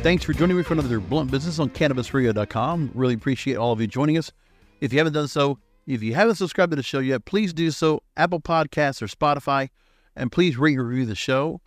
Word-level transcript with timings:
Thanks 0.00 0.24
for 0.24 0.32
joining 0.32 0.56
me 0.56 0.62
for 0.62 0.74
another 0.74 1.00
Blunt 1.00 1.28
Business 1.28 1.58
on 1.58 1.70
CannabisRadio.com. 1.70 2.92
Really 2.94 3.14
appreciate 3.14 3.56
all 3.56 3.72
of 3.72 3.80
you 3.80 3.88
joining 3.88 4.16
us. 4.16 4.30
If 4.80 4.92
you 4.92 4.98
haven't 5.00 5.12
done 5.12 5.26
so, 5.26 5.58
if 5.88 6.04
you 6.04 6.14
haven't 6.14 6.36
subscribed 6.36 6.70
to 6.70 6.76
the 6.76 6.84
show 6.84 7.00
yet, 7.00 7.24
please 7.24 7.52
do 7.52 7.72
so. 7.72 8.04
Apple 8.16 8.40
Podcasts 8.40 9.02
or 9.02 9.08
Spotify, 9.08 9.70
and 10.14 10.30
please 10.30 10.56
rate 10.56 10.78
and 10.78 10.86
review 10.86 11.04
the 11.04 11.16
show. 11.16 11.60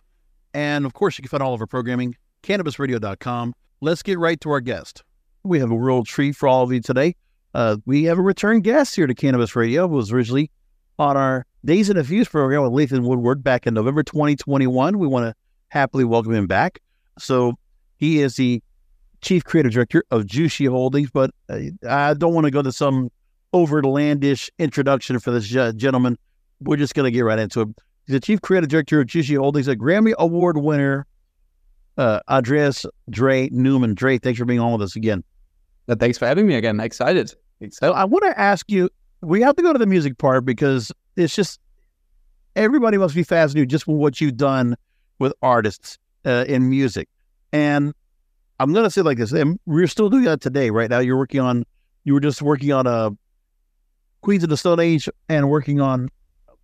And 0.54 0.86
of 0.86 0.94
course, 0.94 1.18
you 1.18 1.22
can 1.22 1.28
find 1.28 1.42
all 1.42 1.52
of 1.52 1.60
our 1.60 1.66
programming, 1.66 2.16
CannabisRadio.com. 2.42 3.52
Let's 3.82 4.02
get 4.02 4.18
right 4.18 4.40
to 4.40 4.50
our 4.50 4.60
guest. 4.60 5.04
We 5.44 5.58
have 5.58 5.70
a 5.70 5.76
real 5.76 6.02
treat 6.02 6.34
for 6.34 6.48
all 6.48 6.62
of 6.62 6.72
you 6.72 6.80
today. 6.80 7.16
Uh, 7.52 7.76
we 7.84 8.04
have 8.04 8.18
a 8.18 8.22
return 8.22 8.60
guest 8.60 8.96
here 8.96 9.06
to 9.06 9.14
Cannabis 9.14 9.54
Radio. 9.54 9.84
It 9.84 9.90
was 9.90 10.10
originally 10.10 10.50
on 10.98 11.18
our 11.18 11.44
Days 11.66 11.90
in 11.90 11.96
the 11.96 12.04
Fuse 12.04 12.28
program 12.28 12.62
with 12.62 12.72
Lathan 12.72 13.02
Woodward 13.02 13.44
back 13.44 13.66
in 13.66 13.74
November 13.74 14.02
2021. 14.02 14.98
We 14.98 15.06
want 15.06 15.26
to 15.26 15.34
happily 15.68 16.04
welcome 16.04 16.32
him 16.32 16.46
back. 16.46 16.80
So 17.18 17.58
he 18.02 18.20
is 18.20 18.34
the 18.34 18.60
chief 19.20 19.44
creative 19.44 19.70
director 19.70 20.02
of 20.10 20.24
Jushi 20.24 20.68
Holdings, 20.68 21.08
but 21.08 21.30
uh, 21.48 21.60
I 21.88 22.14
don't 22.14 22.34
want 22.34 22.46
to 22.46 22.50
go 22.50 22.60
to 22.60 22.72
some 22.72 23.12
overlandish 23.54 24.50
introduction 24.58 25.20
for 25.20 25.30
this 25.30 25.46
gentleman. 25.46 26.18
We're 26.60 26.78
just 26.78 26.96
going 26.96 27.04
to 27.04 27.12
get 27.16 27.20
right 27.20 27.38
into 27.38 27.60
it. 27.60 27.68
He's 28.06 28.14
the 28.14 28.18
chief 28.18 28.40
creative 28.42 28.68
director 28.68 29.00
of 29.00 29.06
Jushi 29.06 29.38
Holdings, 29.38 29.68
a 29.68 29.76
Grammy 29.76 30.14
Award 30.18 30.58
winner, 30.58 31.06
uh, 31.96 32.18
Andreas 32.28 32.84
Dre 33.08 33.48
Neumann. 33.52 33.94
Dre, 33.94 34.18
thanks 34.18 34.40
for 34.40 34.46
being 34.46 34.58
on 34.58 34.72
with 34.72 34.82
us 34.82 34.96
again. 34.96 35.22
Uh, 35.88 35.94
thanks 35.94 36.18
for 36.18 36.26
having 36.26 36.48
me 36.48 36.56
again. 36.56 36.80
Excited. 36.80 37.32
Excited. 37.60 37.94
I 37.94 38.04
want 38.04 38.24
to 38.24 38.36
ask 38.36 38.68
you. 38.68 38.90
We 39.20 39.42
have 39.42 39.54
to 39.54 39.62
go 39.62 39.72
to 39.72 39.78
the 39.78 39.86
music 39.86 40.18
part 40.18 40.44
because 40.44 40.90
it's 41.14 41.36
just 41.36 41.60
everybody 42.56 42.98
must 42.98 43.14
be 43.14 43.22
fascinated 43.22 43.70
just 43.70 43.86
with 43.86 43.96
what 43.96 44.20
you've 44.20 44.36
done 44.36 44.74
with 45.20 45.32
artists 45.40 45.98
uh, 46.26 46.44
in 46.48 46.68
music. 46.68 47.08
And 47.52 47.92
I'm 48.58 48.72
going 48.72 48.84
to 48.84 48.90
say 48.90 49.02
like 49.02 49.18
this, 49.18 49.32
and 49.32 49.58
we're 49.66 49.86
still 49.86 50.08
doing 50.08 50.24
that 50.24 50.40
today, 50.40 50.70
right 50.70 50.88
now. 50.88 51.00
You're 51.00 51.16
working 51.16 51.40
on, 51.40 51.64
you 52.04 52.14
were 52.14 52.20
just 52.20 52.42
working 52.42 52.72
on 52.72 52.86
a 52.86 52.90
uh, 52.90 53.10
Queens 54.22 54.44
of 54.44 54.50
the 54.50 54.56
Stone 54.56 54.80
Age 54.80 55.08
and 55.28 55.50
working 55.50 55.80
on 55.80 56.08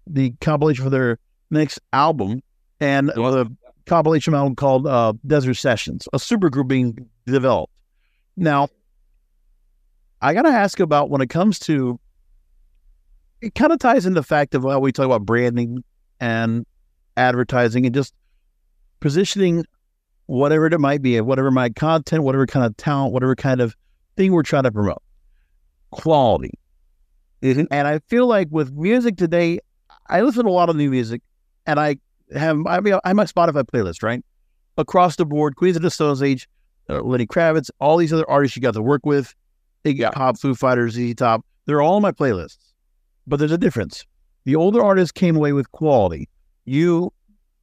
the 0.06 0.30
compilation 0.40 0.84
for 0.84 0.90
their 0.90 1.18
next 1.50 1.80
album 1.92 2.40
and 2.80 3.08
the 3.08 3.54
compilation 3.86 4.32
album 4.32 4.54
called 4.54 4.86
uh, 4.86 5.12
Desert 5.26 5.54
Sessions, 5.54 6.06
a 6.12 6.18
super 6.18 6.50
group 6.50 6.68
being 6.68 7.08
developed. 7.26 7.72
Now, 8.36 8.68
I 10.22 10.34
got 10.34 10.42
to 10.42 10.50
ask 10.50 10.78
about 10.78 11.10
when 11.10 11.20
it 11.20 11.30
comes 11.30 11.58
to, 11.60 11.98
it 13.40 13.54
kind 13.54 13.72
of 13.72 13.80
ties 13.80 14.06
into 14.06 14.20
the 14.20 14.26
fact 14.26 14.54
of 14.54 14.62
how 14.62 14.78
we 14.78 14.92
talk 14.92 15.06
about 15.06 15.26
branding 15.26 15.82
and 16.20 16.64
advertising 17.16 17.86
and 17.86 17.94
just 17.94 18.14
positioning 19.00 19.64
whatever 20.28 20.66
it 20.66 20.78
might 20.78 21.00
be, 21.00 21.18
whatever 21.22 21.50
my 21.50 21.70
content, 21.70 22.22
whatever 22.22 22.46
kind 22.46 22.64
of 22.64 22.76
talent, 22.76 23.14
whatever 23.14 23.34
kind 23.34 23.62
of 23.62 23.74
thing 24.16 24.30
we're 24.30 24.42
trying 24.42 24.64
to 24.64 24.70
promote. 24.70 25.02
Quality. 25.90 26.52
Mm-hmm. 27.42 27.64
And 27.70 27.88
I 27.88 27.98
feel 28.08 28.26
like 28.26 28.48
with 28.50 28.70
music 28.72 29.16
today, 29.16 29.58
I 30.08 30.20
listen 30.20 30.44
to 30.44 30.50
a 30.50 30.52
lot 30.52 30.68
of 30.68 30.76
new 30.76 30.90
music 30.90 31.22
and 31.66 31.80
I 31.80 31.96
have, 32.34 32.58
I 32.66 32.80
mean, 32.80 32.94
I 33.04 33.08
have 33.08 33.16
my 33.16 33.24
Spotify 33.24 33.64
playlist, 33.64 34.02
right? 34.02 34.22
Across 34.76 35.16
the 35.16 35.24
board, 35.24 35.56
Queens 35.56 35.76
of 35.76 35.82
the 35.82 35.90
Stone 35.90 36.22
Age, 36.22 36.46
uh, 36.90 37.00
Lenny 37.00 37.26
Kravitz, 37.26 37.70
all 37.80 37.96
these 37.96 38.12
other 38.12 38.28
artists 38.28 38.54
you 38.54 38.60
got 38.60 38.74
to 38.74 38.82
work 38.82 39.06
with, 39.06 39.34
Iggy 39.86 40.00
yeah. 40.00 40.10
Pop, 40.10 40.38
Foo 40.38 40.54
Fighters, 40.54 40.92
ZZ 40.92 41.14
Top, 41.14 41.42
they're 41.64 41.80
all 41.80 41.96
on 41.96 42.02
my 42.02 42.12
playlists. 42.12 42.58
But 43.26 43.38
there's 43.38 43.52
a 43.52 43.58
difference. 43.58 44.04
The 44.44 44.56
older 44.56 44.82
artists 44.82 45.12
came 45.12 45.36
away 45.36 45.54
with 45.54 45.72
quality. 45.72 46.28
You 46.66 47.14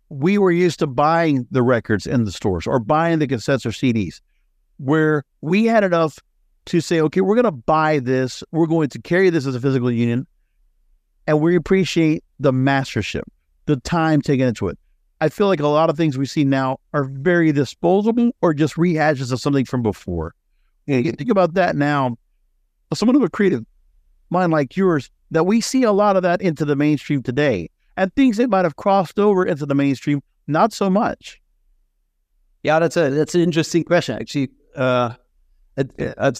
we 0.09 0.37
were 0.37 0.51
used 0.51 0.79
to 0.79 0.87
buying 0.87 1.47
the 1.51 1.63
records 1.63 2.05
in 2.05 2.25
the 2.25 2.31
stores 2.31 2.67
or 2.67 2.79
buying 2.79 3.19
the 3.19 3.27
cassettes 3.27 3.65
or 3.65 3.69
CDs, 3.69 4.21
where 4.77 5.23
we 5.41 5.65
had 5.65 5.83
enough 5.83 6.19
to 6.65 6.81
say, 6.81 6.99
okay, 7.01 7.21
we're 7.21 7.35
going 7.35 7.45
to 7.45 7.51
buy 7.51 7.99
this, 7.99 8.43
we're 8.51 8.67
going 8.67 8.89
to 8.89 9.01
carry 9.01 9.29
this 9.29 9.45
as 9.45 9.55
a 9.55 9.59
physical 9.59 9.91
union, 9.91 10.25
and 11.27 11.41
we 11.41 11.55
appreciate 11.55 12.23
the 12.39 12.51
mastership, 12.51 13.23
the 13.65 13.77
time 13.77 14.21
taken 14.21 14.47
into 14.47 14.67
it. 14.67 14.77
I 15.21 15.29
feel 15.29 15.47
like 15.47 15.59
a 15.59 15.67
lot 15.67 15.89
of 15.89 15.97
things 15.97 16.17
we 16.17 16.25
see 16.25 16.43
now 16.43 16.79
are 16.93 17.05
very 17.05 17.51
disposable 17.51 18.31
or 18.41 18.53
just 18.53 18.75
rehashes 18.75 19.31
of 19.31 19.39
something 19.39 19.65
from 19.65 19.81
before. 19.81 20.35
Think 20.87 21.29
about 21.29 21.53
that 21.55 21.75
now. 21.75 22.17
Someone 22.93 23.15
of 23.15 23.23
a 23.23 23.29
creative 23.29 23.65
mind 24.29 24.51
like 24.51 24.75
yours, 24.75 25.09
that 25.31 25.45
we 25.45 25.61
see 25.61 25.83
a 25.83 25.91
lot 25.91 26.15
of 26.15 26.23
that 26.23 26.41
into 26.41 26.65
the 26.65 26.75
mainstream 26.75 27.23
today 27.23 27.69
and 27.97 28.13
things 28.15 28.37
that 28.37 28.49
might 28.49 28.65
have 28.65 28.75
crossed 28.75 29.19
over 29.19 29.45
into 29.45 29.65
the 29.65 29.75
mainstream, 29.75 30.21
not 30.47 30.73
so 30.73 30.89
much. 30.89 31.41
Yeah, 32.63 32.79
that's 32.79 32.97
a 32.97 33.09
that's 33.09 33.35
an 33.35 33.41
interesting 33.41 33.83
question. 33.83 34.17
Actually, 34.19 34.49
uh, 34.75 35.13
it, 35.77 35.91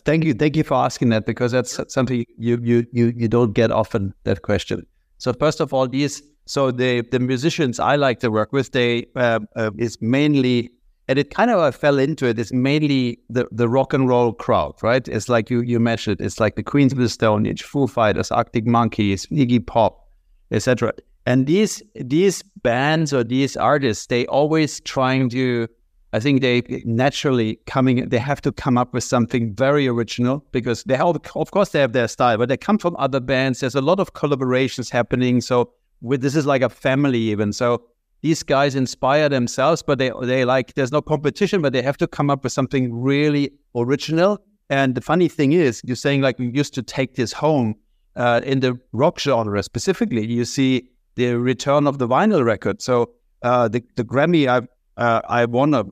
thank 0.05 0.23
you, 0.23 0.33
thank 0.33 0.55
you 0.55 0.63
for 0.63 0.75
asking 0.75 1.09
that 1.09 1.25
because 1.25 1.51
that's 1.51 1.79
something 1.93 2.25
you 2.37 2.59
you 2.61 2.85
you 2.91 3.13
you 3.15 3.27
don't 3.27 3.53
get 3.53 3.71
often 3.71 4.13
that 4.23 4.41
question. 4.41 4.85
So 5.17 5.33
first 5.33 5.59
of 5.59 5.73
all, 5.73 5.87
these 5.87 6.23
so 6.45 6.71
the 6.71 7.01
the 7.01 7.19
musicians 7.19 7.79
I 7.79 7.95
like 7.95 8.19
to 8.21 8.31
work 8.31 8.51
with, 8.51 8.71
they 8.71 9.05
uh, 9.15 9.39
uh, 9.55 9.71
is 9.77 10.01
mainly 10.01 10.71
and 11.07 11.19
it 11.19 11.29
kind 11.29 11.51
of 11.51 11.59
I 11.59 11.71
fell 11.71 11.99
into 11.99 12.25
it. 12.27 12.39
It's 12.39 12.51
mainly 12.51 13.19
the 13.29 13.47
the 13.51 13.69
rock 13.69 13.93
and 13.93 14.07
roll 14.07 14.33
crowd, 14.33 14.75
right? 14.81 15.07
It's 15.07 15.29
like 15.29 15.49
you 15.49 15.61
you 15.61 15.79
mentioned. 15.79 16.21
It's 16.21 16.39
like 16.39 16.55
the 16.55 16.63
Queens 16.63 16.91
of 16.91 16.97
the 16.97 17.09
Stone 17.09 17.45
Age, 17.45 17.63
Foo 17.63 17.87
Fighters, 17.87 18.31
Arctic 18.31 18.65
Monkeys, 18.65 19.25
Iggy 19.27 19.65
Pop, 19.65 20.07
etc. 20.51 20.93
And 21.25 21.47
these 21.47 21.81
these 21.95 22.43
bands 22.61 23.13
or 23.13 23.23
these 23.23 23.57
artists, 23.57 24.07
they 24.07 24.25
always 24.27 24.79
trying 24.81 25.29
to. 25.29 25.67
I 26.13 26.19
think 26.21 26.41
they 26.41 26.61
naturally 26.85 27.59
coming. 27.65 28.07
They 28.07 28.19
have 28.19 28.41
to 28.41 28.51
come 28.51 28.77
up 28.77 28.93
with 28.93 29.03
something 29.03 29.53
very 29.53 29.85
original 29.85 30.45
because 30.53 30.83
they 30.85 30.95
have, 30.95 31.07
of 31.35 31.51
course, 31.51 31.69
they 31.69 31.81
have 31.81 31.91
their 31.91 32.07
style, 32.07 32.37
but 32.37 32.47
they 32.47 32.55
come 32.55 32.77
from 32.77 32.95
other 32.97 33.19
bands. 33.19 33.59
There's 33.59 33.75
a 33.75 33.81
lot 33.81 33.99
of 33.99 34.13
collaborations 34.13 34.89
happening. 34.89 35.41
So 35.41 35.73
with 36.01 36.21
this 36.21 36.35
is 36.35 36.45
like 36.45 36.61
a 36.61 36.69
family 36.69 37.19
even. 37.19 37.51
So 37.51 37.83
these 38.21 38.43
guys 38.43 38.75
inspire 38.75 39.27
themselves, 39.27 39.83
but 39.83 39.97
they 39.97 40.11
they 40.21 40.45
like 40.45 40.73
there's 40.75 40.91
no 40.91 41.01
competition, 41.01 41.61
but 41.61 41.73
they 41.73 41.81
have 41.81 41.97
to 41.97 42.07
come 42.07 42.29
up 42.29 42.43
with 42.43 42.53
something 42.53 42.93
really 42.93 43.51
original. 43.75 44.39
And 44.69 44.95
the 44.95 45.01
funny 45.01 45.27
thing 45.27 45.51
is, 45.51 45.81
you're 45.83 45.95
saying 45.95 46.21
like 46.21 46.39
we 46.39 46.49
used 46.49 46.73
to 46.75 46.81
take 46.81 47.15
this 47.15 47.33
home 47.33 47.75
uh, 48.15 48.41
in 48.43 48.61
the 48.61 48.79
rock 48.93 49.19
genre 49.19 49.61
specifically. 49.61 50.25
You 50.25 50.45
see 50.45 50.89
the 51.15 51.37
return 51.37 51.87
of 51.87 51.97
the 51.97 52.07
vinyl 52.07 52.43
record. 52.45 52.81
So 52.81 53.11
uh, 53.41 53.67
the 53.67 53.83
the 53.95 54.03
Grammy 54.03 54.47
I 54.47 54.67
uh, 55.01 55.21
I 55.27 55.45
won 55.45 55.73
a, 55.73 55.85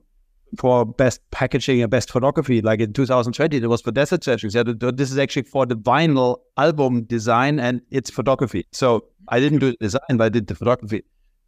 for 0.58 0.84
best 0.84 1.20
packaging 1.30 1.82
and 1.82 1.90
best 1.90 2.10
photography, 2.10 2.62
like 2.62 2.80
in 2.80 2.92
2020, 2.92 3.56
it 3.56 3.66
was 3.66 3.82
for 3.82 3.90
Desert 3.90 4.24
Sessions. 4.24 4.52
Said 4.52 4.66
this 4.80 5.10
is 5.10 5.18
actually 5.18 5.42
for 5.42 5.66
the 5.66 5.76
vinyl 5.76 6.38
album 6.56 7.04
design 7.04 7.58
and 7.58 7.80
its 7.90 8.10
photography. 8.10 8.66
So 8.72 9.04
I 9.28 9.40
didn't 9.40 9.58
do 9.58 9.70
the 9.72 9.76
design, 9.80 10.16
but 10.16 10.24
I 10.24 10.28
did 10.28 10.46
the 10.46 10.54
photography. 10.54 11.02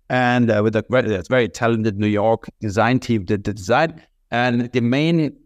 And 0.09 0.51
uh, 0.51 0.61
with 0.63 0.77
a 0.77 0.85
very, 0.89 1.21
very 1.29 1.49
talented 1.49 1.99
New 1.99 2.07
York 2.07 2.49
design 2.61 3.01
team 3.01 3.25
did 3.25 3.45
the 3.45 3.55
design. 3.55 4.03
And 4.31 4.71
the 4.73 4.81
main 4.81 5.37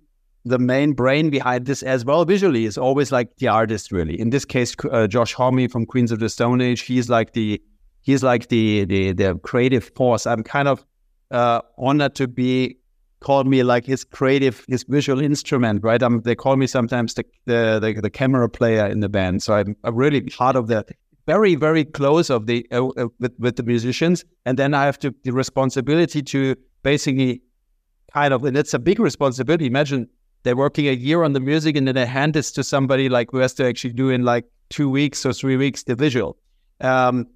the 0.47 0.59
main 0.59 0.93
brain 0.94 1.29
behind 1.29 1.67
this 1.67 1.82
as 1.82 2.05
well 2.05 2.25
visually 2.25 2.65
is 2.65 2.79
always 2.79 3.12
like 3.12 3.37
the 3.37 3.47
artist 3.47 3.93
really 3.93 4.19
in 4.19 4.31
this 4.31 4.47
case 4.47 4.75
uh, 4.91 5.06
josh 5.06 5.35
homme 5.35 5.69
from 5.69 5.85
queens 5.85 6.11
of 6.11 6.19
the 6.19 6.31
stone 6.31 6.62
age 6.62 6.81
he's 6.81 7.11
like 7.11 7.35
the 7.35 7.61
he's 8.10 8.22
like 8.22 8.48
the 8.48 8.84
the 8.84 9.12
the 9.12 9.38
creative 9.42 9.90
force. 9.94 10.26
I'm 10.26 10.42
kind 10.42 10.68
of 10.68 10.84
uh, 11.30 11.60
honored 11.78 12.14
to 12.16 12.26
be 12.26 12.76
called 13.20 13.46
me 13.46 13.62
like 13.62 13.84
his 13.84 14.02
creative, 14.02 14.64
his 14.68 14.82
visual 14.84 15.20
instrument, 15.20 15.84
right? 15.84 16.02
Um, 16.02 16.22
they 16.22 16.34
call 16.34 16.56
me 16.56 16.66
sometimes 16.66 17.14
the, 17.14 17.24
the 17.46 17.78
the, 17.80 18.00
the 18.00 18.10
camera 18.10 18.48
player 18.48 18.86
in 18.86 19.00
the 19.00 19.08
band. 19.08 19.42
So 19.42 19.54
I'm, 19.54 19.76
I'm 19.84 19.94
really 19.94 20.22
part 20.22 20.56
of 20.56 20.66
the 20.66 20.84
very 21.26 21.54
very 21.54 21.84
close 21.84 22.30
of 22.30 22.46
the 22.46 22.66
uh, 22.72 22.88
uh, 22.88 23.08
with 23.20 23.34
with 23.38 23.56
the 23.56 23.62
musicians, 23.62 24.24
and 24.46 24.58
then 24.58 24.74
I 24.74 24.84
have 24.84 24.98
to 25.00 25.14
the 25.24 25.32
responsibility 25.32 26.22
to 26.22 26.56
basically 26.82 27.42
kind 28.12 28.34
of, 28.34 28.44
and 28.44 28.56
it's 28.56 28.74
a 28.74 28.78
big 28.78 28.98
responsibility. 28.98 29.66
Imagine 29.66 30.08
they're 30.42 30.56
working 30.56 30.88
a 30.88 30.92
year 30.92 31.22
on 31.22 31.32
the 31.32 31.40
music, 31.40 31.76
and 31.76 31.86
then 31.86 31.94
they 31.94 32.06
hand 32.06 32.34
this 32.34 32.50
to 32.52 32.64
somebody 32.64 33.08
like 33.08 33.28
who 33.30 33.38
has 33.38 33.54
to 33.54 33.66
actually 33.66 33.92
do 33.92 34.10
in 34.10 34.24
like 34.24 34.46
two 34.70 34.88
weeks 34.88 35.26
or 35.26 35.32
three 35.32 35.56
weeks 35.56 35.84
the 35.84 35.94
visual. 35.94 36.36
Um, 36.80 37.26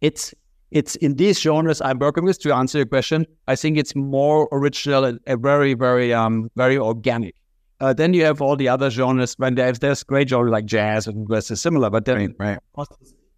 it's 0.00 0.34
it's 0.70 0.94
in 0.96 1.14
these 1.16 1.40
genres 1.40 1.80
I'm 1.80 1.98
working 1.98 2.24
with. 2.24 2.38
To 2.40 2.54
answer 2.54 2.78
your 2.78 2.86
question, 2.86 3.26
I 3.48 3.56
think 3.56 3.76
it's 3.76 3.94
more 3.96 4.48
original 4.52 5.04
and, 5.04 5.18
and 5.26 5.42
very, 5.42 5.74
very, 5.74 6.14
um, 6.14 6.48
very 6.56 6.78
organic. 6.78 7.34
Uh, 7.80 7.92
then 7.92 8.14
you 8.14 8.24
have 8.24 8.40
all 8.40 8.56
the 8.56 8.68
other 8.68 8.90
genres. 8.90 9.34
When 9.38 9.54
there's 9.54 9.78
there's 9.78 10.02
great 10.02 10.28
genres 10.28 10.52
like 10.52 10.66
jazz 10.66 11.06
and 11.06 11.26
is 11.32 11.60
similar, 11.60 11.90
but 11.90 12.04
then 12.04 12.34
right, 12.38 12.58
right. 12.76 12.88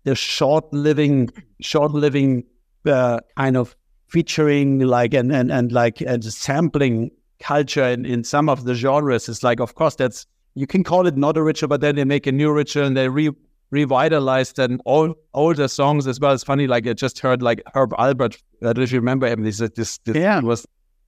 the 0.04 0.14
short 0.14 0.72
living, 0.72 1.30
short 1.60 1.92
living 1.92 2.44
uh, 2.84 3.20
kind 3.36 3.56
of 3.56 3.76
featuring 4.08 4.80
like 4.80 5.14
and 5.14 5.32
and 5.32 5.50
and 5.52 5.72
like 5.72 6.00
and 6.00 6.24
sampling 6.24 7.10
culture 7.38 7.84
in, 7.84 8.04
in 8.04 8.24
some 8.24 8.48
of 8.48 8.64
the 8.64 8.74
genres 8.74 9.28
is 9.28 9.42
like, 9.42 9.60
of 9.60 9.74
course, 9.74 9.94
that's 9.94 10.26
you 10.54 10.66
can 10.66 10.84
call 10.84 11.06
it 11.06 11.16
not 11.16 11.38
original, 11.38 11.68
but 11.68 11.80
then 11.80 11.96
they 11.96 12.04
make 12.04 12.26
a 12.26 12.32
new 12.32 12.50
original 12.50 12.86
and 12.86 12.96
they 12.96 13.08
re 13.08 13.30
revitalized 13.72 14.58
and 14.58 14.80
all 14.84 15.14
older 15.34 15.66
songs 15.66 16.06
as 16.06 16.20
well. 16.20 16.32
It's 16.32 16.44
funny, 16.44 16.68
like 16.68 16.86
I 16.86 16.92
just 16.92 17.18
heard 17.18 17.42
like 17.42 17.60
Herb 17.74 17.90
Alpert. 17.92 18.36
I 18.60 18.66
don't 18.66 18.76
know 18.76 18.82
if 18.84 18.92
you 18.92 19.00
remember 19.00 19.26
him. 19.26 19.42
This 19.42 19.58
this, 19.58 19.98
this 19.98 20.14
yeah. 20.14 20.40
was 20.40 20.64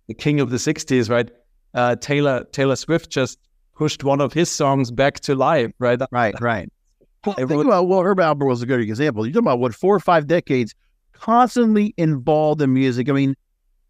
the 0.09 0.15
king 0.15 0.41
of 0.41 0.51
the 0.51 0.57
'60s, 0.57 1.09
right? 1.09 1.31
Uh, 1.75 1.95
Taylor 1.95 2.45
Taylor 2.51 2.75
Swift 2.75 3.11
just 3.11 3.39
pushed 3.77 4.03
one 4.03 4.21
of 4.21 4.33
his 4.33 4.51
songs 4.51 4.91
back 4.91 5.21
to 5.21 5.35
life, 5.37 5.71
right? 5.79 6.01
Right, 6.11 6.35
right. 6.41 6.69
Well, 7.25 7.37
think 7.37 7.53
about 7.53 7.89
well, 7.89 8.03
Herb 8.03 8.19
Alpert 8.19 8.47
was 8.47 8.61
a 8.61 8.67
good 8.67 8.81
example. 8.81 9.25
You're 9.25 9.33
talking 9.33 9.47
about 9.47 9.59
what 9.59 9.75
four 9.75 9.95
or 9.95 10.01
five 10.01 10.27
decades, 10.27 10.75
constantly 11.15 11.95
involved 11.97 12.61
in 12.61 12.75
music. 12.75 13.09
I 13.09 13.13
mean, 13.13 13.35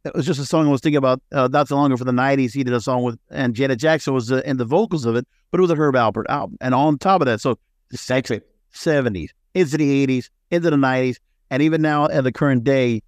it 0.05 0.15
was 0.15 0.25
just 0.25 0.39
a 0.39 0.45
song 0.45 0.69
I 0.69 0.71
was 0.71 0.81
thinking 0.81 0.99
about 0.99 1.21
uh, 1.33 1.49
not 1.49 1.67
so 1.67 1.75
long 1.75 1.87
ago 1.87 1.97
for 1.97 2.05
the 2.05 2.13
'90s. 2.13 2.55
He 2.55 2.63
did 2.63 2.73
a 2.73 2.81
song 2.81 3.03
with, 3.03 3.19
and 3.33 3.53
Janet 3.53 3.81
Jackson 3.81 4.15
was 4.15 4.31
uh, 4.31 4.41
in 4.45 4.57
the 4.57 4.65
vocals 4.65 5.05
of 5.05 5.17
it, 5.17 5.27
but 5.51 5.59
it 5.59 5.63
was 5.63 5.71
a 5.73 5.75
Herb 5.75 5.97
Alpert 5.97 6.27
album. 6.29 6.57
And 6.61 6.77
on 6.77 6.97
top 6.97 7.23
of 7.23 7.27
that, 7.27 7.41
so 7.41 7.59
sexy 7.91 8.41
70s, 8.75 9.31
into 9.55 9.77
the 9.77 10.07
80s, 10.07 10.29
into 10.51 10.71
the 10.71 10.77
90s, 10.77 11.17
and 11.51 11.63
even 11.63 11.83
now 11.83 12.07
at 12.07 12.25
the 12.25 12.33
current 12.33 12.65
day. 12.65 13.03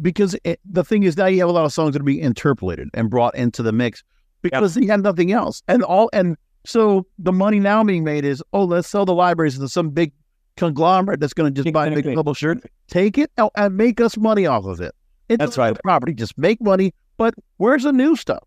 Because 0.00 0.34
it, 0.44 0.60
the 0.64 0.82
thing 0.82 1.02
is, 1.02 1.16
now 1.16 1.26
you 1.26 1.40
have 1.40 1.48
a 1.48 1.52
lot 1.52 1.64
of 1.64 1.72
songs 1.72 1.92
that 1.92 2.00
are 2.00 2.04
being 2.04 2.24
interpolated 2.24 2.88
and 2.94 3.10
brought 3.10 3.34
into 3.34 3.62
the 3.62 3.72
mix 3.72 4.02
because 4.42 4.76
yep. 4.76 4.82
you 4.82 4.90
have 4.90 5.02
nothing 5.02 5.32
else. 5.32 5.62
And 5.68 5.82
all 5.82 6.08
and 6.12 6.36
so 6.64 7.06
the 7.18 7.32
money 7.32 7.60
now 7.60 7.84
being 7.84 8.04
made 8.04 8.24
is, 8.24 8.42
oh, 8.52 8.64
let's 8.64 8.88
sell 8.88 9.04
the 9.04 9.14
libraries 9.14 9.58
to 9.58 9.68
some 9.68 9.90
big 9.90 10.12
conglomerate 10.56 11.20
that's 11.20 11.32
going 11.32 11.52
to 11.52 11.62
just 11.62 11.72
buy 11.72 11.86
a 11.86 11.94
big 11.94 12.14
publisher, 12.14 12.60
take 12.88 13.18
it 13.18 13.30
and 13.56 13.76
make 13.76 14.00
us 14.00 14.16
money 14.16 14.46
off 14.46 14.64
of 14.64 14.80
it. 14.80 14.94
It's 15.28 15.38
that's 15.38 15.58
right. 15.58 15.76
Property, 15.82 16.12
just 16.12 16.36
make 16.36 16.60
money. 16.60 16.92
But 17.16 17.34
where's 17.58 17.84
the 17.84 17.92
new 17.92 18.16
stuff? 18.16 18.42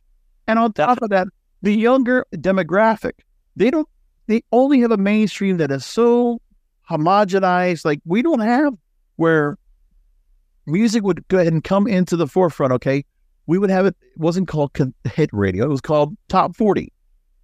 And 0.47 0.59
on 0.59 0.73
top 0.73 1.01
of 1.01 1.09
that, 1.09 1.27
the 1.61 1.73
younger 1.73 2.25
demographic, 2.35 3.13
they 3.55 3.71
don't 3.71 3.87
they 4.27 4.43
only 4.51 4.79
have 4.81 4.91
a 4.91 4.97
mainstream 4.97 5.57
that 5.57 5.71
is 5.71 5.85
so 5.85 6.39
homogenized. 6.89 7.85
Like 7.85 7.99
we 8.05 8.21
don't 8.21 8.39
have 8.39 8.73
where 9.15 9.57
music 10.65 11.03
would 11.03 11.27
go 11.27 11.39
ahead 11.39 11.53
and 11.53 11.63
come 11.63 11.87
into 11.87 12.15
the 12.15 12.27
forefront. 12.27 12.73
Okay, 12.73 13.05
we 13.47 13.57
would 13.57 13.69
have 13.69 13.85
it. 13.85 13.95
it 14.01 14.19
wasn't 14.19 14.47
called 14.47 14.71
hit 15.05 15.29
radio. 15.33 15.65
It 15.65 15.69
was 15.69 15.81
called 15.81 16.15
top 16.29 16.55
forty, 16.55 16.91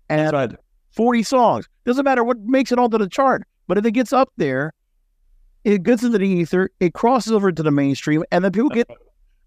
and 0.10 0.34
right. 0.34 0.52
forty 0.92 1.24
songs. 1.24 1.68
Doesn't 1.86 2.06
matter 2.06 2.24
what 2.24 2.40
makes 2.40 2.72
it 2.72 2.80
onto 2.80 2.98
the 2.98 3.10
chart, 3.10 3.44
but 3.68 3.78
if 3.78 3.86
it 3.86 3.92
gets 3.92 4.14
up 4.14 4.32
there, 4.38 4.74
it 5.64 5.84
gets 5.84 6.04
into 6.04 6.18
the 6.18 6.28
ether. 6.28 6.70
It 6.80 6.94
crosses 6.94 7.32
over 7.32 7.52
to 7.52 7.64
the 7.64 7.72
mainstream, 7.72 8.24
and 8.32 8.44
then 8.44 8.52
people 8.52 8.70
get 8.70 8.90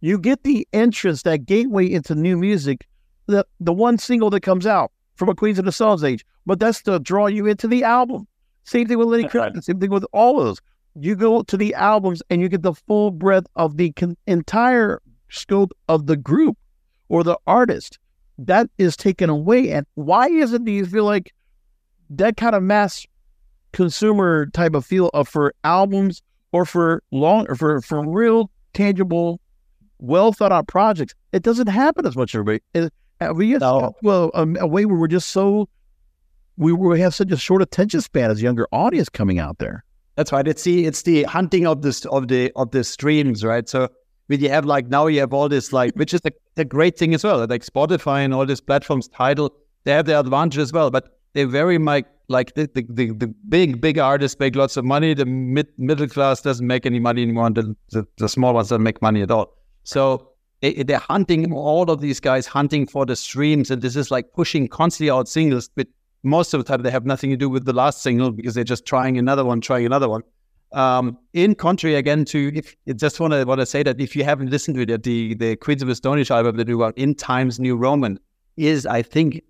you 0.01 0.19
get 0.19 0.43
the 0.43 0.67
entrance, 0.73 1.23
that 1.23 1.47
gateway 1.47 1.91
into 1.91 2.15
new 2.15 2.37
music. 2.37 2.87
The 3.27 3.47
the 3.61 3.73
one 3.73 3.99
single 3.99 4.31
that 4.31 4.41
comes 4.41 4.67
out 4.67 4.91
from 5.23 5.29
a 5.29 5.37
Queens 5.37 5.57
of 5.61 5.65
the 5.65 5.71
Stone 5.71 6.05
Age, 6.05 6.25
but 6.47 6.59
that's 6.59 6.83
to 6.83 6.99
draw 6.99 7.29
you 7.29 7.47
into 7.47 7.69
the 7.69 7.85
album. 7.85 8.27
Same 8.65 8.89
thing 8.89 8.99
with 8.99 9.07
Lenny 9.07 9.23
Kravitz. 9.29 9.63
Same 9.63 9.79
thing 9.79 9.91
with 9.91 10.05
all 10.13 10.41
of 10.41 10.47
those. 10.47 10.61
You 10.97 11.15
go 11.15 11.45
to 11.45 11.57
the 11.57 11.73
albums 11.75 12.25
and 12.29 12.41
you 12.41 12.49
get 12.49 12.63
the 12.63 12.75
full 12.75 13.13
breadth 13.13 13.47
of 13.55 13.77
the 13.77 13.93
con- 13.93 14.17
entire 14.27 15.01
scope 15.29 15.71
of 15.89 16.07
the 16.07 16.17
group 16.17 16.59
or 17.09 17.23
the 17.23 17.39
artist. 17.47 18.01
That 18.37 18.69
is 18.79 18.97
taken 18.97 19.31
away. 19.31 19.71
And 19.71 19.87
why 19.95 20.27
is 20.27 20.53
it? 20.53 20.65
Do 20.65 20.73
you 20.73 20.85
feel 20.87 21.05
like 21.05 21.33
that 22.11 22.37
kind 22.37 22.57
of 22.57 22.65
mass 22.65 23.07
consumer 23.71 24.47
type 24.47 24.75
of 24.75 24.85
feel 24.85 25.09
of 25.15 25.29
for 25.29 25.55
albums 25.63 26.21
or 26.51 26.65
for 26.65 27.05
long 27.13 27.47
or 27.49 27.55
for 27.55 27.81
for 27.81 28.05
real 28.05 28.51
tangible, 28.75 29.41
well 30.01 30.33
thought 30.33 30.51
out 30.51 30.67
projects? 30.67 31.15
It 31.31 31.45
doesn't 31.45 31.69
happen 31.69 32.07
as 32.07 32.17
much. 32.17 32.35
Everybody. 32.35 32.91
It, 33.31 33.37
we 33.37 33.51
just 33.53 33.61
no. 33.61 33.95
well 34.03 34.31
um, 34.35 34.57
a 34.61 34.67
way 34.67 34.85
where 34.85 34.97
we're 34.97 35.09
just 35.09 35.31
so 35.31 35.69
we, 36.57 36.73
we 36.73 37.01
have 37.01 37.15
such 37.15 37.31
a 37.33 37.37
short 37.37 37.63
attention 37.63 38.01
span 38.01 38.31
as 38.31 38.43
younger 38.43 38.69
audience 38.73 39.09
coming 39.09 39.39
out 39.39 39.59
there. 39.59 39.85
That's 40.17 40.33
right. 40.33 40.47
It's 40.47 40.65
the 40.65 40.87
it's 40.87 41.03
the 41.03 41.23
hunting 41.25 41.67
of 41.67 41.83
this 41.83 42.05
of 42.07 42.29
the 42.29 42.53
of 42.57 42.71
the 42.71 42.85
streams, 42.85 43.45
right? 43.45 43.69
So 43.69 43.89
when 44.27 44.41
you 44.41 44.51
have 44.51 44.65
like 44.67 44.89
now 44.89 45.07
you 45.07 45.21
have 45.21 45.33
all 45.33 45.49
this 45.49 45.73
like 45.73 45.95
which 45.95 46.13
is 46.13 46.21
the, 46.21 46.33
the 46.55 46.65
great 46.65 46.99
thing 46.99 47.15
as 47.15 47.25
well. 47.25 47.39
Like 47.47 47.65
Spotify 47.65 48.25
and 48.25 48.35
all 48.35 48.45
these 48.45 48.61
platforms 48.61 49.09
Tidal, 49.09 49.51
they 49.85 49.93
have 49.93 50.07
their 50.07 50.21
advantage 50.21 50.59
as 50.59 50.73
well, 50.73 50.91
but 50.91 51.19
they 51.33 51.45
very 51.45 51.79
much 51.79 52.05
like 52.29 52.55
the, 52.55 52.69
the, 52.75 52.87
the, 52.89 53.13
the, 53.13 53.35
big 53.49 53.81
big 53.81 53.99
artists 53.99 54.39
make 54.39 54.55
lots 54.55 54.77
of 54.77 54.85
money. 54.85 55.15
The 55.15 55.27
mid 55.27 55.69
middle 55.79 56.09
class 56.09 56.43
doesn't 56.43 56.67
make 56.67 56.87
any 56.87 56.99
money 56.99 57.23
anymore. 57.23 57.47
And 57.47 57.55
the, 57.57 57.77
the, 57.91 58.07
the 58.19 58.29
small 58.29 58.55
ones 58.55 58.69
don't 58.69 58.83
make 58.83 59.01
money 59.01 59.23
at 59.23 59.31
all. 59.31 59.57
So 59.85 60.32
they, 60.63 60.75
they're 60.75 60.99
hunting 60.99 61.53
all 61.53 61.91
of 61.91 62.01
these 62.01 62.21
guys 62.21 62.47
hunting 62.47 62.87
for 62.87 63.05
the 63.05 63.17
streams, 63.17 63.71
and 63.71 63.83
this 63.83 63.97
is 63.97 64.11
like 64.11 64.33
pushing 64.33 64.69
constantly 64.69 65.11
out 65.11 65.29
singles, 65.29 65.69
but 65.75 65.89
most 66.23 66.55
of 66.55 66.61
the 66.61 66.65
time 66.65 66.83
they 66.83 66.91
have 66.91 67.05
nothing 67.05 67.31
to 67.31 67.37
do 67.37 67.51
with 67.51 67.65
the 67.65 67.73
last 67.73 68.01
single 68.01 68.31
because 68.31 68.55
they're 68.55 68.65
just 68.65 68.87
trying 68.87 69.19
another 69.19 69.45
one, 69.45 69.61
trying 69.61 69.85
another 69.85 70.09
one. 70.09 70.23
Um, 70.73 71.19
in 71.33 71.55
contrary, 71.55 71.97
again, 71.97 72.25
to 72.27 72.51
if 72.55 72.75
just 72.97 73.21
want 73.21 73.35
to 73.35 73.45
want 73.45 73.61
to 73.61 73.67
say 73.67 73.83
that 73.83 74.01
if 74.01 74.17
you 74.17 74.25
haven't 74.25 74.51
listened 74.51 74.77
to 74.77 74.83
it, 74.83 75.03
the 75.03 75.35
the 75.35 75.57
Queens 75.57 75.83
of 75.83 75.89
the 75.89 75.95
Stone 75.95 76.21
Age 76.21 76.31
album 76.31 76.57
they 76.57 76.65
do 76.65 76.83
out 76.83 76.97
in 76.97 77.15
Times 77.15 77.61
New 77.61 77.77
Roman 77.77 78.19
is, 78.57 78.87
I 78.87 79.03
think, 79.03 79.43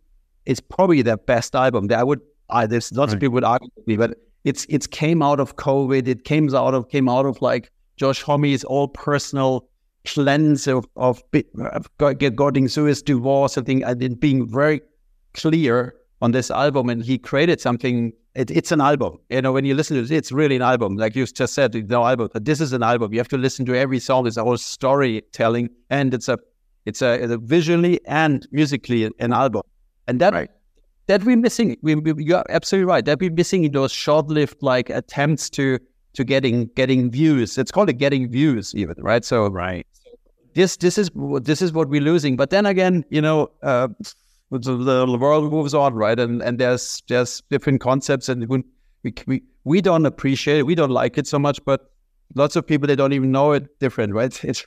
it's 0.47 0.61
probably 0.61 1.03
their 1.03 1.19
best 1.19 1.55
album. 1.55 1.89
I 1.93 2.03
would, 2.03 2.21
I, 2.51 2.67
there's 2.67 2.91
lots 2.93 3.11
right. 3.11 3.15
of 3.15 3.21
people 3.21 3.35
would 3.35 3.45
argue 3.45 3.69
with 3.77 3.87
me, 3.87 3.97
but 3.97 4.17
it's 4.45 4.67
it's 4.69 4.87
came 4.87 5.23
out 5.23 5.39
of 5.39 5.57
COVID. 5.57 6.09
It 6.09 6.25
came 6.25 6.53
out 6.55 6.75
of 6.75 6.89
came 6.89 7.09
out 7.09 7.27
of 7.27 7.41
like 7.41 7.71
Josh 7.97 8.23
Homme's 8.23 8.65
all 8.65 8.89
personal 8.89 9.69
cleanse 10.05 10.67
of 10.67 10.87
of, 10.97 11.23
of 11.59 11.89
getting 12.19 12.69
through 12.69 12.85
his 12.85 13.03
divorce 13.03 13.57
and 13.57 13.67
thing, 13.67 13.85
and 13.85 14.19
being 14.21 14.49
very 14.49 14.81
clear 15.35 15.95
on 16.21 16.33
this 16.33 16.51
album 16.51 16.89
and 16.89 17.05
he 17.05 17.19
created 17.19 17.61
something. 17.61 18.13
It, 18.35 18.51
it's 18.51 18.73
an 18.73 18.81
album. 18.81 19.19
You 19.29 19.43
know 19.43 19.53
when 19.53 19.65
you 19.65 19.75
listen 19.75 19.97
to 19.97 20.03
it 20.03 20.11
it's 20.11 20.33
really 20.33 20.57
an 20.57 20.63
album. 20.63 20.97
Like 20.97 21.15
you 21.15 21.27
just 21.27 21.53
said 21.55 21.75
no 21.91 22.05
album 22.07 22.31
but 22.33 22.45
this 22.45 22.61
is 22.61 22.73
an 22.73 22.83
album. 22.83 23.13
You 23.13 23.19
have 23.19 23.29
to 23.29 23.39
listen 23.39 23.67
to 23.67 23.75
every 23.75 23.99
song. 23.99 24.27
It's 24.27 24.37
a 24.37 24.45
whole 24.45 24.57
storytelling 24.57 25.69
and 25.91 26.15
it's 26.15 26.29
a 26.29 26.39
it's 26.87 27.03
a, 27.03 27.13
it's 27.23 27.33
a 27.33 27.39
visually 27.39 28.01
and 28.07 28.47
musically 28.51 29.11
an 29.19 29.33
album. 29.33 29.63
And 30.09 30.21
that 30.21 30.33
right. 30.33 30.51
that 31.07 31.25
we're 31.25 31.37
missing 31.37 31.77
we, 31.83 31.95
we, 31.97 32.25
you're 32.25 32.45
absolutely 32.49 32.87
right. 32.87 33.05
That 33.05 33.21
we're 33.21 33.31
missing 33.31 33.65
in 33.65 33.73
those 33.73 33.93
short-lived 33.93 34.63
like 34.63 34.91
attempts 34.91 35.51
to 35.51 35.79
to 36.13 36.25
getting 36.25 36.67
getting 36.75 37.11
views 37.11 37.59
it's 37.59 37.71
called 37.71 37.89
a 37.89 37.93
getting 37.93 38.29
views 38.29 38.75
even 38.75 38.95
right 38.99 39.25
so 39.25 39.49
right 39.49 39.87
this 40.55 40.77
this 40.77 40.99
is 40.99 41.11
this 41.43 41.63
is 41.63 41.73
what 41.73 41.89
we're 41.89 42.01
losing 42.01 42.37
but 42.37 42.51
then 42.51 42.67
again 42.67 43.05
you 43.09 43.21
know 43.21 43.51
uh, 43.63 43.89
the, 44.59 44.77
the 45.07 45.19
world 45.19 45.51
moves 45.51 45.75
on, 45.75 45.95
right? 45.95 46.19
And 46.19 46.43
and 46.43 46.59
there's 46.59 47.03
there's 47.09 47.43
different 47.51 47.81
concepts, 47.81 48.29
and 48.29 48.47
we 48.49 48.63
we 49.27 49.43
we 49.65 49.81
don't 49.81 50.07
appreciate 50.07 50.59
it, 50.59 50.67
we 50.67 50.75
don't 50.75 50.91
like 50.91 51.19
it 51.19 51.27
so 51.27 51.39
much, 51.39 51.65
but 51.65 51.91
lots 52.35 52.57
of 52.57 52.67
people 52.67 52.87
they 52.87 52.97
don't 52.97 53.13
even 53.13 53.31
know 53.31 53.53
it 53.53 53.79
different, 53.79 54.13
right? 54.13 54.39
It's, 54.45 54.65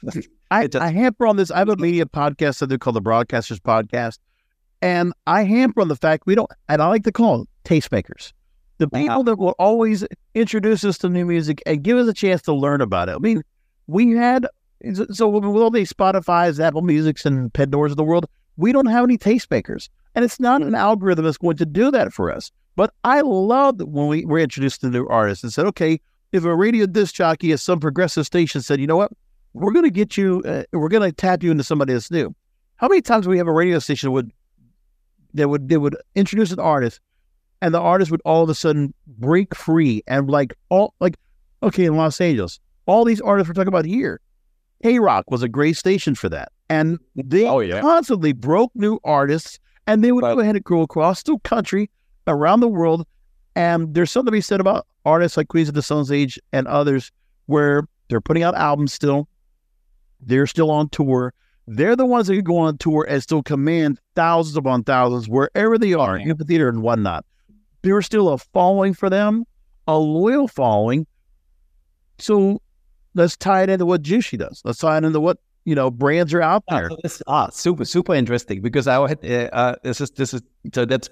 I, 0.52 0.70
I 0.80 0.90
hamper 0.90 1.26
on 1.26 1.38
this. 1.38 1.52
I 1.52 1.60
have 1.60 1.70
a 1.70 1.76
media 1.76 2.06
podcast 2.06 2.60
that 2.60 2.68
they 2.68 2.78
call 2.78 2.94
the 2.94 3.02
Broadcasters 3.02 3.60
Podcast, 3.60 4.20
and 4.82 5.14
I 5.28 5.44
hamper 5.44 5.82
on 5.82 5.88
the 5.88 5.96
fact 5.96 6.24
we 6.26 6.36
don't, 6.36 6.50
and 6.70 6.82
I 6.82 6.88
like 6.88 7.04
to 7.04 7.12
call 7.12 7.40
them 7.40 7.48
tastemakers. 7.64 8.32
The 8.78 8.90
people 8.90 9.24
that 9.24 9.38
will 9.38 9.56
always 9.58 10.06
introduce 10.34 10.84
us 10.84 10.98
to 11.00 11.10
new 11.10 11.26
music 11.26 11.62
and 11.66 11.82
give 11.82 11.98
us 11.98 12.08
a 12.08 12.14
chance 12.14 12.42
to 12.44 12.54
learn 12.54 12.82
about 12.82 13.08
it. 13.10 13.16
I 13.16 13.20
mean, 13.20 13.42
we 13.88 14.12
had 14.12 14.48
so 15.12 15.28
with 15.30 15.46
all 15.46 15.72
these 15.72 15.92
Spotify's, 15.92 16.60
Apple 16.60 16.82
Musics, 16.82 17.26
and 17.26 17.52
Pandoras 17.54 17.92
of 17.92 17.98
the 17.98 18.04
world, 18.04 18.26
we 18.58 18.72
don't 18.72 18.86
have 18.88 19.04
any 19.04 19.18
tastemakers. 19.18 19.90
And 20.14 20.24
it's 20.24 20.40
not 20.40 20.62
an 20.62 20.76
algorithm 20.76 21.26
that's 21.26 21.38
going 21.38 21.58
to 21.58 21.66
do 21.66 21.92
that 21.92 22.14
for 22.14 22.32
us. 22.32 22.52
But 22.76 22.94
I 23.04 23.22
loved 23.22 23.82
when 23.82 24.08
we 24.08 24.26
were 24.26 24.40
introduced 24.40 24.82
to 24.82 24.90
new 24.90 25.08
artists 25.08 25.44
and 25.44 25.52
said, 25.52 25.66
okay, 25.68 26.00
if 26.32 26.44
a 26.44 26.56
radio 26.56 26.86
disc 26.86 27.16
jockey 27.16 27.52
at 27.54 27.60
some 27.60 27.80
progressive 27.80 28.26
station 28.26 28.62
said, 28.62 28.80
you 28.80 28.88
know 28.88 28.98
what, 28.98 29.12
we're 29.54 29.72
going 29.72 29.86
to 29.86 29.92
get 29.92 30.18
you, 30.18 30.42
uh, 30.46 30.64
we're 30.74 30.90
going 30.90 31.10
to 31.10 31.16
tap 31.16 31.42
you 31.42 31.52
into 31.52 31.64
somebody 31.64 31.94
that's 31.94 32.12
new. 32.12 32.36
How 32.76 32.90
many 32.90 33.02
times 33.02 33.28
we 33.28 33.38
have 33.38 33.48
a 33.48 33.54
radio 33.54 33.80
station 33.80 34.12
would 34.12 34.32
that 35.34 35.50
would 35.50 35.70
they 35.70 35.78
would 35.78 35.98
introduce 36.16 36.52
an 36.52 36.60
artist, 36.60 37.00
and 37.66 37.74
the 37.74 37.80
artist 37.82 38.12
would 38.12 38.22
all 38.26 38.44
of 38.44 38.50
a 38.50 38.54
sudden 38.56 38.94
break 39.08 39.56
free 39.56 40.04
and 40.06 40.30
like 40.30 40.54
all 40.70 40.94
like 41.00 41.16
okay 41.64 41.86
in 41.86 41.96
Los 41.98 42.22
Angeles, 42.22 42.60
all 42.86 43.04
these 43.04 43.20
artists 43.22 43.50
we're 43.50 43.54
talking 43.56 43.70
about 43.70 43.86
here, 43.86 44.22
KROQ 44.84 45.24
was 45.30 45.42
a 45.42 45.50
great 45.50 45.76
station 45.76 46.14
for 46.14 46.30
that, 46.30 46.52
and 46.70 47.00
they 47.16 47.48
Oh, 47.48 47.60
yeah. 47.62 47.82
constantly 47.82 48.34
broke 48.34 48.72
new 48.76 49.00
artists, 49.04 49.58
and 49.88 50.04
they 50.04 50.12
would 50.12 50.24
Right. 50.24 50.36
go 50.36 50.42
ahead 50.42 50.56
and 50.56 50.64
go 50.64 50.82
across 50.82 51.24
the 51.24 51.38
country, 51.40 51.90
around 52.28 52.60
the 52.60 52.68
world, 52.68 53.08
and 53.56 53.96
there's 53.96 54.12
something 54.12 54.28
to 54.28 54.32
be 54.32 54.42
said 54.42 54.60
about 54.60 54.86
artists 55.06 55.38
like 55.38 55.48
Queens 55.48 55.70
of 55.70 55.74
the 55.76 55.82
Stone's 55.82 56.12
Age 56.12 56.40
and 56.54 56.68
others, 56.68 57.12
where 57.48 57.88
they're 58.10 58.22
putting 58.22 58.44
out 58.44 58.54
albums 58.56 58.94
still, 58.94 59.28
they're 60.22 60.48
still 60.48 60.70
on 60.70 60.90
tour. 60.90 61.34
They're 61.68 61.96
the 61.96 62.06
ones 62.06 62.28
that 62.28 62.36
can 62.36 62.44
go 62.44 62.58
on 62.60 62.78
tour 62.78 63.08
and 63.10 63.24
still 63.24 63.42
command 63.42 64.00
thousands 64.16 64.56
upon 64.56 64.84
thousands 64.84 65.28
wherever 65.28 65.80
they 65.80 65.94
are, 65.96 66.16
amphitheater 66.18 66.70
and 66.70 66.84
whatnot. 66.84 67.26
There's 67.86 68.06
still 68.08 68.30
a 68.30 68.38
following 68.40 68.94
for 68.96 69.10
them, 69.12 69.44
a 69.88 69.98
loyal 69.98 70.48
following. 70.48 71.06
So 72.18 72.62
let's 73.14 73.38
tie 73.38 73.62
it 73.64 73.70
into 73.70 73.86
what 73.86 74.02
Jushi 74.02 74.38
does. 74.40 74.62
Let's 74.66 74.80
tie 74.80 74.98
it 74.98 75.04
into 75.04 75.20
what 75.20 75.38
you 75.66 75.76
know 75.76 75.92
brands 75.92 76.34
are 76.34 76.42
out 76.42 76.64
Ah, 76.70 76.80
there. 76.80 76.90
so 76.90 76.98
this, 77.04 77.22
ah, 77.28 77.50
super, 77.50 77.86
super 77.86 78.14
interesting 78.16 78.62
because 78.62 78.88
I 78.88 79.08
had 79.08 79.20
uh, 79.24 79.50
uh, 79.54 79.76
this 79.84 80.02
is 80.02 80.10
this 80.12 80.34
is 80.34 80.42
so 80.74 80.86
that's 80.86 81.10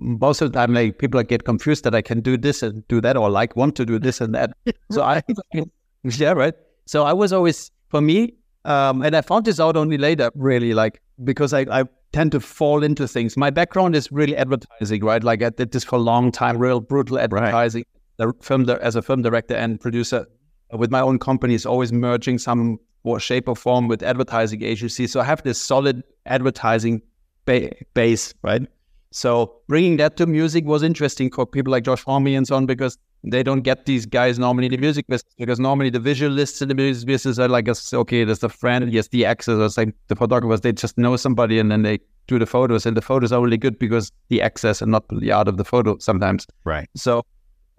most 0.00 0.42
of 0.42 0.52
the 0.52 0.58
time 0.58 0.74
like 0.74 0.98
people 0.98 1.22
get 1.22 1.44
confused 1.44 1.84
that 1.84 1.94
I 1.94 2.02
can 2.02 2.20
do 2.20 2.36
this 2.36 2.62
and 2.62 2.86
do 2.88 3.00
that 3.00 3.16
or 3.16 3.30
like 3.30 3.56
want 3.56 3.74
to 3.76 3.86
do 3.86 3.98
this 3.98 4.20
and 4.20 4.34
that. 4.34 4.52
So 4.90 5.02
I 5.02 5.22
yeah 6.04 6.32
right. 6.32 6.54
So 6.86 7.04
I 7.04 7.12
was 7.14 7.32
always 7.32 7.70
for 7.88 8.00
me, 8.02 8.34
um, 8.66 9.02
and 9.02 9.14
I 9.16 9.22
found 9.22 9.44
this 9.46 9.60
out 9.60 9.76
only 9.76 9.96
later, 9.96 10.30
really 10.34 10.74
like 10.74 11.00
because 11.24 11.52
I, 11.54 11.60
I 11.80 11.84
tend 12.12 12.32
to 12.32 12.40
fall 12.40 12.82
into 12.82 13.08
things. 13.08 13.36
My 13.36 13.50
background 13.50 13.96
is 13.96 14.12
really 14.12 14.36
advertising, 14.36 15.04
right? 15.04 15.22
Like 15.22 15.42
I 15.42 15.50
did 15.50 15.72
this 15.72 15.84
for 15.84 15.96
a 15.96 16.00
long 16.00 16.30
time, 16.30 16.58
real 16.58 16.80
brutal 16.80 17.18
advertising. 17.18 17.84
The 18.18 18.32
film 18.40 18.68
as 18.68 18.96
a 18.96 19.02
film 19.02 19.22
director 19.22 19.54
and 19.54 19.80
producer 19.80 20.26
with 20.72 20.90
my 20.90 21.00
own 21.00 21.18
companies, 21.18 21.66
always 21.66 21.92
merging 21.92 22.38
some 22.38 22.78
shape 23.18 23.48
or 23.48 23.56
form 23.56 23.88
with 23.88 24.02
advertising 24.02 24.62
agencies. 24.62 25.12
So 25.12 25.20
I 25.20 25.24
have 25.24 25.42
this 25.42 25.60
solid 25.60 26.02
advertising 26.26 27.02
ba- 27.46 27.72
base, 27.94 28.34
right? 28.42 28.62
So 29.10 29.56
bringing 29.68 29.96
that 29.98 30.16
to 30.18 30.26
music 30.26 30.64
was 30.64 30.82
interesting 30.82 31.30
for 31.30 31.46
people 31.46 31.70
like 31.70 31.84
Josh 31.84 32.04
Homme 32.04 32.28
and 32.28 32.46
so 32.46 32.56
on 32.56 32.66
because 32.66 32.98
they 33.24 33.42
don't 33.42 33.60
get 33.60 33.86
these 33.86 34.04
guys 34.04 34.38
normally 34.38 34.66
in 34.66 34.72
the 34.72 34.78
music 34.78 35.06
business 35.06 35.34
because 35.38 35.60
normally 35.60 35.90
the 35.90 36.00
visualists 36.00 36.60
in 36.60 36.68
the 36.68 36.74
music 36.74 37.06
business 37.06 37.38
are 37.38 37.48
like, 37.48 37.68
okay, 37.68 38.24
there's 38.24 38.40
the 38.40 38.48
friend, 38.48 38.92
yes, 38.92 39.08
the 39.08 39.24
actors, 39.24 39.78
or 39.78 39.80
like 39.80 39.94
the 40.08 40.16
photographers, 40.16 40.62
they 40.62 40.72
just 40.72 40.98
know 40.98 41.16
somebody 41.16 41.58
and 41.58 41.70
then 41.70 41.82
they 41.82 42.00
do 42.26 42.38
the 42.38 42.46
photos, 42.46 42.86
and 42.86 42.96
the 42.96 43.02
photos 43.02 43.32
are 43.32 43.40
only 43.40 43.56
good 43.56 43.78
because 43.78 44.12
the 44.28 44.40
access 44.40 44.80
and 44.80 44.90
not 44.92 45.04
the 45.08 45.32
art 45.32 45.48
of 45.48 45.56
the 45.56 45.64
photo 45.64 45.98
sometimes. 45.98 46.46
Right. 46.64 46.88
So 46.96 47.24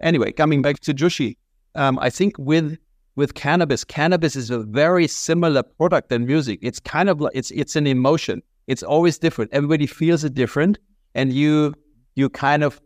anyway, 0.00 0.32
coming 0.32 0.62
back 0.62 0.80
to 0.80 0.94
Jushi, 0.94 1.36
um, 1.74 1.98
I 2.00 2.10
think 2.10 2.36
with 2.38 2.78
with 3.16 3.34
cannabis, 3.34 3.84
cannabis 3.84 4.36
is 4.36 4.50
a 4.50 4.58
very 4.58 5.06
similar 5.06 5.62
product 5.62 6.08
than 6.08 6.26
music. 6.26 6.58
It's 6.62 6.80
kind 6.80 7.08
of 7.08 7.20
like 7.20 7.32
it's 7.34 7.50
it's 7.50 7.76
an 7.76 7.86
emotion. 7.86 8.42
It's 8.66 8.82
always 8.82 9.18
different. 9.18 9.52
Everybody 9.52 9.86
feels 9.86 10.24
it 10.24 10.34
different, 10.34 10.78
and 11.14 11.32
you 11.32 11.74
you 12.16 12.28
kind 12.28 12.62
of 12.62 12.80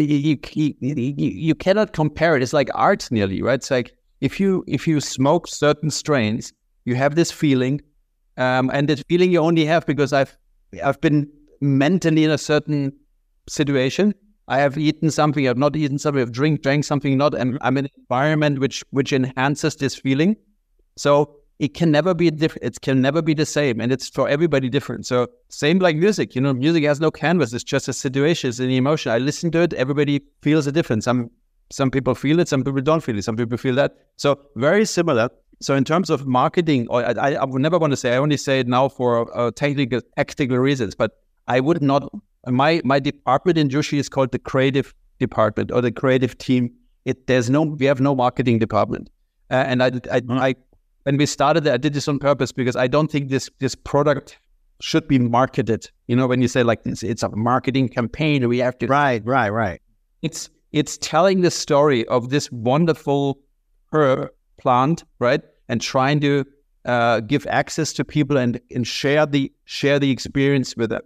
you 0.00 0.38
you, 0.52 0.74
you, 0.80 1.12
you 1.16 1.54
cannot 1.54 1.92
compare 1.92 2.36
it. 2.36 2.42
It's 2.42 2.52
like 2.52 2.70
art 2.74 3.10
nearly, 3.10 3.42
right? 3.42 3.54
It's 3.54 3.70
like 3.70 3.94
if 4.20 4.40
you 4.40 4.64
if 4.66 4.86
you 4.86 5.00
smoke 5.00 5.46
certain 5.48 5.90
strains, 5.90 6.52
you 6.84 6.94
have 6.94 7.14
this 7.14 7.30
feeling, 7.30 7.80
um, 8.36 8.70
and 8.72 8.88
that 8.88 9.04
feeling 9.08 9.30
you 9.30 9.40
only 9.40 9.64
have 9.66 9.86
because 9.86 10.12
I've 10.12 10.36
I've 10.82 11.00
been 11.00 11.30
mentally 11.60 12.24
in 12.24 12.30
a 12.30 12.38
certain 12.38 12.92
situation. 13.48 14.14
I 14.48 14.58
have 14.58 14.76
eaten 14.76 15.10
something, 15.10 15.48
I've 15.48 15.56
not 15.56 15.76
eaten 15.76 15.98
something, 15.98 16.20
I've 16.20 16.32
drink, 16.32 16.62
drank 16.62 16.84
something, 16.84 17.16
not, 17.16 17.34
and 17.34 17.58
I'm 17.60 17.76
in 17.78 17.84
an 17.84 17.90
environment 17.96 18.58
which 18.58 18.82
which 18.90 19.12
enhances 19.12 19.76
this 19.76 19.94
feeling. 19.94 20.36
So 20.96 21.36
it 21.62 21.74
can 21.74 21.92
never 21.92 22.12
be 22.12 22.28
different. 22.28 22.64
It 22.64 22.80
can 22.80 23.00
never 23.00 23.22
be 23.22 23.34
the 23.34 23.46
same, 23.46 23.80
and 23.80 23.92
it's 23.92 24.08
for 24.08 24.28
everybody 24.28 24.68
different. 24.68 25.06
So 25.06 25.28
same 25.48 25.78
like 25.78 25.94
music, 25.94 26.34
you 26.34 26.40
know, 26.40 26.52
music 26.52 26.82
has 26.82 27.00
no 27.00 27.12
canvas. 27.12 27.52
It's 27.52 27.62
just 27.62 27.86
a 27.86 27.92
situation, 27.92 28.48
it's 28.48 28.58
an 28.58 28.68
emotion. 28.68 29.12
I 29.12 29.18
listen 29.18 29.52
to 29.52 29.60
it, 29.60 29.72
everybody 29.74 30.22
feels 30.42 30.66
a 30.66 30.72
difference. 30.72 31.04
Some 31.04 31.30
some 31.70 31.88
people 31.88 32.16
feel 32.16 32.40
it, 32.40 32.48
some 32.48 32.64
people 32.64 32.80
don't 32.80 33.00
feel 33.00 33.16
it, 33.16 33.22
some 33.22 33.36
people 33.36 33.56
feel 33.56 33.76
that. 33.76 33.94
So 34.16 34.40
very 34.56 34.84
similar. 34.84 35.30
So 35.60 35.76
in 35.76 35.84
terms 35.84 36.10
of 36.10 36.26
marketing, 36.26 36.88
or 36.90 37.04
I, 37.04 37.34
I, 37.34 37.44
would 37.44 37.62
never 37.62 37.78
want 37.78 37.92
to 37.92 37.96
say. 37.96 38.12
I 38.12 38.16
only 38.16 38.36
say 38.36 38.58
it 38.58 38.66
now 38.66 38.88
for 38.88 39.10
uh, 39.38 39.52
technical 39.52 40.00
technical 40.16 40.58
reasons, 40.58 40.96
but 40.96 41.12
I 41.46 41.60
would 41.60 41.80
not. 41.80 42.10
My 42.48 42.82
my 42.84 42.98
department 42.98 43.56
in 43.56 43.68
Jushi 43.68 44.00
is 44.00 44.08
called 44.08 44.32
the 44.32 44.40
creative 44.40 44.92
department 45.20 45.70
or 45.70 45.80
the 45.80 45.92
creative 45.92 46.36
team. 46.38 46.72
It 47.04 47.28
there's 47.28 47.48
no 47.48 47.62
we 47.62 47.86
have 47.86 48.00
no 48.00 48.16
marketing 48.16 48.58
department, 48.58 49.10
uh, 49.52 49.64
and 49.68 49.80
I 49.80 49.92
I, 50.10 50.22
I 50.48 50.54
when 51.04 51.16
we 51.16 51.26
started 51.26 51.66
I 51.66 51.76
did 51.76 51.92
this 51.92 52.08
on 52.08 52.18
purpose 52.18 52.52
because 52.52 52.76
I 52.76 52.86
don't 52.86 53.10
think 53.10 53.28
this 53.28 53.50
this 53.58 53.74
product 53.74 54.38
should 54.80 55.06
be 55.06 55.18
marketed. 55.18 55.90
You 56.08 56.16
know, 56.16 56.26
when 56.26 56.42
you 56.42 56.48
say 56.48 56.62
like 56.62 56.80
it's, 56.84 57.02
it's 57.02 57.22
a 57.22 57.28
marketing 57.30 57.88
campaign, 57.88 58.48
we 58.48 58.58
have 58.58 58.78
to 58.78 58.86
Right, 58.86 59.24
right, 59.24 59.50
right. 59.50 59.80
it's 60.22 60.50
it's 60.72 60.98
telling 60.98 61.42
the 61.42 61.50
story 61.50 62.06
of 62.08 62.30
this 62.30 62.50
wonderful 62.50 63.38
herb 63.92 64.30
plant, 64.58 65.04
right? 65.18 65.42
And 65.68 65.80
trying 65.80 66.20
to 66.20 66.44
uh, 66.84 67.20
give 67.20 67.46
access 67.46 67.92
to 67.92 68.04
people 68.04 68.36
and, 68.36 68.60
and 68.74 68.86
share 68.86 69.26
the 69.26 69.52
share 69.64 69.98
the 69.98 70.10
experience 70.10 70.76
with 70.76 70.90
them. 70.90 71.02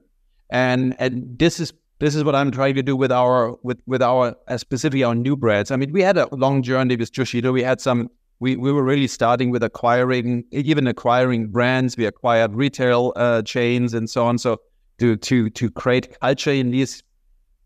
And 0.50 0.94
and 0.98 1.38
this 1.38 1.60
is 1.60 1.72
this 1.98 2.14
is 2.14 2.24
what 2.24 2.34
I'm 2.34 2.50
trying 2.50 2.74
to 2.74 2.82
do 2.82 2.96
with 2.96 3.12
our 3.12 3.56
with 3.62 3.80
with 3.86 4.02
our 4.02 4.36
uh, 4.48 4.58
specifically 4.58 5.04
our 5.04 5.14
new 5.14 5.36
brands. 5.36 5.70
I 5.70 5.76
mean, 5.76 5.92
we 5.92 6.02
had 6.02 6.16
a 6.16 6.34
long 6.34 6.62
journey 6.62 6.96
with 6.96 7.12
Jushido. 7.12 7.52
We 7.52 7.62
had 7.62 7.80
some. 7.80 8.10
We, 8.38 8.56
we 8.56 8.70
were 8.70 8.82
really 8.82 9.06
starting 9.06 9.50
with 9.50 9.62
acquiring 9.62 10.44
even 10.50 10.86
acquiring 10.86 11.48
brands. 11.48 11.96
We 11.96 12.04
acquired 12.04 12.54
retail 12.54 13.12
uh, 13.16 13.42
chains 13.42 13.94
and 13.94 14.10
so 14.10 14.26
on. 14.26 14.38
So 14.38 14.60
to 14.98 15.16
to 15.16 15.50
to 15.50 15.70
create 15.70 16.18
culture 16.20 16.52
in 16.52 16.70
these 16.70 17.02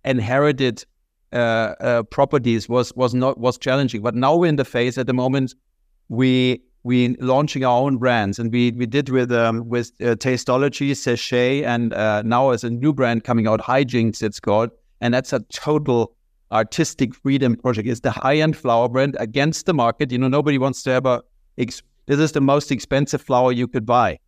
inherited 0.04 0.84
uh, 1.32 1.36
uh, 1.80 2.02
properties 2.04 2.68
was 2.68 2.92
was 2.94 3.14
not 3.14 3.38
was 3.38 3.58
challenging. 3.58 4.02
But 4.02 4.14
now 4.14 4.36
we're 4.36 4.48
in 4.48 4.56
the 4.56 4.64
phase 4.64 4.98
at 4.98 5.06
the 5.06 5.12
moment 5.12 5.54
we 6.08 6.62
we 6.82 7.16
launching 7.16 7.64
our 7.64 7.82
own 7.82 7.98
brands, 7.98 8.38
and 8.38 8.52
we 8.52 8.72
we 8.72 8.86
did 8.86 9.10
with 9.10 9.30
um, 9.32 9.68
with 9.68 9.92
uh, 10.00 10.16
Tasteology, 10.16 10.94
Sachet, 10.94 11.62
and 11.64 11.92
uh, 11.92 12.22
now 12.22 12.50
as 12.50 12.64
a 12.64 12.70
new 12.70 12.92
brand 12.92 13.24
coming 13.24 13.46
out, 13.46 13.60
Hijinks 13.60 14.22
it's 14.22 14.40
called, 14.40 14.70
and 15.00 15.12
that's 15.12 15.32
a 15.32 15.40
total 15.52 16.14
artistic 16.52 17.14
freedom 17.14 17.56
project. 17.56 17.88
It's 17.88 18.00
the 18.00 18.10
high 18.10 18.36
end 18.36 18.56
flower 18.56 18.88
brand 18.88 19.16
against 19.18 19.66
the 19.66 19.74
market. 19.74 20.10
You 20.10 20.18
know, 20.18 20.28
nobody 20.28 20.58
wants 20.58 20.82
to 20.84 20.90
have 20.90 21.06
a. 21.06 21.22
Ex- 21.58 21.82
this 22.06 22.18
is 22.18 22.32
the 22.32 22.40
most 22.40 22.72
expensive 22.72 23.22
flower 23.22 23.52
you 23.52 23.68
could 23.68 23.86
buy. 23.86 24.18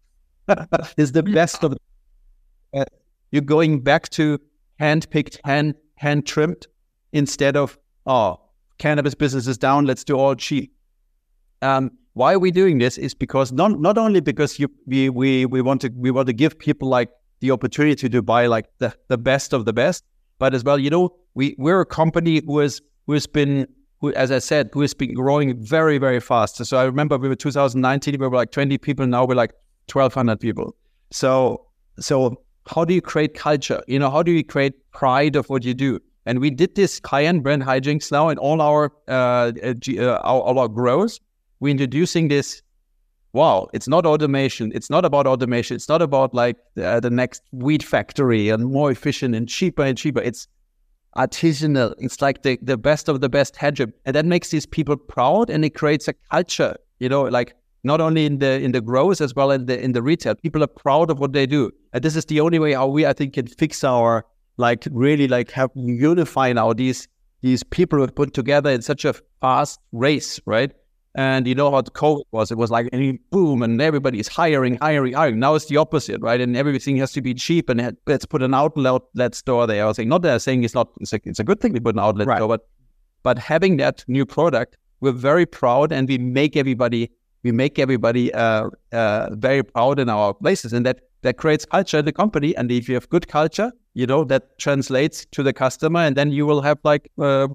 it's 0.96 1.12
the 1.12 1.22
best 1.22 1.62
of. 1.64 1.76
Uh, 2.74 2.84
you're 3.30 3.42
going 3.42 3.80
back 3.80 4.08
to 4.10 4.38
hand 4.78 5.08
picked, 5.10 5.40
hand 5.44 5.74
hand 5.96 6.26
trimmed, 6.26 6.66
instead 7.12 7.56
of 7.56 7.78
oh 8.06 8.40
cannabis 8.78 9.14
business 9.14 9.46
is 9.46 9.58
down. 9.58 9.86
Let's 9.86 10.04
do 10.04 10.16
all 10.16 10.34
cheap. 10.34 10.72
Um, 11.62 11.92
why 12.14 12.34
are 12.34 12.38
we 12.38 12.50
doing 12.50 12.78
this? 12.78 12.98
Is 12.98 13.14
because 13.14 13.52
not 13.52 13.80
not 13.80 13.96
only 13.96 14.20
because 14.20 14.58
you 14.58 14.68
we 14.86 15.08
we 15.08 15.46
we 15.46 15.62
want 15.62 15.80
to 15.82 15.92
we 15.96 16.10
want 16.10 16.26
to 16.26 16.32
give 16.32 16.58
people 16.58 16.88
like 16.88 17.10
the 17.40 17.50
opportunity 17.50 18.08
to 18.08 18.22
buy 18.22 18.46
like 18.46 18.66
the, 18.78 18.94
the 19.08 19.18
best 19.18 19.52
of 19.52 19.64
the 19.64 19.72
best, 19.72 20.04
but 20.42 20.54
as 20.54 20.64
well, 20.64 20.76
you 20.76 20.90
know, 20.90 21.14
we 21.34 21.54
we're 21.56 21.82
a 21.82 21.87
company 21.87 22.42
who 22.44 22.58
has 22.58 22.80
who 23.06 23.12
has 23.12 23.28
been 23.28 23.64
who, 24.00 24.12
as 24.14 24.32
I 24.32 24.40
said, 24.40 24.70
who 24.72 24.80
has 24.80 24.92
been 24.92 25.14
growing 25.14 25.56
very 25.62 25.99
very 25.99 26.18
fast. 26.18 26.56
So 26.66 26.76
I 26.76 26.82
remember 26.82 27.16
we 27.16 27.28
were 27.28 27.37
2019, 27.37 28.18
we 28.18 28.26
were 28.26 28.37
like 28.37 28.50
20 28.50 28.76
people. 28.78 29.06
Now 29.06 29.25
we're 29.25 29.37
like 29.37 29.52
1,200 29.92 30.40
people. 30.40 30.75
So 31.12 31.64
so 32.00 32.42
how 32.66 32.84
do 32.84 32.92
you 32.92 33.00
create 33.00 33.34
culture? 33.34 33.84
You 33.87 34.00
know, 34.00 34.11
how 34.11 34.25
do 34.25 34.32
you 34.32 34.42
create 34.42 34.75
pride 34.90 35.37
of 35.37 35.49
what 35.49 35.64
you 35.64 35.75
do? 35.75 36.00
And 36.26 36.40
we 36.40 36.50
did 36.50 36.75
this 36.75 37.00
high-end 37.04 37.44
brand 37.44 37.62
hijinks 37.62 38.11
now 38.11 38.28
in 38.28 38.38
all 38.38 38.61
our 38.61 38.90
uh, 39.06 39.52
uh, 39.62 39.75
uh, 39.96 40.16
all 40.25 40.58
our 40.58 40.68
growth 40.68 41.20
we're 41.61 41.70
introducing 41.70 42.26
this 42.26 42.62
wow 43.32 43.68
it's 43.72 43.88
not 43.88 44.04
automation 44.04 44.70
it's 44.74 44.90
not 44.90 45.04
about 45.04 45.26
automation 45.26 45.74
it's 45.74 45.88
not 45.88 46.02
about 46.02 46.34
like 46.34 46.56
the, 46.74 46.86
uh, 46.86 47.00
the 47.00 47.10
next 47.10 47.42
weed 47.52 47.82
factory 47.82 48.48
and 48.48 48.64
more 48.64 48.90
efficient 48.90 49.34
and 49.34 49.48
cheaper 49.48 49.82
and 49.82 49.96
cheaper. 49.98 50.20
It's 50.20 50.48
artisanal 51.16 51.94
it's 51.98 52.22
like 52.22 52.42
the, 52.42 52.58
the 52.62 52.76
best 52.76 53.08
of 53.08 53.20
the 53.20 53.28
best 53.28 53.56
hedgehog. 53.56 53.92
And 54.06 54.16
that 54.16 54.24
makes 54.24 54.50
these 54.50 54.66
people 54.66 54.96
proud 54.96 55.50
and 55.50 55.64
it 55.64 55.74
creates 55.74 56.08
a 56.08 56.14
culture 56.30 56.76
you 57.00 57.08
know 57.08 57.22
like 57.22 57.54
not 57.84 58.00
only 58.00 58.26
in 58.26 58.38
the 58.38 58.60
in 58.60 58.72
the 58.72 58.80
growth 58.80 59.20
as 59.20 59.34
well 59.34 59.50
in 59.50 59.66
the 59.66 59.82
in 59.82 59.92
the 59.92 60.02
retail. 60.02 60.34
People 60.36 60.62
are 60.62 60.68
proud 60.68 61.10
of 61.10 61.18
what 61.18 61.32
they 61.32 61.46
do. 61.46 61.70
And 61.92 62.02
this 62.02 62.16
is 62.16 62.24
the 62.26 62.40
only 62.40 62.58
way 62.58 62.72
how 62.74 62.86
we 62.86 63.06
i 63.06 63.12
think 63.12 63.34
can 63.34 63.46
fix 63.46 63.82
our 63.84 64.24
like 64.56 64.86
really 64.90 65.28
like 65.28 65.50
have 65.50 65.70
unify 65.74 66.52
now 66.52 66.72
these 66.72 67.08
these 67.42 67.62
people 67.64 67.98
were 67.98 68.08
put 68.08 68.32
together 68.32 68.70
in 68.70 68.82
such 68.82 69.04
a 69.04 69.14
fast 69.40 69.80
race, 69.90 70.40
right? 70.46 70.72
And 71.14 71.47
you 71.47 71.54
know 71.54 71.71
how 71.71 71.83
COVID 71.83 72.25
was. 72.31 72.50
It 72.50 72.57
was 72.57 72.71
like 72.71 72.88
any 72.92 73.12
boom, 73.31 73.62
and 73.62 73.81
everybody 73.83 74.19
is 74.19 74.28
hiring, 74.28 74.78
hiring, 74.81 75.12
hiring. 75.12 75.38
Now 75.38 75.54
it's 75.54 75.66
the 75.66 75.76
opposite, 75.76 76.21
right? 76.23 76.40
And 76.40 76.57
everything 76.57 76.97
has 76.97 77.12
to 77.12 77.21
be 77.21 77.35
cheap. 77.35 77.69
And 77.69 77.97
let's 78.07 78.25
put 78.25 78.42
an 78.42 78.54
outlet 78.54 79.35
store 79.35 79.66
there. 79.66 79.85
I 79.85 79.88
was 79.88 79.97
saying, 79.97 80.09
not 80.09 80.23
that 80.23 80.33
I'm 80.33 80.38
saying 80.38 80.64
it's 80.64 80.75
not. 80.75 80.88
It's 81.00 81.12
a, 81.12 81.21
it's 81.25 81.38
a 81.38 81.45
good 81.45 81.61
thing 81.61 81.75
to 81.75 81.81
put 81.81 81.95
an 81.95 82.00
outlet 82.00 82.28
right. 82.28 82.38
store, 82.38 82.49
but 82.49 82.66
but 83.23 83.38
having 83.38 83.76
that 83.76 84.04
new 84.09 84.25
product, 84.25 84.78
we're 85.00 85.12
very 85.12 85.45
proud, 85.45 85.92
and 85.92 86.09
we 86.09 86.16
make 86.16 86.57
everybody 86.57 87.11
we 87.42 87.52
make 87.52 87.78
everybody 87.78 88.33
uh, 88.35 88.71
uh, 88.92 89.28
very 89.33 89.62
proud 89.62 89.99
in 89.99 90.09
our 90.09 90.33
places, 90.33 90.73
and 90.73 90.87
that 90.87 91.00
that 91.23 91.37
creates 91.37 91.64
culture 91.64 91.99
in 91.99 92.04
the 92.04 92.12
company. 92.12 92.57
And 92.57 92.71
if 92.71 92.88
you 92.88 92.95
have 92.95 93.09
good 93.09 93.28
culture, 93.28 93.71
you 93.95 94.07
know 94.07 94.25
that 94.25 94.59
translates 94.59 95.26
to 95.33 95.42
the 95.42 95.52
customer, 95.52 96.00
and 96.00 96.16
then 96.16 96.33
you 96.33 96.47
will 96.47 96.62
have 96.62 96.78
like 96.85 97.11
uh, 97.19 97.49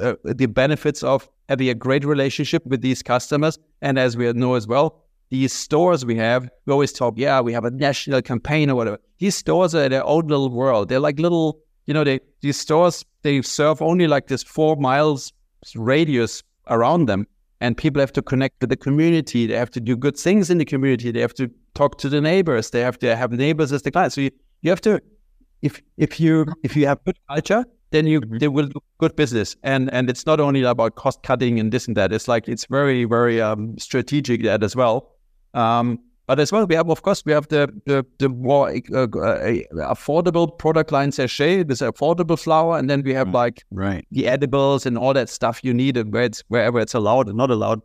uh 0.00 0.14
the 0.24 0.46
benefits 0.46 1.02
of 1.02 1.28
having 1.48 1.68
a 1.68 1.74
great 1.74 2.04
relationship 2.04 2.64
with 2.66 2.80
these 2.80 3.02
customers. 3.02 3.58
And 3.82 3.98
as 3.98 4.16
we 4.16 4.32
know 4.32 4.54
as 4.54 4.66
well, 4.66 5.04
these 5.30 5.52
stores 5.52 6.04
we 6.04 6.16
have, 6.16 6.48
we 6.66 6.72
always 6.72 6.92
talk, 6.92 7.14
yeah, 7.16 7.40
we 7.40 7.52
have 7.52 7.64
a 7.64 7.70
national 7.70 8.22
campaign 8.22 8.70
or 8.70 8.76
whatever. 8.76 8.98
These 9.18 9.36
stores 9.36 9.74
are 9.74 9.88
their 9.88 10.04
own 10.04 10.26
little 10.26 10.50
world. 10.50 10.88
They're 10.88 11.00
like 11.00 11.18
little, 11.18 11.60
you 11.86 11.94
know, 11.94 12.04
they 12.04 12.20
these 12.40 12.58
stores 12.58 13.04
they 13.22 13.42
serve 13.42 13.80
only 13.82 14.06
like 14.06 14.26
this 14.28 14.42
four 14.42 14.76
miles 14.76 15.32
radius 15.74 16.42
around 16.68 17.06
them. 17.06 17.26
And 17.60 17.76
people 17.76 18.00
have 18.00 18.12
to 18.12 18.22
connect 18.22 18.60
with 18.60 18.70
the 18.70 18.76
community. 18.76 19.46
They 19.46 19.54
have 19.54 19.70
to 19.70 19.80
do 19.80 19.96
good 19.96 20.18
things 20.18 20.50
in 20.50 20.58
the 20.58 20.64
community. 20.66 21.10
They 21.10 21.20
have 21.20 21.34
to 21.34 21.50
talk 21.74 21.98
to 21.98 22.08
the 22.08 22.20
neighbors. 22.20 22.70
They 22.70 22.80
have 22.80 22.98
to 22.98 23.16
have 23.16 23.32
neighbors 23.32 23.72
as 23.72 23.82
the 23.82 23.90
clients. 23.90 24.16
So 24.16 24.20
you, 24.22 24.30
you 24.60 24.70
have 24.70 24.82
to, 24.82 25.00
if 25.62 25.80
if 25.96 26.20
you 26.20 26.46
if 26.62 26.76
you 26.76 26.86
have 26.86 27.02
good 27.04 27.18
culture, 27.28 27.64
then 27.94 28.06
you 28.06 28.20
mm-hmm. 28.20 28.38
they 28.38 28.48
will 28.48 28.66
do 28.66 28.80
good 28.98 29.14
business. 29.16 29.56
And 29.62 29.92
and 29.92 30.10
it's 30.10 30.26
not 30.26 30.40
only 30.40 30.62
about 30.62 30.96
cost 30.96 31.22
cutting 31.22 31.60
and 31.60 31.72
this 31.72 31.86
and 31.86 31.96
that. 31.96 32.12
It's 32.12 32.28
like 32.28 32.48
it's 32.48 32.66
very 32.66 33.04
very 33.04 33.40
um, 33.40 33.78
strategic 33.78 34.42
that 34.42 34.62
as 34.62 34.74
well. 34.76 35.12
Um, 35.54 36.00
but 36.26 36.40
as 36.40 36.50
well, 36.50 36.66
we 36.66 36.74
have 36.74 36.90
of 36.90 37.02
course 37.02 37.22
we 37.24 37.32
have 37.32 37.48
the 37.48 37.72
the, 37.86 38.04
the 38.18 38.28
more 38.28 38.70
uh, 38.70 39.02
uh, 39.02 39.94
affordable 39.94 40.58
product 40.58 40.90
line 40.90 41.12
sachet, 41.12 41.62
this 41.64 41.80
affordable 41.80 42.38
flower, 42.38 42.78
and 42.78 42.90
then 42.90 43.02
we 43.02 43.14
have 43.14 43.28
like 43.32 43.62
right 43.70 44.06
the 44.10 44.26
edibles 44.26 44.86
and 44.86 44.98
all 44.98 45.14
that 45.14 45.28
stuff 45.28 45.62
you 45.62 45.72
need 45.72 45.96
where 46.12 46.24
it's 46.24 46.42
wherever 46.48 46.80
it's 46.80 46.94
allowed 46.94 47.28
and 47.28 47.36
not 47.36 47.50
allowed. 47.50 47.80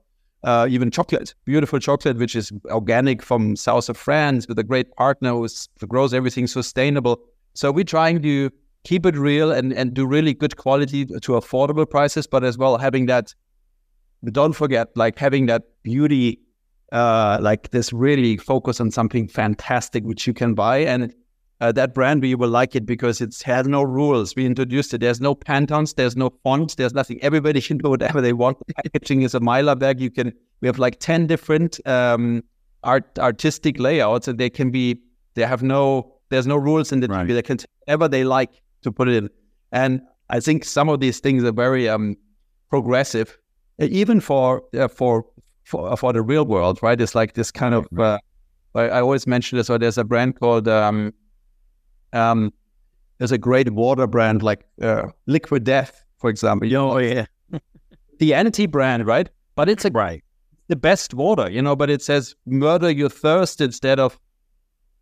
Uh, 0.45 0.65
even 0.69 0.89
chocolate, 0.89 1.35
beautiful 1.43 1.79
chocolate, 1.79 2.15
which 2.15 2.33
is 2.33 2.49
organic 2.71 3.21
from 3.21 3.57
south 3.57 3.89
of 3.89 3.97
France 3.97 4.47
with 4.47 4.57
a 4.57 4.63
great 4.63 4.89
partner 4.95 5.33
who 5.33 5.49
grows 5.85 6.13
everything 6.13 6.47
sustainable. 6.47 7.19
So 7.55 7.73
we're 7.73 7.83
trying 7.83 8.21
to 8.21 8.49
keep 8.83 9.05
it 9.05 9.15
real 9.17 9.51
and, 9.51 9.73
and 9.73 9.93
do 9.93 10.05
really 10.05 10.33
good 10.33 10.57
quality 10.57 11.05
to 11.05 11.31
affordable 11.33 11.89
prices, 11.89 12.27
but 12.27 12.43
as 12.43 12.57
well 12.57 12.77
having 12.77 13.05
that, 13.07 13.33
don't 14.31 14.53
forget, 14.53 14.87
like 14.95 15.17
having 15.17 15.45
that 15.47 15.63
beauty, 15.83 16.39
uh, 16.91 17.37
like 17.41 17.71
this 17.71 17.93
really 17.93 18.37
focus 18.37 18.79
on 18.79 18.91
something 18.91 19.27
fantastic 19.27 20.03
which 20.03 20.25
you 20.25 20.33
can 20.33 20.53
buy. 20.53 20.77
And 20.79 21.13
uh, 21.61 21.71
that 21.73 21.93
brand, 21.93 22.21
we 22.21 22.35
will 22.35 22.49
like 22.49 22.75
it 22.75 22.85
because 22.85 23.19
it 23.19 23.35
has 23.43 23.67
no 23.67 23.83
rules. 23.83 24.35
We 24.35 24.45
introduced 24.45 24.93
it. 24.93 25.01
There's 25.01 25.19
no 25.19 25.35
Pantones, 25.35 25.95
there's 25.95 26.15
no 26.15 26.31
fonts, 26.43 26.75
there's 26.75 26.93
nothing. 26.93 27.21
Everybody 27.21 27.61
can 27.69 27.77
do 27.77 27.89
whatever 27.89 28.21
they 28.21 28.33
want. 28.33 28.57
The 28.67 28.73
packaging 28.75 29.23
is 29.23 29.35
a 29.35 29.39
Mylar 29.39 29.77
bag. 29.77 29.99
You 29.99 30.09
can, 30.09 30.33
we 30.61 30.67
have 30.67 30.79
like 30.79 30.99
10 30.99 31.27
different 31.27 31.85
um, 31.85 32.43
art 32.83 33.19
artistic 33.19 33.77
layouts 33.77 34.29
and 34.29 34.39
they 34.39 34.49
can 34.49 34.71
be, 34.71 35.01
they 35.35 35.45
have 35.45 35.61
no, 35.61 36.15
there's 36.29 36.47
no 36.47 36.55
rules 36.55 36.91
in 36.91 37.01
the 37.01 37.07
right. 37.07 37.27
They 37.27 37.41
can 37.41 37.57
whatever 37.85 38.07
they 38.07 38.23
like 38.23 38.61
to 38.81 38.91
put 38.91 39.07
it 39.09 39.15
in. 39.15 39.29
And 39.71 40.01
I 40.29 40.39
think 40.39 40.63
some 40.63 40.89
of 40.89 40.99
these 40.99 41.19
things 41.19 41.43
are 41.43 41.51
very 41.51 41.89
um, 41.89 42.15
progressive, 42.69 43.37
even 43.79 44.19
for 44.19 44.63
uh, 44.77 44.87
for 44.87 45.25
for 45.63 45.95
for 45.97 46.13
the 46.13 46.21
real 46.21 46.45
world, 46.45 46.79
right? 46.81 46.99
It's 46.99 47.15
like 47.15 47.33
this 47.33 47.51
kind 47.51 47.73
of. 47.73 47.87
Uh, 47.97 48.19
I 48.75 48.99
always 48.99 49.25
mention 49.25 49.57
this. 49.57 49.67
So 49.67 49.77
there's 49.77 49.97
a 49.97 50.03
brand 50.03 50.39
called 50.39 50.67
um, 50.67 51.13
um, 52.13 52.53
there's 53.17 53.31
a 53.31 53.37
great 53.37 53.71
water 53.71 54.07
brand 54.07 54.43
like 54.43 54.65
uh, 54.81 55.07
Liquid 55.25 55.63
Death, 55.63 56.03
for 56.17 56.29
example. 56.29 56.73
Oh 56.75 56.97
yeah, 56.97 57.25
the 58.19 58.33
Entity 58.33 58.67
brand, 58.67 59.05
right? 59.05 59.29
But 59.55 59.69
it's 59.69 59.85
a 59.85 59.91
right 59.91 60.23
the 60.69 60.75
best 60.75 61.13
water, 61.13 61.49
you 61.49 61.61
know. 61.61 61.75
But 61.75 61.89
it 61.89 62.01
says 62.01 62.35
murder 62.45 62.89
your 62.89 63.09
thirst 63.09 63.59
instead 63.59 63.99
of 63.99 64.17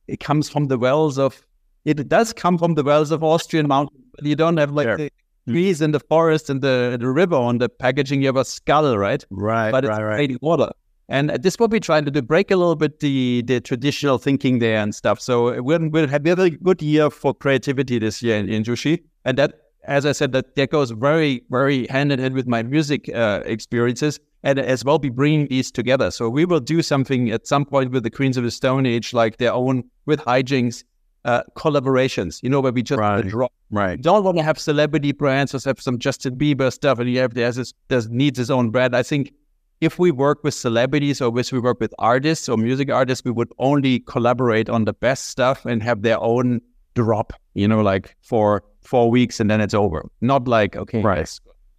it 0.08 0.20
comes 0.20 0.50
from 0.50 0.66
the 0.66 0.78
wells 0.78 1.20
of 1.20 1.46
it 1.88 2.10
does 2.10 2.34
come 2.34 2.58
from 2.58 2.74
the 2.74 2.84
wells 2.84 3.12
of 3.12 3.24
Austrian 3.24 3.66
mountains, 3.68 4.04
but 4.14 4.26
you 4.26 4.36
don't 4.36 4.58
have 4.58 4.72
like 4.72 4.88
yeah. 4.88 4.98
the 4.98 5.12
trees 5.48 5.82
in 5.82 5.92
the 5.92 6.02
forest 6.02 6.50
and 6.50 6.62
the, 6.62 6.98
the 7.00 7.08
river 7.08 7.36
on 7.36 7.60
the 7.60 7.70
packaging. 7.70 8.22
You 8.22 8.28
have 8.28 8.36
a 8.36 8.44
skull, 8.44 8.98
right? 8.98 9.24
Right. 9.30 9.72
But 9.72 9.86
it's 9.86 9.90
right, 9.90 10.04
right. 10.04 10.42
water. 10.42 10.70
And 11.08 11.30
this 11.30 11.54
is 11.54 11.60
what 11.60 11.72
we're 11.72 11.80
trying 11.80 12.04
to 12.04 12.12
do, 12.12 12.22
break 12.22 12.52
a 12.52 12.58
little 12.58 12.76
bit 12.76 13.00
the, 13.00 13.42
the 13.46 13.62
traditional 13.62 14.18
thinking 14.18 14.60
there 14.60 14.80
and 14.80 14.94
stuff. 14.94 15.22
So 15.22 15.62
we'll, 15.62 15.88
we'll 15.88 16.10
have 16.10 16.28
a 16.28 16.50
good 16.50 16.82
year 16.82 17.10
for 17.10 17.34
creativity 17.34 18.00
this 18.00 18.22
year 18.22 18.36
in, 18.36 18.50
in 18.50 18.64
Jushi. 18.64 19.02
And 19.24 19.38
that, 19.38 19.54
as 19.86 20.06
I 20.06 20.12
said, 20.12 20.34
that, 20.34 20.58
that 20.58 20.70
goes 20.70 20.92
very, 20.92 21.46
very 21.50 21.88
hand 21.88 22.12
in 22.12 22.20
hand 22.20 22.34
with 22.34 22.48
my 22.48 22.64
music 22.64 23.10
uh, 23.16 23.44
experiences 23.46 24.20
and 24.44 24.60
as 24.60 24.84
well 24.84 25.00
be 25.00 25.08
bringing 25.08 25.48
these 25.48 25.72
together. 25.72 26.12
So 26.12 26.30
we 26.30 26.44
will 26.44 26.60
do 26.60 26.82
something 26.82 27.32
at 27.32 27.48
some 27.48 27.64
point 27.64 27.92
with 27.92 28.04
the 28.04 28.10
Queens 28.10 28.36
of 28.36 28.44
the 28.44 28.52
Stone 28.52 28.86
Age, 28.86 29.14
like 29.14 29.38
their 29.38 29.54
own 29.54 29.86
with 30.06 30.20
hijinks 30.20 30.84
uh, 31.28 31.44
collaborations, 31.56 32.42
you 32.42 32.50
know, 32.50 32.62
where 32.62 32.72
we 32.72 32.82
just 32.82 33.00
right. 33.00 33.28
drop. 33.28 33.52
Right. 33.70 34.02
Don't 34.02 34.24
want 34.24 34.38
to 34.38 34.44
have 34.44 34.58
celebrity 34.58 35.12
brands 35.12 35.54
or 35.54 35.60
have 35.68 35.80
some 35.82 36.00
Justin 36.00 36.38
Bieber 36.38 36.72
stuff 36.72 37.00
and 37.00 37.10
you 37.10 37.20
have 37.20 37.34
there's 37.34 37.58
this, 37.58 37.74
there's 37.90 38.10
needs 38.10 38.40
his 38.40 38.50
own 38.50 38.70
brand. 38.72 38.96
I 38.96 39.04
think 39.04 39.34
if 39.82 40.00
we 40.00 40.10
work 40.10 40.44
with 40.44 40.54
celebrities 40.54 41.22
or 41.22 41.38
if 41.38 41.52
we 41.52 41.60
work 41.60 41.80
with 41.82 41.94
artists 42.00 42.48
or 42.48 42.58
music 42.58 42.90
artists, 42.90 43.26
we 43.26 43.32
would 43.32 43.52
only 43.60 44.00
collaborate 44.00 44.70
on 44.70 44.86
the 44.86 44.94
best 44.94 45.26
stuff 45.26 45.66
and 45.66 45.84
have 45.84 46.02
their 46.02 46.20
own 46.22 46.62
drop, 46.96 47.34
you 47.54 47.68
know, 47.68 47.82
like 47.82 48.16
for 48.22 48.64
four 48.82 49.12
weeks 49.12 49.42
and 49.42 49.52
then 49.52 49.60
it's 49.60 49.74
over. 49.74 50.10
Not 50.22 50.48
like, 50.48 50.78
okay, 50.78 51.02
right. 51.02 51.30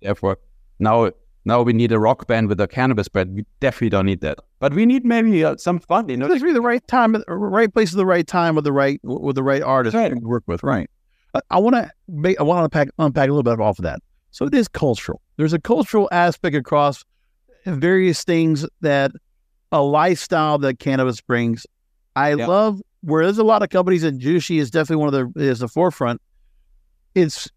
Therefore 0.03 0.37
now 0.79 1.11
now 1.45 1.63
we 1.63 1.73
need 1.73 1.93
a 1.93 1.99
rock 1.99 2.27
band 2.27 2.49
with 2.49 2.61
a 2.61 2.69
cannabis 2.69 3.09
brand. 3.09 3.35
We 3.35 3.47
definitely 3.61 3.91
don't 3.91 4.07
need 4.07 4.21
that. 4.21 4.39
But 4.59 4.75
we 4.75 4.87
need 4.87 5.05
maybe 5.05 5.45
uh, 5.45 5.57
some 5.57 5.79
fun. 5.79 6.09
You 6.09 6.17
know, 6.17 6.31
it's 6.31 6.43
the 6.43 6.61
right 6.61 6.87
time, 6.89 7.17
right 7.29 7.73
place 7.73 7.93
at 7.93 7.97
the 7.97 8.07
right 8.07 8.27
time 8.27 8.55
with 8.55 8.65
the 8.65 8.73
right 8.73 9.01
with 9.03 9.37
the 9.37 9.43
right 9.43 9.63
artist 9.63 9.95
right. 9.95 10.11
to 10.11 10.19
work 10.21 10.45
with. 10.47 10.63
Right. 10.63 10.91
I 11.51 11.59
want 11.59 11.77
to 11.77 11.91
make 12.09 12.41
I 12.41 12.43
want 12.43 12.59
to 12.59 12.65
unpack 12.65 12.89
unpack 12.99 13.29
a 13.29 13.33
little 13.33 13.43
bit 13.43 13.61
off 13.61 13.79
of 13.79 13.85
that. 13.85 14.01
So 14.31 14.47
it 14.47 14.55
is 14.55 14.69
cultural. 14.69 15.21
There's 15.37 15.53
a 15.53 15.61
cultural 15.61 16.09
aspect 16.13 16.55
across 16.55 17.05
various 17.65 18.25
things 18.25 18.67
that 18.81 19.13
a 19.73 19.83
lifestyle 19.83 20.59
that 20.59 20.79
cannabis 20.79 21.21
brings. 21.21 21.67
I 22.17 22.35
yeah. 22.35 22.47
love 22.47 22.83
where 23.03 23.25
there's 23.25 23.39
a 23.39 23.45
lot 23.45 23.63
of 23.63 23.71
companies 23.71 24.03
and 24.03 24.21
Jushi 24.21 24.59
is 24.59 24.71
definitely 24.71 25.05
one 25.05 25.15
of 25.15 25.35
the 25.35 25.41
is 25.41 25.61
the 25.61 25.69
forefront. 25.69 26.21
It's, 27.15 27.49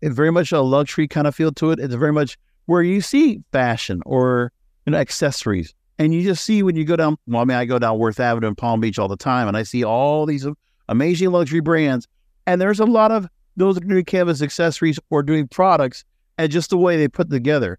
it's 0.00 0.14
very 0.14 0.30
much 0.30 0.52
a 0.52 0.60
luxury 0.60 1.08
kind 1.08 1.26
of 1.26 1.34
feel 1.34 1.52
to 1.52 1.70
it. 1.70 1.78
It's 1.78 1.94
very 1.94 2.12
much 2.12 2.38
where 2.68 2.82
you 2.82 3.00
see 3.00 3.42
fashion 3.50 4.02
or 4.04 4.52
you 4.84 4.92
know, 4.92 4.98
accessories. 4.98 5.72
And 5.98 6.12
you 6.12 6.22
just 6.22 6.44
see 6.44 6.62
when 6.62 6.76
you 6.76 6.84
go 6.84 6.96
down, 6.96 7.16
well, 7.26 7.40
I 7.40 7.46
mean, 7.46 7.56
I 7.56 7.64
go 7.64 7.78
down 7.78 7.98
Worth 7.98 8.20
Avenue 8.20 8.46
in 8.46 8.54
Palm 8.54 8.80
Beach 8.80 8.98
all 8.98 9.08
the 9.08 9.16
time 9.16 9.48
and 9.48 9.56
I 9.56 9.62
see 9.62 9.84
all 9.84 10.26
these 10.26 10.46
amazing 10.90 11.30
luxury 11.30 11.60
brands. 11.60 12.06
And 12.46 12.60
there's 12.60 12.78
a 12.78 12.84
lot 12.84 13.10
of 13.10 13.26
those 13.56 13.78
are 13.78 13.80
doing 13.80 14.04
canvas 14.04 14.42
accessories 14.42 14.98
or 15.08 15.22
doing 15.22 15.48
products 15.48 16.04
and 16.36 16.52
just 16.52 16.68
the 16.68 16.76
way 16.76 16.98
they 16.98 17.08
put 17.08 17.30
together 17.30 17.78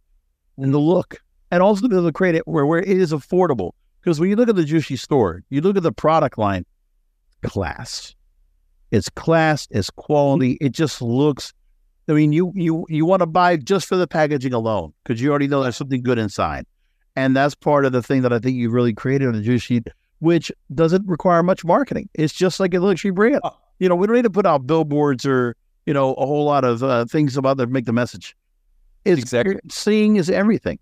and 0.58 0.74
the 0.74 0.80
look. 0.80 1.22
And 1.52 1.62
also 1.62 1.84
to 1.84 1.90
be 1.90 1.96
able 1.96 2.08
to 2.08 2.12
create 2.12 2.34
it 2.34 2.48
where, 2.48 2.66
where 2.66 2.82
it 2.82 2.90
is 2.90 3.14
affordable. 3.14 3.74
Because 4.02 4.20
when 4.20 4.32
you 4.32 4.36
look 4.36 4.50
at 4.50 4.56
the 4.56 4.66
Jushi 4.66 4.98
store, 4.98 5.44
you 5.52 5.62
look 5.62 5.78
at 5.78 5.84
the 5.84 5.92
product 5.92 6.40
line, 6.40 6.66
class. 7.44 8.16
It's 8.90 9.08
class, 9.08 9.68
it's 9.70 9.92
quality. 9.92 10.58
It 10.60 10.72
just 10.72 11.00
looks 11.00 11.54
I 12.10 12.14
mean, 12.14 12.34
you 12.34 12.52
you 12.56 12.86
you 12.90 13.06
want 13.06 13.22
to 13.22 13.28
buy 13.28 13.58
just 13.58 13.88
for 13.88 13.96
the 13.96 14.08
packaging 14.08 14.54
alone 14.54 14.94
because 15.04 15.22
you 15.22 15.30
already 15.30 15.48
know 15.48 15.62
there's 15.62 15.78
something 15.78 16.02
good 16.02 16.18
inside, 16.18 16.66
and 17.16 17.36
that's 17.36 17.54
part 17.56 17.86
of 17.86 17.92
the 17.92 18.02
thing 18.02 18.24
that 18.24 18.34
I 18.34 18.40
think 18.40 18.58
you 18.58 18.70
really 18.70 18.94
created 18.94 19.28
on 19.28 19.34
the 19.34 19.48
Jushi, 19.48 19.86
which 20.20 20.52
doesn't 20.74 21.08
require 21.08 21.44
much 21.44 21.64
marketing. 21.64 22.10
It's 22.16 22.34
just 22.34 22.60
like 22.60 22.74
a 22.74 22.80
luxury 22.80 23.12
brand. 23.12 23.42
Oh. 23.44 23.56
You 23.80 23.88
know, 23.88 23.96
we 23.96 24.08
don't 24.08 24.16
need 24.16 24.24
to 24.24 24.30
put 24.30 24.46
out 24.46 24.68
billboards 24.68 25.26
or 25.26 25.56
you 25.86 25.94
know 25.94 26.14
a 26.16 26.26
whole 26.26 26.46
lot 26.46 26.64
of 26.64 26.84
uh, 26.84 27.06
things 27.06 27.38
about 27.38 27.58
that 27.58 27.70
make 27.70 27.86
the 27.86 27.94
message. 27.94 28.36
It's 29.06 29.22
exactly 29.22 29.58
seeing 29.70 30.18
is 30.18 30.30
everything. 30.30 30.80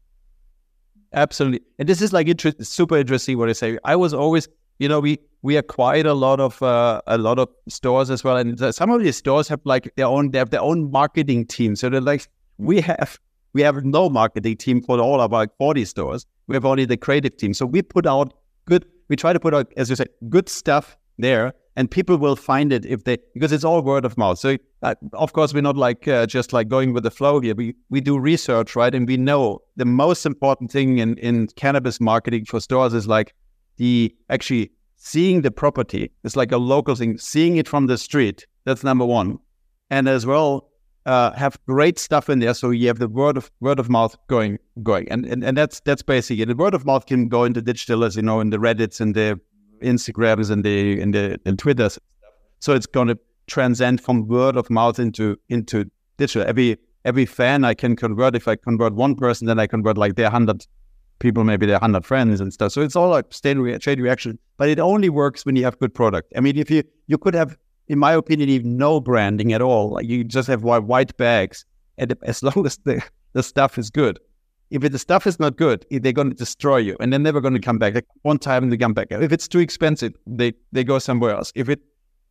Absolutely, 1.13 1.62
and 1.78 1.88
this 1.88 2.02
is 2.02 2.13
like 2.13 2.28
inter- 2.28 2.54
super 2.62 2.98
interesting. 2.98 3.38
What 3.38 3.50
I 3.50 3.54
say, 3.54 3.78
I 3.84 3.96
was 3.96 4.13
always, 4.13 4.48
you 4.80 4.88
know, 4.88 5.00
we 5.00 5.20
we 5.42 5.56
acquired 5.56 6.06
a 6.06 6.13
lot 6.13 6.40
of 6.40 6.62
uh, 6.62 7.02
a 7.08 7.18
lot 7.18 7.40
of 7.40 7.50
stores 7.68 8.10
as 8.10 8.24
well, 8.24 8.38
and 8.38 8.60
some 8.74 8.92
of 8.92 9.02
these 9.02 9.18
stores 9.18 9.48
have 9.48 9.62
like 9.63 9.94
their 9.96 10.08
own 10.08 10.32
they 10.32 10.38
have 10.40 10.50
their 10.50 10.62
own 10.62 10.92
marketing 10.92 11.46
team. 11.46 11.76
So 11.76 11.90
they're 11.90 12.02
like 12.02 12.28
we 12.58 12.82
have 12.82 13.20
we 13.54 13.62
have 13.62 13.84
no 13.84 14.10
marketing 14.10 14.58
team 14.58 14.82
for 14.82 15.00
all 15.00 15.22
of 15.22 15.34
our 15.34 15.48
40 15.58 15.86
stores. 15.86 16.26
We 16.48 16.56
have 16.56 16.66
only 16.66 16.86
the 16.86 16.98
creative 16.98 17.38
team. 17.38 17.54
So 17.54 17.66
we 17.66 17.82
put 17.82 18.06
out 18.06 18.34
good. 18.66 18.86
We 19.10 19.16
try 19.16 19.34
to 19.34 19.40
put 19.40 19.54
out, 19.54 19.72
as 19.78 19.90
you 19.90 19.96
said, 19.96 20.10
good 20.30 20.50
stuff 20.50 20.98
there, 21.18 21.54
and 21.76 21.90
people 21.90 22.18
will 22.18 22.36
find 22.36 22.74
it 22.74 22.86
if 22.86 23.04
they 23.04 23.18
because 23.34 23.52
it's 23.52 23.63
all 23.63 23.82
word 23.82 24.06
of 24.06 24.18
mouth. 24.18 24.40
So 24.40 24.58
uh, 24.84 24.96
of 25.13 25.34
course 25.34 25.54
we're 25.54 25.62
not 25.62 25.78
like 25.78 26.08
uh, 26.08 26.26
just 26.26 26.52
like 26.52 26.68
going 26.68 26.94
with 26.94 27.04
the 27.04 27.12
flow 27.12 27.40
here. 27.40 27.56
We 27.56 27.76
we 27.90 28.02
do 28.02 28.20
research, 28.20 28.76
right? 28.76 28.94
And 28.94 29.08
we 29.08 29.18
know 29.18 29.60
the 29.76 29.86
most 29.86 30.26
important 30.26 30.72
thing 30.72 30.98
in 30.98 31.18
in 31.18 31.48
cannabis 31.56 32.00
marketing 32.00 32.46
for 32.46 32.60
stores 32.60 32.94
is 32.94 33.08
like 33.08 33.34
the 33.78 34.16
actually 34.30 34.72
seeing 34.98 35.42
the 35.42 35.52
property. 35.52 36.12
It's 36.24 36.36
like 36.36 36.52
a 36.52 36.58
local 36.58 36.96
thing, 36.96 37.18
seeing 37.18 37.58
it 37.58 37.68
from 37.68 37.88
the 37.88 37.98
street. 37.98 38.46
That's 38.66 38.84
number 38.84 39.06
one, 39.06 39.40
and 39.90 40.08
as 40.08 40.26
well. 40.26 40.70
Uh, 41.06 41.32
have 41.32 41.58
great 41.68 41.98
stuff 41.98 42.30
in 42.30 42.40
there, 42.40 42.54
so 42.54 42.70
you 42.70 42.86
have 42.86 43.00
the 43.00 43.08
word 43.08 43.38
of 43.38 43.50
word 43.62 43.80
of 43.80 43.90
mouth 43.90 44.18
going 44.28 44.60
going, 44.84 45.08
and 45.10 45.26
and, 45.26 45.42
and 45.42 45.56
that's 45.56 45.80
that's 45.86 46.02
basically 46.02 46.42
it. 46.42 46.48
The 46.50 46.56
word 46.56 46.74
of 46.74 46.86
mouth 46.86 47.06
can 47.06 47.30
go 47.30 47.46
into 47.46 47.62
digital, 47.62 48.04
as 48.04 48.18
you 48.18 48.22
know, 48.22 48.42
in 48.42 48.50
the 48.50 48.58
Reddits 48.58 49.00
and 49.00 49.16
the 49.16 49.40
Instagrams 49.82 50.52
and 50.52 50.66
the 50.66 51.00
and 51.00 51.13
the 51.13 51.40
and 51.46 51.58
Twitters. 51.58 51.98
So 52.60 52.74
it's 52.74 52.86
going 52.86 53.08
to 53.08 53.18
transcend 53.48 54.02
from 54.02 54.28
word 54.28 54.58
of 54.58 54.70
mouth 54.70 55.00
into 55.00 55.38
into 55.48 55.90
digital. 56.18 56.46
Every 56.46 56.78
every 57.06 57.26
fan 57.26 57.63
I 57.63 57.74
can 57.74 57.96
convert. 57.96 58.36
If 58.36 58.48
I 58.48 58.58
convert 58.58 58.94
one 58.94 59.16
person, 59.16 59.48
then 59.48 59.60
I 59.60 59.68
convert 59.68 59.98
like 59.98 60.16
their 60.16 60.30
hundred 60.30 60.68
people, 61.19 61.43
maybe 61.43 61.65
their 61.65 61.80
hundred 61.80 62.06
friends 62.06 62.41
and 62.41 62.53
stuff. 62.53 62.71
So 62.71 62.82
it's 62.82 62.95
all 62.95 63.10
like 63.10 63.30
chain, 63.30 63.60
re- 63.60 63.77
reaction. 63.86 64.39
But 64.58 64.69
it 64.69 64.80
only 64.80 65.10
works 65.10 65.45
when 65.45 65.56
you 65.56 65.63
have 65.63 65.77
good 65.80 65.93
product. 65.93 66.32
I 66.36 66.39
mean, 66.39 66.58
if 66.58 66.69
you 66.69 66.84
you 67.08 67.17
could 67.17 67.34
have, 67.34 67.58
in 67.88 67.99
my 67.99 68.13
opinion, 68.13 68.49
even 68.49 68.77
no 68.77 68.99
branding 68.99 69.53
at 69.53 69.62
all. 69.62 69.91
Like 69.91 70.08
you 70.08 70.23
just 70.23 70.47
have 70.47 70.63
white 70.63 71.15
bags, 71.17 71.65
and 71.97 72.15
as 72.23 72.43
long 72.43 72.65
as 72.65 72.77
the 72.77 73.03
the 73.34 73.43
stuff 73.43 73.77
is 73.77 73.89
good, 73.89 74.19
if 74.69 74.82
the 74.82 74.99
stuff 74.99 75.25
is 75.27 75.39
not 75.39 75.58
good, 75.58 75.86
they're 75.89 76.12
going 76.12 76.30
to 76.30 76.36
destroy 76.36 76.77
you, 76.77 76.97
and 76.99 77.12
they're 77.12 77.19
never 77.19 77.41
going 77.41 77.53
to 77.53 77.60
come 77.60 77.77
back. 77.77 77.95
Like 77.95 78.08
one 78.23 78.39
time, 78.39 78.69
they 78.69 78.77
come 78.77 78.93
back. 78.93 79.08
If 79.12 79.32
it's 79.32 79.47
too 79.47 79.60
expensive, 79.60 80.13
they 80.25 80.53
they 80.71 80.84
go 80.84 80.99
somewhere 80.99 81.32
else. 81.32 81.51
If 81.56 81.69
it 81.69 81.82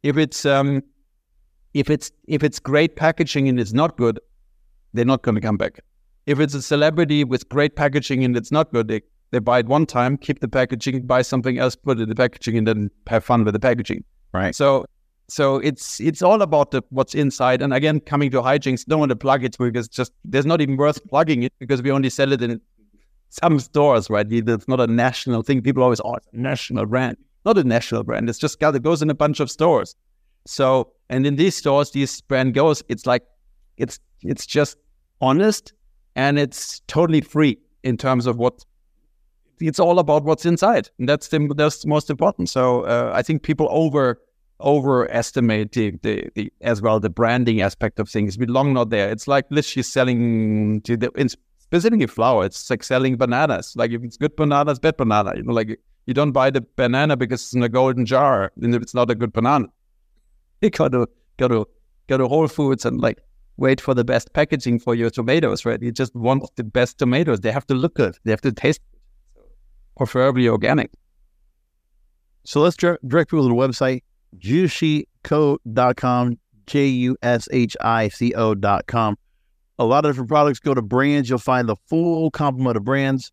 if 0.03 0.16
it's 0.16 0.44
um 0.44 0.83
if 1.75 1.90
it's 1.90 2.11
if 2.27 2.42
it's 2.42 2.59
great 2.59 2.96
packaging 2.96 3.49
and 3.49 3.59
it's 3.59 3.72
not 3.72 3.96
good, 3.96 4.20
they're 4.92 5.05
not 5.05 5.22
going 5.22 5.35
to 5.35 5.40
come 5.40 5.57
back. 5.57 5.81
If 6.27 6.41
it's 6.41 6.55
a 6.55 6.62
celebrity 6.62 7.25
with 7.25 7.49
great 7.49 7.77
packaging 7.77 8.25
and 8.25 8.37
it's 8.37 8.53
not 8.53 8.73
good, 8.73 8.89
they 8.89 9.03
they 9.33 9.39
buy 9.41 9.59
it 9.59 9.67
one 9.67 9.87
time, 9.87 10.17
keep 10.17 10.41
the 10.41 10.49
packaging, 10.49 11.07
buy 11.07 11.23
something 11.23 11.59
else, 11.59 11.75
put 11.75 11.99
it 11.99 12.03
in 12.05 12.09
the 12.09 12.15
packaging, 12.15 12.57
and 12.59 12.67
then 12.67 12.91
have 13.07 13.25
fun 13.25 13.45
with 13.45 13.55
the 13.55 13.61
packaging. 13.61 14.05
Right. 14.33 14.55
So 14.55 14.87
so 15.29 15.57
it's 15.57 16.01
it's 16.01 16.23
all 16.23 16.43
about 16.43 16.71
the, 16.71 16.83
what's 16.91 17.15
inside. 17.15 17.62
And 17.62 17.75
again, 17.75 18.01
coming 18.01 18.31
to 18.31 18.43
hijinks, 18.43 18.85
don't 18.87 19.01
want 19.01 19.11
to 19.11 19.17
plug 19.17 19.45
it 19.45 19.57
because 19.59 19.89
just 19.89 20.12
there's 20.25 20.47
not 20.47 20.61
even 20.61 20.77
worth 20.77 21.05
plugging 21.09 21.43
it 21.43 21.53
because 21.59 21.83
we 21.83 21.91
only 21.91 22.11
sell 22.11 22.33
it 22.33 22.43
in 22.43 22.61
some 23.31 23.59
stores, 23.59 24.09
right? 24.09 24.27
It's 24.31 24.69
not 24.69 24.81
a 24.81 24.87
national 24.87 25.43
thing. 25.43 25.62
People 25.62 25.83
always, 25.83 26.01
oh, 26.05 26.15
it's 26.15 26.29
a 26.33 26.37
national 26.37 26.87
brand. 26.87 27.17
Not 27.45 27.59
a 27.59 27.65
national 27.65 28.05
brand. 28.05 28.29
It's 28.29 28.39
just 28.39 28.61
got 28.61 28.75
it 28.77 28.83
goes 28.83 29.03
in 29.03 29.11
a 29.11 29.15
bunch 29.15 29.41
of 29.41 29.51
stores. 29.51 29.97
So 30.47 30.93
and 31.09 31.27
in 31.27 31.37
these 31.37 31.57
stores, 31.57 31.91
this 31.91 32.21
brand 32.21 32.55
goes. 32.55 32.83
It's 32.89 33.07
like 33.07 33.23
it's 33.77 33.99
it's 34.23 34.47
just 34.47 34.77
honest 35.21 35.73
and 36.16 36.38
it's 36.38 36.81
totally 36.88 37.20
free 37.20 37.59
in 37.85 37.96
terms 37.96 38.26
of 38.26 38.38
what 38.38 38.64
it's 39.61 39.79
all 39.79 39.98
about 39.98 40.24
what's 40.24 40.44
inside. 40.44 40.90
And 40.98 41.09
that's 41.09 41.29
the 41.29 41.52
that's 41.57 41.83
the 41.83 41.88
most 41.88 42.11
important. 42.11 42.48
So 42.48 42.83
uh, 42.83 43.12
I 43.14 43.22
think 43.22 43.42
people 43.42 43.68
over 43.70 44.20
overestimate 44.59 45.72
the, 45.72 45.90
the, 46.02 46.31
the, 46.35 46.50
as 46.62 46.81
well 46.81 46.98
the 46.98 47.11
branding 47.11 47.61
aspect 47.61 48.00
of 48.00 48.09
things. 48.09 48.38
We 48.38 48.46
long 48.46 48.72
not 48.72 48.88
there. 48.88 49.11
It's 49.11 49.29
like 49.29 49.44
literally 49.50 49.83
selling 49.83 50.81
to 50.83 50.96
the 50.96 51.11
in 51.12 51.29
specifically 51.29 52.07
flower. 52.07 52.46
It's 52.46 52.68
like 52.70 52.83
selling 52.83 53.16
bananas. 53.16 53.74
Like 53.76 53.90
if 53.90 54.02
it's 54.02 54.16
good 54.16 54.35
bananas, 54.35 54.79
bad 54.79 54.96
banana. 54.96 55.35
You 55.37 55.42
know, 55.42 55.52
like 55.52 55.79
you 56.07 56.14
don't 56.14 56.33
buy 56.33 56.50
the 56.50 56.64
banana 56.76 57.16
because 57.16 57.42
it's 57.42 57.55
in 57.55 57.62
a 57.62 57.68
golden 57.68 58.07
jar 58.07 58.52
and 58.61 58.74
if 58.74 58.83
it's 58.83 58.94
not 58.94 59.11
a 59.11 59.14
good 59.14 59.33
banana. 59.33 59.66
You 60.62 60.70
gotta 60.70 61.07
go 61.37 61.48
to 61.48 61.68
go 62.07 62.16
to 62.16 62.26
Whole 62.26 62.48
Foods 62.48 62.87
and 62.87 62.98
like 62.98 63.18
wait 63.57 63.81
for 63.81 63.95
the 63.95 64.05
best 64.05 64.33
packaging 64.33 64.79
for 64.79 64.95
your 64.95 65.11
tomatoes, 65.11 65.64
right? 65.64 65.83
You 65.83 65.92
just 65.92 66.14
want 66.14 66.49
the 66.57 66.64
best 66.64 66.99
tomatoes. 66.99 67.40
They 67.40 67.53
have 67.53 67.66
to 67.66 67.75
look 67.75 67.95
good. 67.95 68.16
They 68.25 68.31
have 68.31 68.40
to 68.42 68.53
taste 68.53 68.81
preferably 69.97 70.49
organic. 70.49 70.90
So 72.45 72.61
let's 72.61 72.77
direct 72.77 73.31
people 73.31 73.42
to 73.42 73.49
the 73.49 73.55
website 73.55 74.03
jushico.com, 74.38 76.38
J 76.66 76.87
U 76.87 77.16
S 77.23 77.49
H 77.53 77.77
I 77.81 78.09
C 78.09 78.35
O.com. 78.35 79.16
A 79.79 79.85
lot 79.85 80.05
of 80.05 80.12
different 80.12 80.29
products 80.29 80.59
go 80.59 80.75
to 80.75 80.83
brands. 80.83 81.29
You'll 81.29 81.38
find 81.38 81.69
the 81.69 81.77
full 81.88 82.31
complement 82.31 82.77
of 82.77 82.85
brands. 82.85 83.33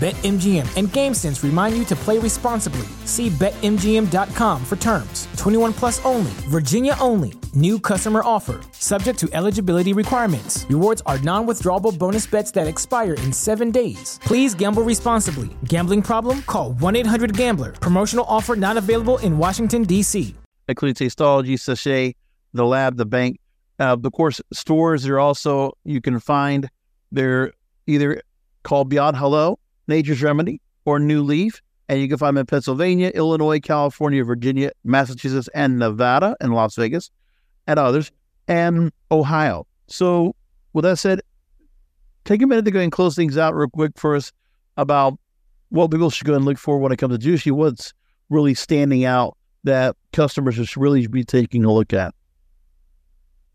BetMGM 0.00 0.78
and 0.78 0.88
GameSense 0.88 1.42
remind 1.42 1.76
you 1.76 1.84
to 1.84 1.94
play 1.94 2.18
responsibly. 2.18 2.88
See 3.04 3.28
BetMGM.com 3.28 4.64
for 4.64 4.76
terms. 4.76 5.28
21 5.36 5.74
plus 5.74 6.02
only, 6.06 6.32
Virginia 6.48 6.94
only. 7.02 7.34
New 7.52 7.78
customer 7.78 8.22
offer. 8.24 8.62
Subject 8.72 9.18
to 9.18 9.28
eligibility 9.34 9.92
requirements. 9.92 10.64
Rewards 10.70 11.02
are 11.04 11.18
non 11.18 11.46
withdrawable 11.46 11.98
bonus 11.98 12.26
bets 12.26 12.50
that 12.52 12.66
expire 12.66 13.12
in 13.12 13.30
seven 13.30 13.70
days. 13.70 14.18
Please 14.22 14.54
gamble 14.54 14.82
responsibly. 14.82 15.50
Gambling 15.66 16.00
problem? 16.00 16.40
Call 16.46 16.72
1 16.72 16.96
800 16.96 17.36
Gambler. 17.36 17.72
Promotional 17.72 18.24
offer 18.26 18.56
not 18.56 18.78
available 18.78 19.18
in 19.18 19.36
Washington, 19.36 19.82
D.C. 19.82 20.34
Including 20.66 20.94
Tasteology, 20.94 21.58
Sachet, 21.58 22.14
The 22.54 22.64
Lab, 22.64 22.96
The 22.96 23.04
Bank. 23.04 23.38
Uh, 23.78 23.98
of 24.02 24.12
course, 24.12 24.40
stores 24.50 25.06
are 25.06 25.18
also, 25.18 25.76
you 25.84 26.00
can 26.00 26.20
find, 26.20 26.70
they're 27.12 27.52
either 27.86 28.22
called 28.62 28.88
Beyond 28.88 29.18
Hello 29.18 29.59
Nature's 29.90 30.22
Remedy, 30.22 30.60
or 30.86 30.98
New 30.98 31.22
Leaf. 31.22 31.60
And 31.88 32.00
you 32.00 32.08
can 32.08 32.16
find 32.16 32.36
them 32.36 32.42
in 32.42 32.46
Pennsylvania, 32.46 33.10
Illinois, 33.14 33.58
California, 33.60 34.24
Virginia, 34.24 34.70
Massachusetts, 34.84 35.48
and 35.54 35.78
Nevada, 35.78 36.36
and 36.40 36.54
Las 36.54 36.76
Vegas, 36.76 37.10
and 37.66 37.78
others, 37.78 38.12
and 38.46 38.92
Ohio. 39.10 39.66
So, 39.88 40.34
with 40.72 40.84
that 40.84 40.98
said, 40.98 41.20
take 42.24 42.40
a 42.42 42.46
minute 42.46 42.64
to 42.64 42.70
go 42.70 42.78
and 42.80 42.92
close 42.92 43.16
things 43.16 43.36
out 43.36 43.56
real 43.56 43.68
quick 43.68 43.92
for 43.96 44.14
us 44.14 44.32
about 44.76 45.18
what 45.70 45.90
people 45.90 46.10
should 46.10 46.26
go 46.26 46.34
and 46.34 46.44
look 46.44 46.58
for 46.58 46.78
when 46.78 46.92
it 46.92 46.96
comes 46.96 47.18
to 47.18 47.28
Jushi. 47.28 47.50
What's 47.50 47.92
really 48.28 48.54
standing 48.54 49.04
out 49.04 49.36
that 49.64 49.96
customers 50.12 50.54
should 50.54 50.76
really 50.76 51.06
be 51.08 51.24
taking 51.24 51.64
a 51.64 51.72
look 51.72 51.92
at? 51.92 52.14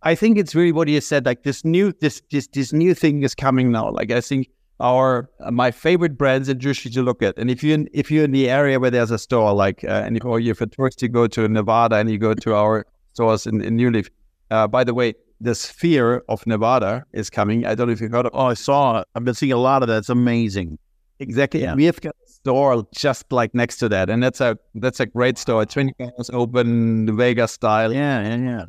I 0.04 0.14
think 0.14 0.38
it's 0.38 0.54
really 0.54 0.72
what 0.72 0.88
you 0.88 1.02
said. 1.02 1.26
Like 1.26 1.44
this 1.44 1.66
new 1.66 1.94
this 2.00 2.22
this 2.32 2.48
this 2.48 2.72
new 2.74 2.94
thing 2.94 3.24
is 3.24 3.34
coming 3.34 3.72
now. 3.72 3.90
Like 3.92 4.12
I 4.12 4.22
think 4.22 4.50
are 4.80 5.30
uh, 5.40 5.52
my 5.52 5.72
favorite 5.72 6.18
brands 6.18 6.50
in 6.50 6.60
Jushi 6.60 6.94
to 6.94 7.02
look 7.02 7.22
at. 7.22 7.38
And 7.38 7.50
if 7.50 7.64
you 7.64 7.88
if 7.94 8.12
you're 8.12 8.26
in 8.26 8.32
the 8.32 8.50
area 8.50 8.80
where 8.80 8.92
there's 8.92 9.12
a 9.12 9.18
store, 9.18 9.54
like 9.54 9.84
uh, 9.84 10.04
and 10.06 10.18
if, 10.18 10.26
or 10.26 10.40
if 10.40 10.62
a 10.62 10.68
tourist 10.68 11.02
you 11.02 11.10
go 11.10 11.28
to 11.28 11.48
Nevada 11.48 11.96
and 11.96 12.10
you 12.10 12.18
go 12.18 12.34
to 12.34 12.54
our 12.54 12.86
stores 13.14 13.48
in, 13.48 13.62
in 13.62 13.76
New 13.76 13.90
Leaf. 13.92 14.10
Uh, 14.52 14.68
by 14.68 14.84
the 14.84 14.94
way, 14.94 15.14
the 15.42 15.56
Sphere 15.56 16.24
of 16.30 16.46
Nevada 16.46 17.06
is 17.14 17.30
coming. 17.30 17.66
I 17.66 17.76
don't 17.76 17.88
know 17.88 17.94
if 17.94 18.02
you've 18.02 18.12
heard 18.12 18.26
of. 18.26 18.32
Oh, 18.34 18.48
I 18.48 18.54
saw 18.54 19.00
it. 19.00 19.08
I've 19.16 19.24
been 19.24 19.34
seeing 19.34 19.52
a 19.52 19.58
lot 19.58 19.82
of 19.82 19.88
that. 19.88 19.98
It's 19.98 20.10
amazing. 20.10 20.78
Exactly. 21.20 21.62
Yeah. 21.62 21.76
We 21.76 21.86
have 21.86 22.00
got 22.02 22.16
a 22.26 22.30
store 22.30 22.86
just 22.94 23.32
like 23.32 23.56
next 23.56 23.78
to 23.78 23.90
that, 23.90 24.10
and 24.10 24.22
that's 24.22 24.42
a 24.42 24.58
that's 24.76 25.00
a 25.00 25.06
great 25.06 25.38
store. 25.38 25.66
20 25.66 25.94
hours 26.02 26.30
open, 26.34 27.16
Vegas 27.16 27.54
style. 27.54 27.94
Yeah, 27.94 28.22
yeah, 28.22 28.36
yeah. 28.36 28.66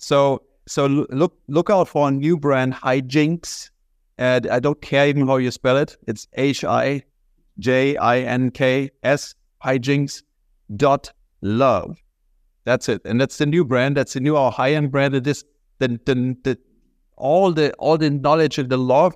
So 0.00 0.42
so 0.66 0.86
look 0.86 1.36
look 1.48 1.70
out 1.70 1.88
for 1.88 2.08
a 2.08 2.10
new 2.10 2.36
brand, 2.36 2.74
Hijinks 2.74 3.70
and 4.18 4.46
I 4.46 4.60
don't 4.60 4.80
care 4.80 5.08
even 5.08 5.26
how 5.26 5.36
you 5.36 5.50
spell 5.50 5.76
it. 5.76 5.96
It's 6.06 6.26
H 6.34 6.64
I 6.64 7.02
J 7.58 7.96
I 7.96 8.20
N 8.20 8.50
K 8.50 8.90
S 9.02 9.34
hijinks 9.64 10.22
dot 10.76 11.12
love. 11.42 11.98
That's 12.64 12.88
it, 12.88 13.02
and 13.04 13.20
that's 13.20 13.38
the 13.38 13.46
new 13.46 13.64
brand. 13.64 13.96
That's 13.96 14.14
the 14.14 14.20
new 14.20 14.36
our 14.36 14.50
high 14.50 14.72
end 14.72 14.90
brand. 14.90 15.14
It 15.14 15.26
is 15.26 15.44
the, 15.78 15.88
the 16.06 16.36
the 16.44 16.58
all 17.16 17.52
the 17.52 17.72
all 17.74 17.98
the 17.98 18.10
knowledge 18.10 18.58
and 18.58 18.68
the 18.68 18.78
love 18.78 19.14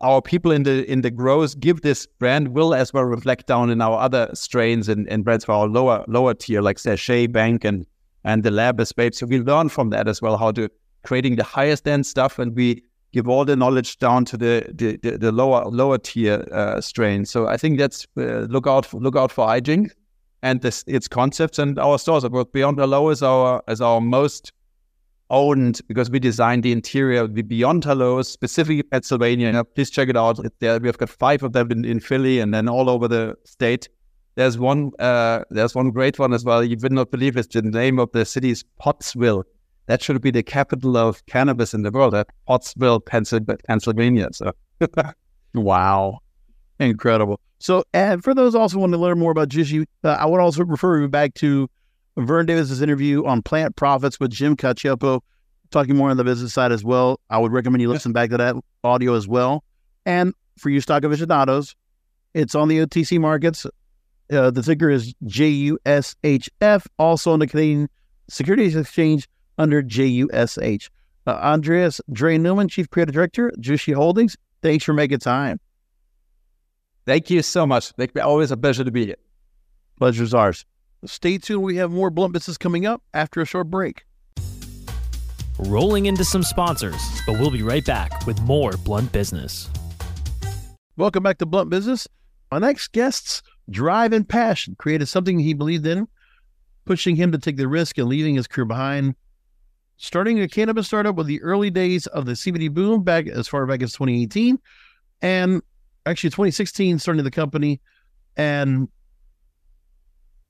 our 0.00 0.22
people 0.22 0.52
in 0.52 0.62
the 0.62 0.90
in 0.90 1.02
the 1.02 1.10
growth 1.10 1.58
give 1.60 1.82
this 1.82 2.06
brand 2.06 2.48
will 2.48 2.74
as 2.74 2.92
well 2.92 3.04
reflect 3.04 3.46
down 3.46 3.70
in 3.70 3.80
our 3.80 3.98
other 3.98 4.30
strains 4.32 4.88
and, 4.88 5.08
and 5.08 5.24
brands 5.24 5.44
for 5.44 5.52
our 5.52 5.68
lower 5.68 6.04
lower 6.08 6.34
tier 6.34 6.62
like 6.62 6.78
Sachet 6.78 7.26
Bank 7.26 7.64
and 7.64 7.86
and 8.24 8.42
the 8.42 8.50
Lab 8.50 8.80
Escape. 8.80 9.14
So 9.14 9.26
we 9.26 9.38
learn 9.40 9.68
from 9.68 9.90
that 9.90 10.08
as 10.08 10.22
well 10.22 10.36
how 10.36 10.50
to 10.52 10.70
creating 11.04 11.36
the 11.36 11.44
highest 11.44 11.86
end 11.86 12.06
stuff, 12.06 12.38
and 12.38 12.54
we 12.56 12.82
give 13.16 13.28
all 13.28 13.46
the 13.46 13.56
knowledge 13.56 13.98
down 13.98 14.24
to 14.26 14.36
the 14.36 14.54
the, 14.80 14.98
the, 15.02 15.16
the 15.16 15.32
lower 15.32 15.64
lower 15.70 15.98
tier 15.98 16.46
uh, 16.52 16.80
strain. 16.80 17.24
So 17.24 17.48
I 17.48 17.56
think 17.56 17.78
that's 17.78 18.06
uh, 18.18 18.46
look 18.54 18.66
out 18.66 18.84
for, 18.86 19.00
look 19.00 19.16
out 19.16 19.32
for 19.32 19.46
iDrink 19.46 19.90
and 20.42 20.60
this, 20.60 20.84
its 20.86 21.08
concepts 21.08 21.58
and 21.58 21.78
our 21.78 21.98
stores. 21.98 22.28
But 22.28 22.52
Beyond 22.52 22.78
Hello 22.78 23.08
is 23.08 23.22
our 23.22 23.62
is 23.68 23.80
our 23.80 24.00
most 24.00 24.52
owned 25.30 25.80
because 25.88 26.10
we 26.10 26.20
designed 26.20 26.62
the 26.62 26.72
interior 26.72 27.26
the 27.26 27.42
Beyond 27.42 27.84
Hello, 27.84 28.22
specifically 28.22 28.82
Pennsylvania. 28.82 29.64
Please 29.64 29.90
check 29.90 30.08
it 30.10 30.16
out. 30.16 30.38
There, 30.60 30.78
we've 30.78 30.98
got 30.98 31.08
five 31.08 31.42
of 31.42 31.52
them 31.52 31.72
in, 31.72 31.84
in 31.84 32.00
Philly 32.00 32.38
and 32.40 32.52
then 32.52 32.68
all 32.68 32.90
over 32.90 33.08
the 33.08 33.34
state. 33.44 33.88
There's 34.34 34.58
one 34.58 34.92
uh, 34.98 35.44
there's 35.50 35.74
one 35.74 35.90
great 35.90 36.18
one 36.18 36.34
as 36.34 36.44
well. 36.44 36.62
You 36.62 36.76
would 36.82 36.92
not 36.92 37.10
believe 37.10 37.38
it. 37.38 37.52
The 37.52 37.62
name 37.62 37.98
of 37.98 38.12
the 38.12 38.26
city 38.26 38.50
is 38.50 38.62
Pottsville. 38.78 39.44
That 39.86 40.02
should 40.02 40.20
be 40.20 40.30
the 40.30 40.42
capital 40.42 40.96
of 40.96 41.24
cannabis 41.26 41.72
in 41.72 41.82
the 41.82 41.90
world. 41.90 42.14
At 42.14 42.28
Pottsville, 42.46 43.00
Pennsylvania. 43.00 44.28
So 44.32 44.52
wow. 45.54 46.18
Incredible. 46.78 47.40
So, 47.58 47.84
and 47.94 48.22
for 48.22 48.34
those 48.34 48.54
also 48.54 48.78
want 48.78 48.92
to 48.92 48.98
learn 48.98 49.18
more 49.18 49.30
about 49.30 49.48
Jushi, 49.48 49.86
uh, 50.04 50.08
I 50.08 50.26
would 50.26 50.40
also 50.40 50.64
refer 50.64 51.00
you 51.00 51.08
back 51.08 51.34
to 51.34 51.68
Vern 52.16 52.46
Davis's 52.46 52.82
interview 52.82 53.24
on 53.24 53.42
plant 53.42 53.76
profits 53.76 54.20
with 54.20 54.30
Jim 54.30 54.56
Cacioppo, 54.56 55.20
talking 55.70 55.96
more 55.96 56.10
on 56.10 56.16
the 56.16 56.24
business 56.24 56.52
side 56.52 56.72
as 56.72 56.84
well. 56.84 57.20
I 57.30 57.38
would 57.38 57.52
recommend 57.52 57.80
you 57.80 57.88
listen 57.88 58.12
back 58.12 58.30
to 58.30 58.36
that 58.36 58.56
audio 58.84 59.14
as 59.14 59.26
well. 59.26 59.64
And 60.04 60.34
for 60.58 60.70
you 60.70 60.80
stock 60.80 61.04
aficionados, 61.04 61.74
it's 62.34 62.54
on 62.54 62.68
the 62.68 62.78
OTC 62.78 63.18
markets. 63.18 63.66
Uh, 64.30 64.50
the 64.50 64.62
ticker 64.62 64.90
is 64.90 65.14
JUSHF, 65.24 66.86
also 66.98 67.32
on 67.32 67.38
the 67.38 67.46
Canadian 67.46 67.88
Securities 68.28 68.76
Exchange 68.76 69.28
under 69.58 69.82
JUSH. 69.82 70.90
Uh, 71.26 71.30
Andreas 71.30 72.00
Dre 72.12 72.38
Neumann, 72.38 72.68
Chief 72.68 72.88
Creative 72.88 73.12
Director, 73.12 73.52
Jushi 73.58 73.94
Holdings. 73.94 74.36
Thanks 74.62 74.84
for 74.84 74.92
making 74.92 75.18
time. 75.18 75.58
Thank 77.04 77.30
you 77.30 77.42
so 77.42 77.66
much. 77.66 77.92
It's 77.98 78.20
always 78.20 78.50
a 78.50 78.56
pleasure 78.56 78.84
to 78.84 78.90
be 78.90 79.06
here. 79.06 79.16
Pleasure's 79.96 80.34
ours. 80.34 80.64
Stay 81.04 81.38
tuned. 81.38 81.62
We 81.62 81.76
have 81.76 81.90
more 81.90 82.10
Blunt 82.10 82.32
Business 82.32 82.58
coming 82.58 82.86
up 82.86 83.02
after 83.14 83.40
a 83.40 83.44
short 83.44 83.70
break. 83.70 84.04
Rolling 85.58 86.06
into 86.06 86.24
some 86.24 86.42
sponsors, 86.42 87.00
but 87.26 87.38
we'll 87.38 87.50
be 87.50 87.62
right 87.62 87.84
back 87.84 88.26
with 88.26 88.40
more 88.42 88.72
Blunt 88.84 89.10
Business. 89.12 89.70
Welcome 90.96 91.22
back 91.22 91.38
to 91.38 91.46
Blunt 91.46 91.70
Business. 91.70 92.08
My 92.50 92.58
next 92.58 92.92
guest's 92.92 93.42
drive 93.70 94.12
and 94.12 94.28
passion 94.28 94.76
created 94.78 95.06
something 95.06 95.38
he 95.38 95.54
believed 95.54 95.86
in, 95.86 96.08
pushing 96.84 97.16
him 97.16 97.32
to 97.32 97.38
take 97.38 97.56
the 97.56 97.68
risk 97.68 97.98
and 97.98 98.08
leaving 98.08 98.34
his 98.34 98.46
career 98.46 98.64
behind. 98.64 99.14
Starting 99.98 100.40
a 100.40 100.48
cannabis 100.48 100.86
startup 100.86 101.16
with 101.16 101.26
the 101.26 101.42
early 101.42 101.70
days 101.70 102.06
of 102.08 102.26
the 102.26 102.32
CBD 102.32 102.72
boom 102.72 103.02
back 103.02 103.26
as 103.28 103.48
far 103.48 103.64
back 103.66 103.82
as 103.82 103.92
2018, 103.92 104.58
and 105.22 105.62
actually 106.04 106.30
2016 106.30 106.98
starting 106.98 107.24
the 107.24 107.30
company 107.30 107.80
and 108.36 108.88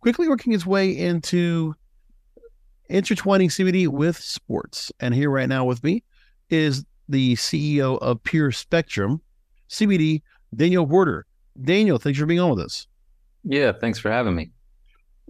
quickly 0.01 0.29
working 0.29 0.53
its 0.53 0.67
way 0.67 0.91
into 0.91 1.75
intertwining 2.89 3.49
CBD 3.49 3.89
with 3.89 4.17
sports. 4.17 4.93
And 5.01 5.15
here 5.15 5.31
right 5.31 5.49
now 5.49 5.65
with 5.65 5.83
me 5.83 6.03
is 6.51 6.85
the 7.09 7.35
CEO 7.35 7.99
of 8.01 8.23
Pure 8.23 8.53
Spectrum 8.53 9.21
CBD, 9.69 10.23
Daniel 10.55 10.87
Huerter. 10.87 11.23
Daniel, 11.61 11.99
thanks 11.99 12.19
for 12.19 12.27
being 12.27 12.41
on 12.41 12.51
with 12.51 12.61
us. 12.61 12.87
Yeah, 13.45 13.73
thanks 13.73 13.99
for 13.99 14.11
having 14.11 14.35
me. 14.35 14.51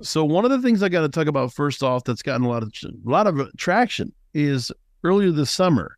So 0.03 0.25
one 0.25 0.45
of 0.45 0.51
the 0.51 0.61
things 0.61 0.83
I 0.83 0.89
got 0.89 1.03
to 1.03 1.09
talk 1.09 1.27
about 1.27 1.53
first 1.53 1.83
off 1.83 2.05
that's 2.05 2.23
gotten 2.23 2.45
a 2.45 2.49
lot 2.49 2.63
of 2.63 2.73
a 2.85 3.11
lot 3.11 3.27
of 3.27 3.41
traction 3.57 4.13
is 4.35 4.71
earlier 5.05 5.31
this 5.31 5.51
summer, 5.51 5.97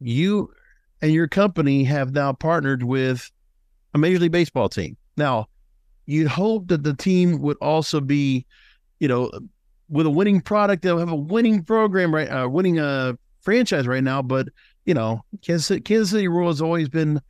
you 0.00 0.52
and 1.00 1.12
your 1.12 1.28
company 1.28 1.84
have 1.84 2.12
now 2.12 2.32
partnered 2.32 2.82
with 2.82 3.30
a 3.94 3.98
Major 3.98 4.18
League 4.18 4.32
Baseball 4.32 4.68
team. 4.68 4.96
Now, 5.16 5.46
you'd 6.04 6.28
hope 6.28 6.68
that 6.68 6.82
the 6.82 6.94
team 6.94 7.40
would 7.40 7.56
also 7.62 8.00
be, 8.00 8.44
you 9.00 9.08
know, 9.08 9.30
with 9.88 10.06
a 10.06 10.10
winning 10.10 10.40
product, 10.40 10.82
they'll 10.82 10.98
have 10.98 11.10
a 11.10 11.16
winning 11.16 11.62
program, 11.62 12.14
right? 12.14 12.28
Uh, 12.28 12.48
winning 12.48 12.78
a 12.78 13.16
franchise 13.40 13.86
right 13.86 14.04
now. 14.04 14.20
But 14.20 14.48
you 14.84 14.94
know, 14.94 15.24
Kansas 15.42 15.66
City, 15.66 15.80
Kansas 15.80 16.10
City 16.10 16.28
Royals 16.28 16.60
always 16.60 16.88
been, 16.88 17.20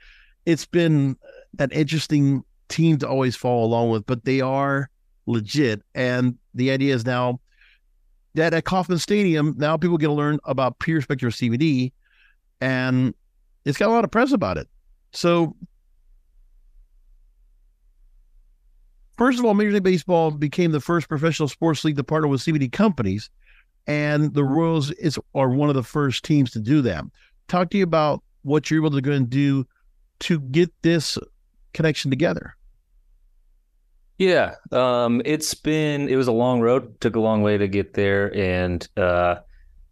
it's 0.44 0.66
been 0.66 1.16
an 1.58 1.70
interesting 1.70 2.44
team 2.68 2.98
to 2.98 3.08
always 3.08 3.36
follow 3.36 3.64
along 3.64 3.90
with. 3.90 4.06
But 4.06 4.24
they 4.24 4.40
are 4.40 4.90
legit, 5.26 5.82
and 5.94 6.36
the 6.54 6.70
idea 6.70 6.94
is 6.94 7.04
now 7.04 7.40
that 8.34 8.54
at 8.54 8.64
Kauffman 8.64 8.98
Stadium, 8.98 9.54
now 9.56 9.76
people 9.76 9.98
get 9.98 10.06
to 10.06 10.12
learn 10.12 10.38
about 10.44 10.78
Pure 10.78 11.02
Spectrum 11.02 11.32
CBD, 11.32 11.92
and 12.60 13.14
it's 13.64 13.78
got 13.78 13.88
a 13.88 13.92
lot 13.92 14.04
of 14.04 14.10
press 14.10 14.32
about 14.32 14.58
it. 14.58 14.68
So 15.12 15.56
First 19.16 19.38
of 19.38 19.46
all, 19.46 19.54
Major 19.54 19.72
League 19.72 19.82
Baseball 19.82 20.30
became 20.30 20.72
the 20.72 20.80
first 20.80 21.08
professional 21.08 21.48
sports 21.48 21.84
league 21.84 21.96
to 21.96 22.04
partner 22.04 22.28
with 22.28 22.42
CBD 22.42 22.70
companies, 22.70 23.30
and 23.86 24.34
the 24.34 24.44
Royals 24.44 24.90
is 24.92 25.18
are 25.34 25.48
one 25.48 25.70
of 25.70 25.74
the 25.74 25.82
first 25.82 26.24
teams 26.24 26.50
to 26.50 26.60
do 26.60 26.82
that. 26.82 27.04
Talk 27.48 27.70
to 27.70 27.78
you 27.78 27.84
about 27.84 28.22
what 28.42 28.70
you're 28.70 28.80
able 28.80 28.90
to 28.90 29.00
go 29.00 29.12
and 29.12 29.30
do 29.30 29.66
to 30.20 30.38
get 30.38 30.70
this 30.82 31.16
connection 31.72 32.10
together. 32.10 32.56
Yeah, 34.18 34.54
um, 34.72 35.20
it's 35.24 35.54
been 35.54 36.08
it 36.08 36.16
was 36.16 36.26
a 36.26 36.32
long 36.32 36.60
road. 36.60 37.00
Took 37.00 37.16
a 37.16 37.20
long 37.20 37.42
way 37.42 37.58
to 37.58 37.68
get 37.68 37.92
there, 37.94 38.34
and 38.34 38.86
uh, 38.96 39.36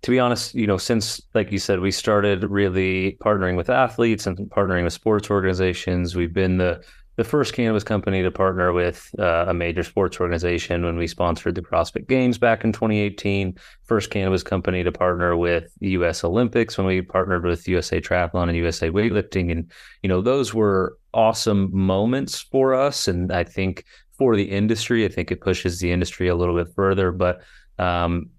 to 0.03 0.11
be 0.11 0.19
honest, 0.19 0.55
you 0.55 0.67
know, 0.67 0.79
since 0.79 1.21
like 1.35 1.53
you 1.53 1.59
said, 1.59 1.81
we 1.81 1.91
started 1.91 2.45
really 2.45 3.19
partnering 3.23 3.57
with 3.57 3.69
athletes 3.69 4.27
and 4.27 4.39
partnering 4.51 4.85
with 4.85 4.95
sports 4.95 5.31
organizations. 5.31 6.15
We've 6.17 6.33
been 6.33 6.57
the 6.57 6.83
the 7.17 7.25
first 7.25 7.55
cannabis 7.55 7.85
company 7.85 8.23
to 8.23 8.31
partner 8.31 8.73
with 8.73 9.15
uh, 9.19 9.45
a 9.49 9.55
major 9.55 9.85
sports 9.85 10.19
organization 10.19 10.85
when 10.85 10.97
we 10.97 11.07
sponsored 11.07 11.55
the 11.55 11.63
CrossFit 11.63 12.09
Games 12.09 12.39
back 12.39 12.65
in 12.65 12.73
2018. 12.73 13.57
First 13.85 14.11
cannabis 14.11 14.43
company 14.43 14.83
to 14.83 14.91
partner 14.91 15.37
with 15.37 15.73
the 15.81 15.91
U.S. 15.91 16.25
Olympics 16.25 16.77
when 16.77 16.87
we 16.87 17.03
partnered 17.03 17.45
with 17.45 17.69
USA 17.69 18.01
Triathlon 18.01 18.49
and 18.49 18.57
USA 18.57 18.91
Weightlifting, 18.91 19.53
and 19.53 19.71
you 20.03 20.09
know 20.09 20.23
those 20.23 20.55
were 20.55 20.97
awesome 21.13 21.71
moments 21.73 22.41
for 22.41 22.75
us, 22.75 23.07
and 23.07 23.31
I 23.31 23.45
think 23.45 23.85
for 24.19 24.37
the 24.37 24.45
industry, 24.45 25.05
I 25.05 25.09
think 25.09 25.31
it 25.31 25.41
pushes 25.41 25.81
the 25.81 25.93
industry 25.93 26.29
a 26.29 26.35
little 26.35 26.57
bit 26.57 26.75
further. 26.75 27.13
But 27.13 27.43
um, 27.79 28.31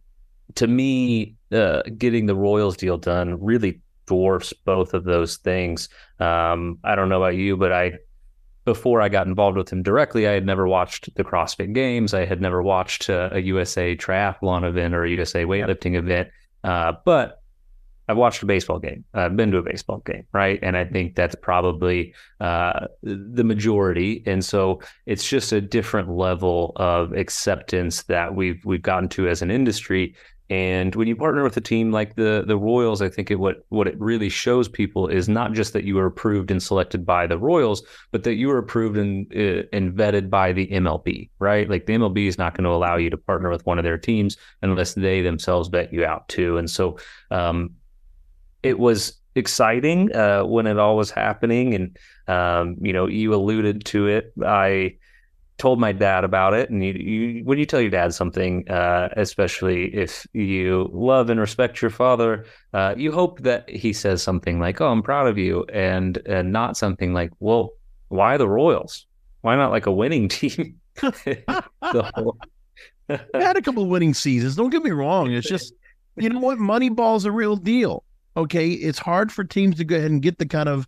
to 0.56 0.68
me, 0.68 1.36
uh, 1.52 1.84
getting 1.98 2.26
the 2.26 2.36
Royals 2.36 2.78
deal 2.78 2.98
done 2.98 3.42
really 3.42 3.82
dwarfs 4.06 4.54
both 4.54 4.94
of 4.94 5.04
those 5.04 5.38
things. 5.38 5.90
Um, 6.20 6.80
I 6.84 6.96
don't 6.96 7.10
know 7.10 7.22
about 7.22 7.36
you, 7.36 7.58
but 7.58 7.72
I 7.72 7.94
before 8.66 9.00
I 9.00 9.10
got 9.10 9.28
involved 9.28 9.58
with 9.58 9.70
him 9.70 9.84
directly, 9.84 10.28
I 10.28 10.32
had 10.32 10.46
never 10.46 10.68
watched 10.68 11.14
the 11.16 11.24
CrossFit 11.24 11.74
Games. 11.74 12.16
I 12.16 12.26
had 12.26 12.42
never 12.42 12.64
watched 12.64 13.10
a, 13.10 13.36
a 13.36 13.40
USA 13.40 13.96
triathlon 13.96 14.68
event 14.68 14.96
or 14.96 15.04
a 15.04 15.10
USA 15.12 15.46
weightlifting 15.46 15.96
event. 15.96 16.30
Uh, 16.64 16.94
but 17.06 17.44
I've 18.08 18.18
watched 18.18 18.44
a 18.44 18.46
baseball 18.46 18.80
game. 18.80 19.04
I've 19.14 19.36
been 19.36 19.52
to 19.52 19.58
a 19.58 19.64
baseball 19.64 20.00
game, 20.06 20.26
right? 20.32 20.60
And 20.62 20.78
I 20.78 20.86
think 20.86 21.16
that's 21.16 21.36
probably 21.36 22.14
uh, 22.40 22.88
the 23.04 23.44
majority. 23.44 24.24
And 24.26 24.44
so 24.44 24.82
it's 25.06 25.28
just 25.28 25.52
a 25.52 25.62
different 25.62 26.10
level 26.10 26.74
of 26.76 27.14
acceptance 27.14 28.04
that 28.04 28.36
we've 28.36 28.64
we've 28.66 28.82
gotten 28.82 29.10
to 29.10 29.28
as 29.28 29.42
an 29.42 29.52
industry 29.52 30.16
and 30.50 30.94
when 30.94 31.08
you 31.08 31.16
partner 31.16 31.44
with 31.44 31.58
a 31.58 31.62
team 31.62 31.92
like 31.92 32.16
the 32.16 32.44
the 32.46 32.58
Royals, 32.58 33.02
I 33.02 33.10
think 33.10 33.32
it 33.32 33.40
what 33.40 33.66
what 33.70 33.88
it 33.88 34.00
really 34.00 34.30
shows 34.30 34.70
people 34.70 35.08
is 35.08 35.28
not 35.28 35.54
just 35.54 35.74
that 35.74 35.86
you 35.86 35.98
are 35.98 36.06
approved 36.06 36.52
and 36.52 36.62
selected 36.62 37.04
by 37.04 37.26
the 37.26 37.40
Royals, 37.40 37.82
but 38.12 38.24
that 38.24 38.36
you 38.36 38.52
are 38.52 38.60
approved 38.60 38.98
and 38.98 39.26
uh, 39.36 39.64
and 39.74 39.94
vetted 39.94 40.30
by 40.30 40.54
the 40.54 40.68
MLB, 40.68 41.32
right? 41.40 41.68
Like 41.68 41.88
the 41.88 41.94
MLB 41.94 42.28
is 42.28 42.38
not 42.38 42.56
going 42.56 42.66
to 42.66 42.70
allow 42.70 42.96
you 42.96 43.10
to 43.10 43.18
partner 43.18 43.50
with 43.50 43.66
one 43.66 43.80
of 43.80 43.84
their 43.84 43.98
teams 43.98 44.38
unless 44.62 44.94
they 44.94 45.22
themselves 45.22 45.70
vet 45.70 45.92
you 45.92 46.06
out 46.06 46.28
too. 46.28 46.58
And 46.58 46.70
so 46.70 47.00
um, 47.32 47.72
it 48.66 48.80
was 48.80 49.14
exciting 49.36 50.16
uh, 50.16 50.44
when 50.44 50.68
it 50.68 50.78
all 50.78 50.98
was 50.98 51.12
happening, 51.12 51.74
and 51.76 51.98
um, 52.28 52.78
you 52.82 52.94
know 52.94 53.08
you 53.08 53.34
alluded 53.34 53.86
to 53.86 54.08
it. 54.08 54.34
I 54.46 54.98
told 55.58 55.80
my 55.80 55.94
dad 55.94 56.26
about 56.26 56.54
it. 56.54 56.70
And 56.70 56.84
you, 56.84 56.92
you 56.92 57.46
when 57.46 57.58
you 57.58 57.66
tell 57.66 57.80
your 57.80 57.90
dad 57.90 58.14
something 58.14 58.68
uh, 58.70 59.08
especially 59.16 59.86
if 59.96 60.28
you 60.34 60.90
love 60.92 61.30
and 61.30 61.40
respect 61.40 61.82
your 61.82 61.92
father 61.92 62.46
uh, 62.74 62.94
you 62.98 63.10
hope 63.14 63.40
that 63.40 63.70
he 63.70 63.94
says 63.94 64.22
something 64.22 64.60
like 64.60 64.82
oh 64.82 64.90
i'm 64.90 65.02
proud 65.02 65.28
of 65.28 65.38
you 65.38 65.64
and 65.72 66.18
and 66.26 66.52
not 66.52 66.76
something 66.76 67.14
like 67.14 67.32
well 67.40 67.72
why 68.10 68.38
the 68.38 68.48
royals? 68.48 69.06
Why 69.42 69.56
not 69.56 69.72
like 69.72 69.86
a 69.86 69.92
winning 69.92 70.28
team? 70.30 70.80
Whole... 71.02 72.38
had 73.10 73.58
a 73.58 73.62
couple 73.62 73.84
of 73.84 73.90
winning 73.90 74.14
seasons. 74.14 74.56
Don't 74.56 74.70
get 74.70 74.84
me 74.84 74.92
wrong. 74.92 75.32
It's 75.32 75.48
just 75.48 75.74
you 76.16 76.30
know 76.30 76.40
what? 76.40 76.58
Moneyball's 76.58 77.26
a 77.26 77.32
real 77.32 77.56
deal 77.56 78.04
okay 78.36 78.70
it's 78.70 79.00
hard 79.00 79.32
for 79.32 79.44
teams 79.44 79.78
to 79.78 79.84
go 79.84 79.96
ahead 79.96 80.12
and 80.12 80.22
get 80.22 80.38
the 80.38 80.46
kind 80.46 80.70
of 80.70 80.88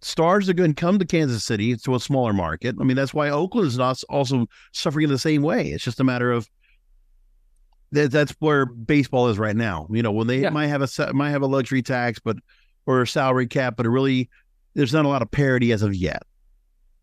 stars 0.00 0.48
are 0.48 0.54
going 0.54 0.74
to 0.74 0.80
come 0.80 0.98
to 0.98 1.04
Kansas 1.04 1.44
City 1.44 1.76
to 1.76 1.94
a 1.94 2.00
smaller 2.00 2.32
market. 2.32 2.76
I 2.80 2.84
mean, 2.84 2.96
that's 2.96 3.14
why 3.14 3.30
Oakland 3.30 3.66
is 3.66 3.78
not 3.78 4.02
also 4.08 4.46
suffering 4.72 5.04
in 5.04 5.10
the 5.10 5.18
same 5.18 5.42
way. 5.42 5.70
It's 5.70 5.84
just 5.84 6.00
a 6.00 6.04
matter 6.04 6.30
of 6.30 6.48
that. 7.92 8.10
That's 8.12 8.32
where 8.38 8.66
baseball 8.66 9.28
is 9.28 9.38
right 9.38 9.56
now. 9.56 9.86
You 9.90 10.02
know, 10.02 10.12
when 10.12 10.26
they 10.26 10.40
yeah. 10.40 10.50
might 10.50 10.68
have 10.68 10.82
a 10.82 11.12
might 11.12 11.30
have 11.30 11.42
a 11.42 11.46
luxury 11.46 11.82
tax, 11.82 12.18
but 12.18 12.36
or 12.86 13.02
a 13.02 13.06
salary 13.06 13.46
cap, 13.46 13.74
but 13.76 13.86
it 13.86 13.90
really 13.90 14.30
there's 14.74 14.92
not 14.92 15.04
a 15.04 15.08
lot 15.08 15.22
of 15.22 15.30
parity 15.30 15.72
as 15.72 15.82
of 15.82 15.94
yet. 15.94 16.22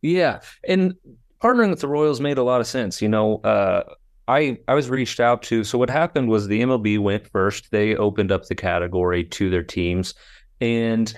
Yeah, 0.01 0.41
and 0.67 0.95
partnering 1.41 1.69
with 1.69 1.81
the 1.81 1.87
Royals 1.87 2.21
made 2.21 2.37
a 2.37 2.43
lot 2.43 2.61
of 2.61 2.67
sense. 2.67 3.01
You 3.01 3.09
know, 3.09 3.37
uh, 3.37 3.83
I 4.27 4.57
I 4.67 4.73
was 4.73 4.89
reached 4.89 5.19
out 5.19 5.43
to. 5.43 5.63
So 5.63 5.77
what 5.77 5.89
happened 5.89 6.29
was 6.29 6.47
the 6.47 6.61
MLB 6.61 6.99
went 6.99 7.27
first. 7.27 7.71
They 7.71 7.95
opened 7.95 8.31
up 8.31 8.45
the 8.45 8.55
category 8.55 9.23
to 9.25 9.49
their 9.49 9.63
teams, 9.63 10.13
and 10.61 11.13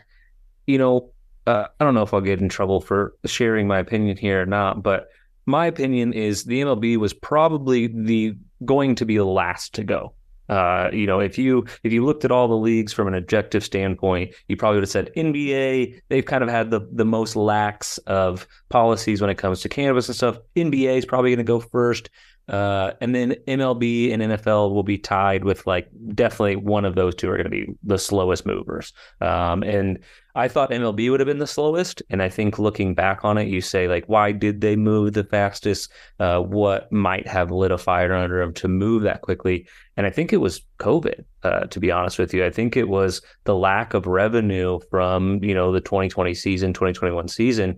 you 0.67 0.77
know, 0.77 1.11
uh, 1.45 1.65
I 1.79 1.83
don't 1.83 1.93
know 1.93 2.03
if 2.03 2.13
I'll 2.13 2.21
get 2.21 2.41
in 2.41 2.49
trouble 2.49 2.81
for 2.81 3.13
sharing 3.25 3.67
my 3.67 3.79
opinion 3.79 4.17
here 4.17 4.41
or 4.41 4.45
not, 4.45 4.81
but 4.81 5.09
my 5.45 5.67
opinion 5.67 6.13
is 6.13 6.43
the 6.45 6.61
MLB 6.61 6.97
was 6.97 7.13
probably 7.13 7.87
the 7.87 8.35
going 8.63 8.95
to 8.95 9.05
be 9.05 9.17
the 9.17 9.25
last 9.25 9.73
to 9.75 9.83
go. 9.83 10.13
Uh, 10.47 10.89
you 10.93 11.07
know, 11.07 11.19
if 11.19 11.37
you 11.37 11.65
if 11.83 11.91
you 11.91 12.05
looked 12.05 12.23
at 12.23 12.31
all 12.31 12.47
the 12.47 12.55
leagues 12.55 12.93
from 12.93 13.07
an 13.07 13.15
objective 13.15 13.63
standpoint, 13.63 14.33
you 14.47 14.55
probably 14.55 14.77
would 14.77 14.83
have 14.83 14.91
said 14.91 15.11
NBA. 15.15 16.01
They've 16.09 16.25
kind 16.25 16.43
of 16.43 16.49
had 16.49 16.69
the 16.69 16.87
the 16.91 17.05
most 17.05 17.35
lax 17.35 17.97
of 17.99 18.47
policies 18.69 19.21
when 19.21 19.29
it 19.29 19.37
comes 19.37 19.61
to 19.61 19.69
cannabis 19.69 20.07
and 20.07 20.15
stuff. 20.15 20.37
NBA 20.55 20.97
is 20.97 21.05
probably 21.05 21.31
going 21.31 21.37
to 21.37 21.43
go 21.43 21.59
first. 21.59 22.09
Uh, 22.47 22.91
and 23.01 23.15
then 23.15 23.31
MLB 23.47 24.13
and 24.13 24.21
NFL 24.21 24.71
will 24.71 24.83
be 24.83 24.97
tied 24.97 25.43
with 25.43 25.65
like 25.65 25.89
definitely 26.13 26.55
one 26.55 26.85
of 26.85 26.95
those 26.95 27.15
two 27.15 27.29
are 27.29 27.37
going 27.37 27.45
to 27.45 27.49
be 27.49 27.73
the 27.83 27.97
slowest 27.97 28.45
movers. 28.45 28.93
Um, 29.19 29.63
and 29.63 29.99
I 30.35 30.47
thought 30.47 30.69
MLB 30.69 31.09
would 31.09 31.19
have 31.21 31.27
been 31.27 31.39
the 31.39 31.47
slowest. 31.47 32.03
And 32.09 32.21
I 32.21 32.29
think 32.29 32.59
looking 32.59 32.93
back 32.93 33.23
on 33.23 33.37
it, 33.37 33.47
you 33.47 33.61
say 33.61 33.87
like, 33.87 34.05
why 34.07 34.31
did 34.31 34.61
they 34.61 34.75
move 34.75 35.13
the 35.13 35.23
fastest? 35.23 35.91
Uh, 36.19 36.39
what 36.39 36.91
might 36.91 37.27
have 37.27 37.51
lit 37.51 37.71
a 37.71 37.77
fire 37.77 38.13
under 38.13 38.41
them 38.41 38.53
to 38.55 38.67
move 38.67 39.03
that 39.03 39.21
quickly? 39.21 39.67
And 39.97 40.05
I 40.05 40.11
think 40.11 40.31
it 40.31 40.37
was 40.37 40.61
COVID. 40.79 41.23
Uh, 41.41 41.61
to 41.61 41.79
be 41.79 41.91
honest 41.91 42.19
with 42.19 42.33
you, 42.33 42.45
I 42.45 42.49
think 42.51 42.75
it 42.75 42.89
was 42.89 43.21
the 43.45 43.55
lack 43.55 43.93
of 43.93 44.07
revenue 44.07 44.79
from 44.89 45.43
you 45.43 45.53
know 45.53 45.71
the 45.71 45.79
2020 45.79 46.33
season, 46.33 46.73
2021 46.73 47.27
season. 47.27 47.77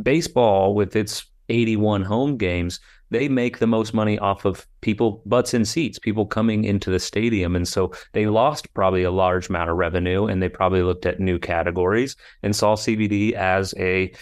Baseball 0.00 0.74
with 0.74 0.94
its 0.96 1.26
81 1.48 2.02
home 2.02 2.36
games 2.36 2.78
they 3.10 3.28
make 3.28 3.58
the 3.58 3.66
most 3.66 3.92
money 3.92 4.18
off 4.18 4.44
of 4.44 4.66
people 4.80 5.22
butts 5.26 5.52
in 5.54 5.64
seats, 5.64 5.98
people 5.98 6.26
coming 6.26 6.64
into 6.64 6.90
the 6.90 6.98
stadium. 6.98 7.56
And 7.56 7.66
so 7.66 7.92
they 8.12 8.26
lost 8.26 8.72
probably 8.74 9.02
a 9.02 9.10
large 9.10 9.48
amount 9.48 9.70
of 9.70 9.76
revenue 9.76 10.26
and 10.26 10.42
they 10.42 10.48
probably 10.48 10.82
looked 10.82 11.06
at 11.06 11.20
new 11.20 11.38
categories 11.38 12.16
and 12.42 12.54
saw 12.54 12.76
CBD 12.76 13.32
as 13.32 13.74
a 13.78 14.12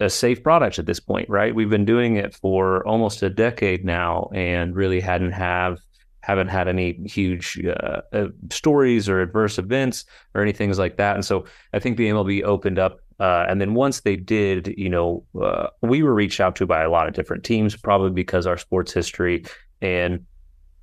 a 0.00 0.10
safe 0.10 0.42
product 0.42 0.78
at 0.78 0.86
this 0.86 1.00
point, 1.00 1.28
right? 1.28 1.54
We've 1.54 1.70
been 1.70 1.84
doing 1.84 2.16
it 2.16 2.34
for 2.34 2.86
almost 2.86 3.22
a 3.22 3.30
decade 3.30 3.84
now 3.84 4.28
and 4.34 4.74
really 4.74 5.00
hadn't 5.00 5.32
have 5.32 5.78
haven't 6.20 6.48
had 6.48 6.68
any 6.68 6.92
huge 7.06 7.58
uh, 7.64 8.02
uh, 8.12 8.26
stories 8.50 9.08
or 9.08 9.22
adverse 9.22 9.58
events 9.58 10.04
or 10.34 10.42
anything 10.42 10.70
like 10.76 10.96
that. 10.98 11.14
And 11.14 11.24
so 11.24 11.46
I 11.72 11.78
think 11.78 11.96
the 11.96 12.08
MLB 12.08 12.42
opened 12.42 12.78
up 12.78 12.98
uh, 13.20 13.46
and 13.48 13.60
then 13.60 13.74
once 13.74 14.00
they 14.00 14.16
did, 14.16 14.74
you 14.76 14.88
know, 14.88 15.24
uh, 15.42 15.68
we 15.82 16.02
were 16.02 16.14
reached 16.14 16.40
out 16.40 16.54
to 16.56 16.66
by 16.66 16.82
a 16.82 16.90
lot 16.90 17.08
of 17.08 17.14
different 17.14 17.44
teams, 17.44 17.76
probably 17.76 18.10
because 18.10 18.46
our 18.46 18.56
sports 18.56 18.92
history 18.92 19.44
and 19.80 20.24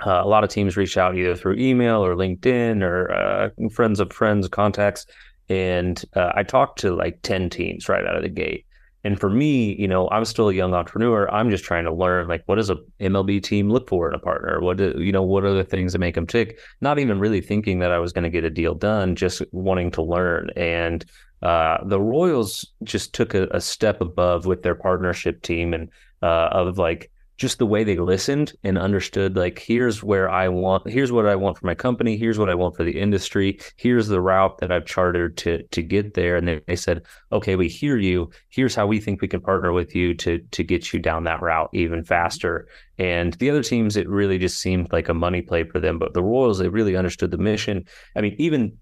uh, 0.06 0.22
a 0.24 0.28
lot 0.28 0.44
of 0.44 0.50
teams 0.50 0.76
reached 0.76 0.98
out 0.98 1.16
either 1.16 1.36
through 1.36 1.56
email 1.56 2.06
or 2.06 2.16
LinkedIn 2.16 2.84
or 2.84 3.12
uh, 3.12 3.50
friends 3.72 4.00
of 4.00 4.12
friends 4.12 4.48
contacts. 4.50 5.06
And 5.48 6.04
uh, 6.16 6.32
I 6.36 6.44
talked 6.44 6.80
to 6.80 6.94
like 6.94 7.22
10 7.22 7.50
teams 7.50 7.88
right 7.88 8.06
out 8.06 8.16
of 8.16 8.24
the 8.24 8.30
gate. 8.30 8.66
And 9.06 9.20
for 9.20 9.30
me, 9.30 9.76
you 9.76 9.88
know, 9.88 10.10
I'm 10.10 10.26
still 10.26 10.50
a 10.50 10.54
young 10.54 10.74
entrepreneur. 10.74 11.30
I'm 11.32 11.52
just 11.52 11.64
trying 11.64 11.86
to 11.86 11.94
learn 11.94 12.28
like 12.28 12.42
what 12.48 12.56
does 12.56 12.72
a 12.72 12.78
MLB 13.00 13.42
team 13.42 13.70
look 13.70 13.88
for 13.88 14.10
in 14.10 14.16
a 14.16 14.20
partner? 14.20 14.60
What 14.62 14.78
do, 14.78 14.96
you 14.98 15.12
know, 15.12 15.22
what 15.22 15.44
are 15.44 15.54
the 15.54 15.64
things 15.64 15.94
that 15.94 16.00
make 16.00 16.16
them 16.16 16.26
tick? 16.26 16.58
Not 16.82 16.98
even 16.98 17.20
really 17.20 17.40
thinking 17.40 17.80
that 17.80 17.92
I 17.92 18.00
was 18.00 18.12
going 18.12 18.24
to 18.24 18.32
get 18.32 18.44
a 18.44 18.50
deal 18.50 18.74
done, 18.74 19.16
just 19.16 19.44
wanting 19.52 19.92
to 19.92 20.02
learn. 20.02 20.50
And 20.56 21.06
uh, 21.46 21.78
the 21.86 22.02
Royals 22.02 22.66
just 22.84 23.14
took 23.14 23.36
a, 23.36 23.48
a, 23.52 23.62
step 23.62 24.02
above 24.02 24.48
with 24.48 24.64
their 24.64 24.74
partnership 24.74 25.44
team 25.44 25.76
and 25.76 25.90
uh, 26.24 26.50
of 26.52 26.80
like 26.80 27.12
just 27.38 27.60
the 27.60 27.68
way 27.68 27.84
they 27.84 27.98
listened 27.98 28.54
and 28.64 28.80
understood 28.80 29.36
like 29.36 29.60
here's 29.60 30.02
where 30.02 30.28
I 30.28 30.48
want 30.48 30.90
here's 30.90 31.12
what 31.12 31.28
I 31.28 31.36
want 31.36 31.60
for 31.60 31.68
my 31.68 31.76
company 31.76 32.18
here's 32.18 32.40
what 32.40 32.50
I 32.50 32.56
want 32.56 32.76
for 32.76 32.84
the 32.84 33.00
industry 33.00 33.60
here's 33.76 34.08
the 34.08 34.22
route 34.22 34.58
that 34.58 34.72
I've 34.72 34.88
chartered 34.88 35.38
to 35.38 35.62
to 35.62 35.84
get 35.84 36.16
there. 36.16 36.36
And 36.36 36.48
they, 36.48 36.62
they 36.66 36.76
said 36.76 37.04
okay 37.32 37.56
we 37.56 37.68
hear 37.68 37.98
you. 37.98 38.32
Here's 38.50 38.74
how 38.74 38.88
we 38.88 39.00
think 39.00 39.22
we 39.22 39.28
can 39.28 39.42
partner 39.42 39.72
with 39.72 39.94
you 39.94 40.16
to 40.16 40.40
to 40.40 40.64
get 40.64 40.94
you 40.94 41.00
down 41.00 41.26
that 41.26 41.44
route 41.44 41.70
even 41.74 42.04
faster. 42.04 42.68
And 42.98 43.34
the 43.34 43.52
other 43.52 43.62
teams 43.62 43.98
it 43.98 44.10
really 44.10 44.40
just 44.40 44.60
seemed 44.60 44.92
like 44.92 45.10
a 45.10 45.14
money 45.14 45.44
play 45.44 45.64
for 45.64 45.80
them. 45.80 46.00
But 46.00 46.16
the 46.16 46.24
Royals 46.24 46.58
they 46.58 46.70
really 46.70 46.96
understood 46.96 47.30
the 47.30 47.38
mission. 47.38 47.86
I 48.16 48.22
mean 48.22 48.36
even 48.40 48.78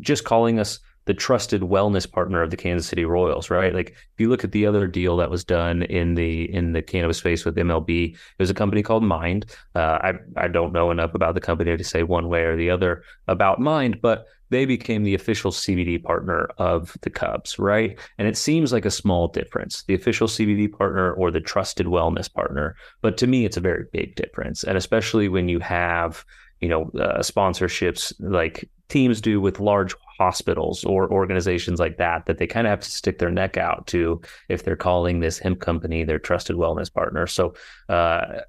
just 0.00 0.24
calling 0.24 0.58
us 0.58 0.80
the 1.06 1.14
trusted 1.14 1.62
wellness 1.62 2.10
partner 2.10 2.42
of 2.42 2.50
the 2.50 2.56
Kansas 2.56 2.86
City 2.86 3.04
Royals, 3.04 3.50
right? 3.50 3.74
Like 3.74 3.90
if 3.90 4.18
you 4.18 4.28
look 4.28 4.44
at 4.44 4.52
the 4.52 4.66
other 4.66 4.86
deal 4.86 5.16
that 5.16 5.30
was 5.30 5.44
done 5.44 5.82
in 5.84 6.14
the 6.14 6.52
in 6.52 6.72
the 6.72 6.82
cannabis 6.82 7.18
space 7.18 7.44
with 7.44 7.56
MLB, 7.56 8.12
it 8.12 8.18
was 8.38 8.50
a 8.50 8.54
company 8.54 8.82
called 8.82 9.02
Mind. 9.02 9.46
Uh, 9.74 9.98
I 10.02 10.12
I 10.36 10.48
don't 10.48 10.72
know 10.72 10.90
enough 10.90 11.14
about 11.14 11.34
the 11.34 11.40
company 11.40 11.76
to 11.76 11.84
say 11.84 12.02
one 12.02 12.28
way 12.28 12.42
or 12.42 12.56
the 12.56 12.70
other 12.70 13.02
about 13.28 13.60
Mind, 13.60 14.00
but 14.00 14.26
they 14.50 14.64
became 14.64 15.04
the 15.04 15.14
official 15.14 15.52
CBD 15.52 16.02
partner 16.02 16.48
of 16.58 16.96
the 17.02 17.10
Cubs, 17.10 17.58
right? 17.58 17.98
And 18.18 18.26
it 18.26 18.36
seems 18.36 18.72
like 18.72 18.84
a 18.84 18.90
small 18.90 19.28
difference, 19.28 19.84
the 19.84 19.94
official 19.94 20.26
CBD 20.26 20.70
partner 20.70 21.12
or 21.12 21.30
the 21.30 21.40
trusted 21.40 21.86
wellness 21.86 22.32
partner, 22.32 22.74
but 23.00 23.16
to 23.18 23.26
me, 23.26 23.44
it's 23.44 23.56
a 23.56 23.60
very 23.60 23.84
big 23.92 24.16
difference, 24.16 24.64
and 24.64 24.76
especially 24.76 25.28
when 25.28 25.48
you 25.48 25.60
have 25.60 26.24
you 26.60 26.68
know 26.68 26.90
uh, 27.00 27.20
sponsorships 27.20 28.12
like 28.18 28.68
teams 28.88 29.20
do 29.20 29.40
with 29.40 29.60
large 29.60 29.94
hospitals 30.20 30.84
or 30.84 31.10
organizations 31.10 31.80
like 31.80 31.96
that 31.96 32.26
that 32.26 32.36
they 32.36 32.46
kind 32.46 32.66
of 32.66 32.70
have 32.70 32.80
to 32.80 32.90
stick 32.90 33.18
their 33.18 33.30
neck 33.30 33.56
out 33.56 33.86
to 33.86 34.20
if 34.50 34.62
they're 34.62 34.76
calling 34.76 35.20
this 35.20 35.38
hemp 35.38 35.60
company 35.60 36.04
their 36.04 36.18
trusted 36.18 36.56
wellness 36.56 36.92
partner. 36.92 37.26
So 37.26 37.54
uh, 37.88 38.42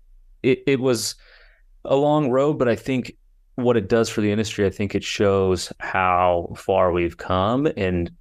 it 0.43 0.63
it 0.67 0.79
was 0.81 1.15
a 1.85 1.95
long 1.95 2.29
road, 2.29 2.59
but 2.59 2.67
I 2.67 2.75
think 2.75 3.13
what 3.55 3.77
it 3.77 3.87
does 3.87 4.09
for 4.09 4.19
the 4.19 4.31
industry, 4.31 4.65
I 4.65 4.69
think 4.69 4.95
it 4.95 5.03
shows 5.03 5.71
how 5.79 6.53
far 6.57 6.91
we've 6.91 7.17
come 7.17 7.69
and 7.77 8.11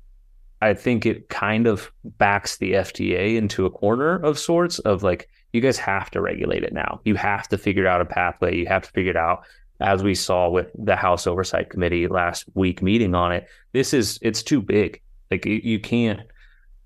I 0.63 0.75
think 0.75 1.07
it 1.07 1.29
kind 1.29 1.67
of 1.67 1.91
backs 2.05 2.59
the 2.59 2.75
FDA 2.75 3.37
into 3.37 3.67
a 3.67 3.71
corner 3.71 4.17
of 4.23 4.39
sorts 4.39 4.79
of 4.81 5.03
like, 5.03 5.29
you 5.53 5.61
guys 5.61 5.79
have 5.79 6.11
to 6.13 6.21
regulate 6.21 6.63
it 6.63 6.73
now. 6.73 7.01
You 7.05 7.17
have 7.17 7.49
to 7.49 7.59
figure 7.59 7.87
out 7.87 8.01
a 8.01 8.05
pathway. 8.05 8.57
You 8.57 8.67
have 8.67 8.83
to 8.83 8.91
figure 8.91 9.11
it 9.11 9.17
out 9.17 9.43
as 9.81 10.03
we 10.03 10.15
saw 10.15 10.49
with 10.49 10.71
the 10.75 10.97
House 10.97 11.27
Oversight 11.27 11.71
Committee 11.71 12.07
last 12.07 12.45
week 12.55 12.83
meeting 12.83 13.15
on 13.15 13.33
it, 13.33 13.47
this 13.73 13.95
is 13.95 14.19
it's 14.23 14.43
too 14.43 14.61
big. 14.61 15.01
Like 15.31 15.47
you, 15.47 15.79
can't, 15.79 16.21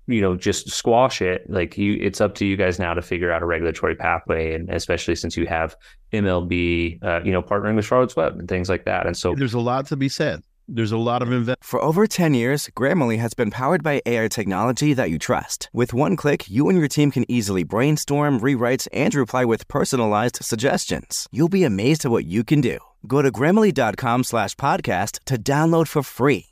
you 0.07 0.21
know, 0.21 0.35
just 0.35 0.69
squash 0.69 1.21
it. 1.21 1.49
Like 1.49 1.77
you, 1.77 1.97
it's 1.99 2.21
up 2.21 2.35
to 2.35 2.45
you 2.45 2.55
guys 2.55 2.77
now 2.77 2.93
to 2.93 3.01
figure 3.01 3.31
out 3.31 3.41
a 3.41 3.45
regulatory 3.45 3.95
pathway, 3.95 4.53
and 4.53 4.69
especially 4.69 5.15
since 5.15 5.35
you 5.35 5.47
have 5.47 5.75
MLB, 6.13 7.03
uh, 7.03 7.21
you 7.23 7.31
know, 7.31 7.41
partnering 7.41 7.75
with 7.75 7.85
Charlotte's 7.85 8.15
Web 8.15 8.37
and 8.37 8.47
things 8.47 8.69
like 8.69 8.85
that. 8.85 9.07
And 9.07 9.17
so 9.17 9.33
there's 9.35 9.55
a 9.55 9.59
lot 9.59 9.87
to 9.87 9.95
be 9.95 10.09
said. 10.09 10.43
There's 10.67 10.91
a 10.91 10.97
lot 10.97 11.21
of 11.21 11.31
investment. 11.31 11.63
For 11.63 11.79
over 11.83 12.07
10 12.07 12.33
years, 12.33 12.69
Grammarly 12.75 13.19
has 13.19 13.35
been 13.35 13.51
powered 13.51 13.83
by 13.83 14.01
AI 14.05 14.27
technology 14.27 14.93
that 14.95 15.11
you 15.11 15.19
trust. 15.19 15.69
With 15.71 15.93
one 15.93 16.15
click, 16.15 16.49
you 16.49 16.69
and 16.69 16.77
your 16.79 16.87
team 16.87 17.11
can 17.11 17.29
easily 17.29 17.63
brainstorm, 17.63 18.39
rewrite, 18.39 18.87
and 18.91 19.13
reply 19.13 19.45
with 19.45 19.67
personalized 19.67 20.39
suggestions. 20.41 21.27
You'll 21.31 21.49
be 21.49 21.63
amazed 21.63 22.05
at 22.05 22.11
what 22.11 22.25
you 22.25 22.43
can 22.43 22.61
do. 22.61 22.79
Go 23.05 23.21
to 23.21 23.31
grammarly.com 23.31 24.23
slash 24.23 24.55
podcast 24.55 25.19
to 25.25 25.37
download 25.37 25.87
for 25.87 26.01
free. 26.01 26.47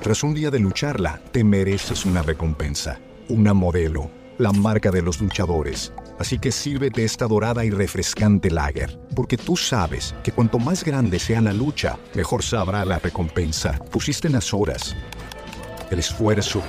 Tras 0.00 0.22
un 0.22 0.34
día 0.34 0.50
de 0.50 0.58
lucharla, 0.60 1.20
te 1.32 1.42
mereces 1.42 2.06
una 2.06 2.22
recompensa. 2.22 2.98
Una 3.30 3.52
modelo. 3.52 4.10
La 4.38 4.52
marca 4.52 4.90
de 4.90 5.02
los 5.02 5.20
luchadores 5.20 5.92
Así 6.18 6.38
que 6.38 6.52
sírvete 6.52 7.04
esta 7.04 7.26
dorada 7.26 7.64
y 7.64 7.70
refrescante 7.70 8.50
lager, 8.50 8.98
porque 9.16 9.36
tú 9.36 9.56
sabes 9.56 10.14
que 10.22 10.32
cuanto 10.32 10.58
más 10.58 10.84
grande 10.84 11.18
sea 11.18 11.40
la 11.40 11.52
lucha, 11.52 11.98
mejor 12.14 12.42
sabrá 12.42 12.84
la 12.84 12.98
recompensa. 12.98 13.78
Pusiste 13.90 14.28
las 14.28 14.54
horas, 14.54 14.94
el 15.90 15.98
esfuerzo 15.98 16.62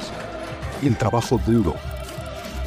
y 0.82 0.88
el 0.88 0.98
trabajo 0.98 1.40
duro. 1.46 1.76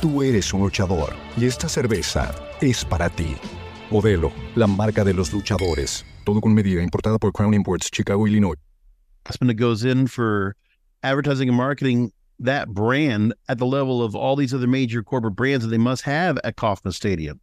Tú 0.01 0.23
eres 0.23 0.55
un 0.55 0.62
luchador 0.62 1.14
y 1.37 1.47
esta 1.47 1.68
cerveza 1.68 2.33
es 2.61 2.85
para 2.85 3.11
ti. 3.11 3.37
Modelo, 3.91 4.31
la 4.55 4.66
marca 4.66 5.03
de 5.03 5.14
los 5.14 5.33
luchadores. 5.33 6.05
Todo 6.24 6.41
con 6.41 6.55
medida, 6.55 6.83
importada 6.83 7.18
por 7.18 7.33
Crown 7.33 7.55
Imports, 7.55 7.91
Chicago, 7.91 8.26
Illinois. 8.26 8.59
goes 9.57 9.85
in 9.85 10.07
for 10.07 10.55
advertising 11.03 11.49
and 11.49 11.57
marketing 11.57 12.12
that 12.41 12.68
brand 12.68 13.34
at 13.49 13.59
the 13.59 13.66
level 13.66 14.03
of 14.03 14.14
all 14.14 14.36
these 14.36 14.55
other 14.55 14.66
major 14.66 15.03
corporate 15.03 15.36
brands 15.36 15.64
that 15.64 15.70
they 15.70 15.78
must 15.78 16.03
have 16.03 16.39
at 16.45 16.57
Kauffman 16.57 16.93
Stadium. 16.93 17.41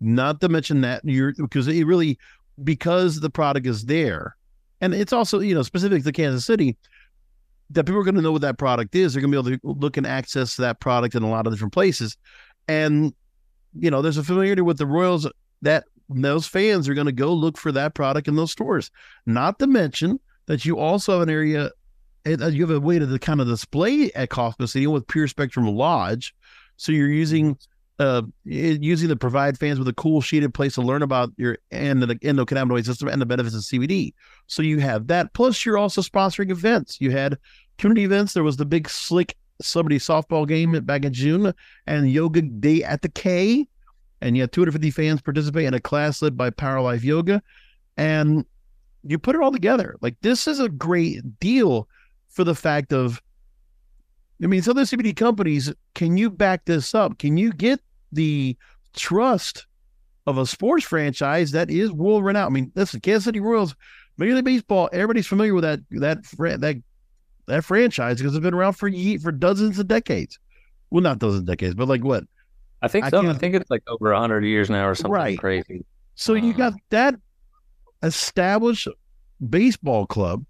Not 0.00 0.40
to 0.42 0.48
mention 0.48 0.82
that 0.82 1.02
you're 1.04 1.32
because 1.32 1.68
it 1.68 1.86
really 1.86 2.18
because 2.62 3.20
the 3.20 3.30
product 3.30 3.66
is 3.66 3.86
there, 3.86 4.36
and 4.80 4.94
it's 4.94 5.12
also 5.12 5.40
you 5.40 5.54
know 5.54 5.62
specific 5.62 6.04
to 6.04 6.12
Kansas 6.12 6.44
City 6.44 6.76
that 7.70 7.84
people 7.84 8.00
are 8.00 8.04
going 8.04 8.14
to 8.14 8.22
know 8.22 8.32
what 8.32 8.42
that 8.42 8.58
product 8.58 8.94
is. 8.94 9.14
They're 9.14 9.22
going 9.22 9.32
to 9.32 9.42
be 9.42 9.54
able 9.54 9.58
to 9.58 9.80
look 9.80 9.96
and 9.96 10.06
access 10.06 10.56
that 10.56 10.80
product 10.80 11.14
in 11.14 11.22
a 11.22 11.30
lot 11.30 11.46
of 11.46 11.52
different 11.52 11.72
places, 11.72 12.16
and 12.68 13.14
you 13.78 13.90
know 13.90 14.02
there's 14.02 14.18
a 14.18 14.24
familiarity 14.24 14.60
with 14.60 14.76
the 14.76 14.86
Royals 14.86 15.26
that 15.62 15.84
those 16.10 16.46
fans 16.46 16.88
are 16.88 16.94
going 16.94 17.06
to 17.06 17.12
go 17.12 17.32
look 17.32 17.56
for 17.56 17.72
that 17.72 17.94
product 17.94 18.28
in 18.28 18.36
those 18.36 18.52
stores. 18.52 18.90
Not 19.24 19.58
to 19.60 19.66
mention 19.66 20.20
that 20.46 20.64
you 20.66 20.78
also 20.78 21.12
have 21.12 21.22
an 21.22 21.30
area 21.30 21.70
you 22.26 22.66
have 22.66 22.70
a 22.70 22.80
way 22.80 22.98
to 22.98 23.18
kind 23.18 23.40
of 23.40 23.46
display 23.46 24.10
at 24.12 24.30
Kauffman 24.30 24.66
Stadium 24.68 24.92
with 24.92 25.06
Pure 25.06 25.28
Spectrum 25.28 25.66
Lodge. 25.66 26.34
So 26.76 26.92
you're 26.92 27.08
using 27.08 27.56
uh, 27.98 28.22
using 28.44 29.08
to 29.08 29.16
provide 29.16 29.58
fans 29.58 29.78
with 29.78 29.88
a 29.88 29.92
cool 29.94 30.20
sheeted 30.20 30.52
place 30.52 30.74
to 30.74 30.82
learn 30.82 31.02
about 31.02 31.32
your 31.36 31.56
and 31.70 32.02
the 32.02 32.14
endocannabinoid 32.16 32.84
system 32.84 33.08
and 33.08 33.22
the 33.22 33.26
benefits 33.26 33.54
of 33.54 33.62
CBD. 33.62 34.12
So 34.46 34.62
you 34.62 34.80
have 34.80 35.06
that. 35.06 35.32
Plus, 35.32 35.64
you're 35.64 35.78
also 35.78 36.02
sponsoring 36.02 36.50
events. 36.50 37.00
You 37.00 37.10
had 37.10 37.38
community 37.78 38.04
events. 38.04 38.34
There 38.34 38.44
was 38.44 38.56
the 38.56 38.66
big 38.66 38.88
slick 38.88 39.36
celebrity 39.62 39.98
softball 39.98 40.46
game 40.46 40.72
back 40.84 41.04
in 41.04 41.12
June 41.12 41.54
and 41.86 42.10
yoga 42.10 42.42
day 42.42 42.82
at 42.82 43.02
the 43.02 43.08
K. 43.08 43.66
And 44.20 44.36
you 44.36 44.42
had 44.42 44.52
250 44.52 44.90
fans 44.90 45.22
participate 45.22 45.66
in 45.66 45.74
a 45.74 45.80
class 45.80 46.20
led 46.20 46.36
by 46.36 46.50
Power 46.50 46.80
Life 46.80 47.04
Yoga. 47.04 47.42
And 47.96 48.44
you 49.04 49.18
put 49.18 49.36
it 49.36 49.42
all 49.42 49.52
together. 49.52 49.96
Like 50.00 50.16
this 50.20 50.46
is 50.46 50.60
a 50.60 50.68
great 50.68 51.38
deal 51.38 51.88
for 52.36 52.44
the 52.44 52.54
fact 52.54 52.92
of 52.92 53.20
I 54.42 54.46
mean, 54.46 54.60
some 54.60 54.76
of 54.76 54.88
the 54.88 54.96
CBD 54.96 55.16
companies, 55.16 55.72
can 55.94 56.18
you 56.18 56.28
back 56.28 56.66
this 56.66 56.94
up? 56.94 57.18
Can 57.18 57.38
you 57.38 57.52
get 57.52 57.80
the 58.12 58.56
trust 58.94 59.66
of 60.26 60.38
a 60.38 60.46
sports 60.46 60.84
franchise 60.84 61.52
that 61.52 61.70
is 61.70 61.92
world 61.92 62.24
renowned. 62.24 62.46
I 62.46 62.50
mean, 62.50 62.72
listen, 62.74 63.00
Kansas 63.00 63.24
City 63.24 63.40
Royals, 63.40 63.74
Major 64.18 64.34
League 64.34 64.44
Baseball, 64.44 64.88
everybody's 64.92 65.26
familiar 65.26 65.54
with 65.54 65.64
that 65.64 65.80
that 65.92 66.24
that 66.60 66.76
that 67.46 67.64
franchise 67.64 68.18
because 68.18 68.34
it's 68.34 68.42
been 68.42 68.54
around 68.54 68.72
for 68.72 68.90
for 69.22 69.32
dozens 69.32 69.78
of 69.78 69.86
decades. 69.86 70.38
Well, 70.90 71.02
not 71.02 71.18
dozens 71.18 71.40
of 71.40 71.46
decades, 71.46 71.74
but 71.74 71.88
like 71.88 72.02
what? 72.02 72.24
I 72.82 72.88
think 72.88 73.06
so. 73.06 73.24
I, 73.24 73.30
I 73.30 73.34
think 73.34 73.54
it's 73.54 73.70
like 73.70 73.82
over 73.86 74.12
hundred 74.12 74.44
years 74.44 74.68
now 74.68 74.88
or 74.88 74.94
something 74.94 75.12
right. 75.12 75.38
crazy. 75.38 75.84
So 76.16 76.34
you 76.34 76.52
got 76.52 76.72
uh. 76.72 76.76
that 76.90 77.14
established 78.02 78.88
baseball 79.48 80.06
club 80.06 80.44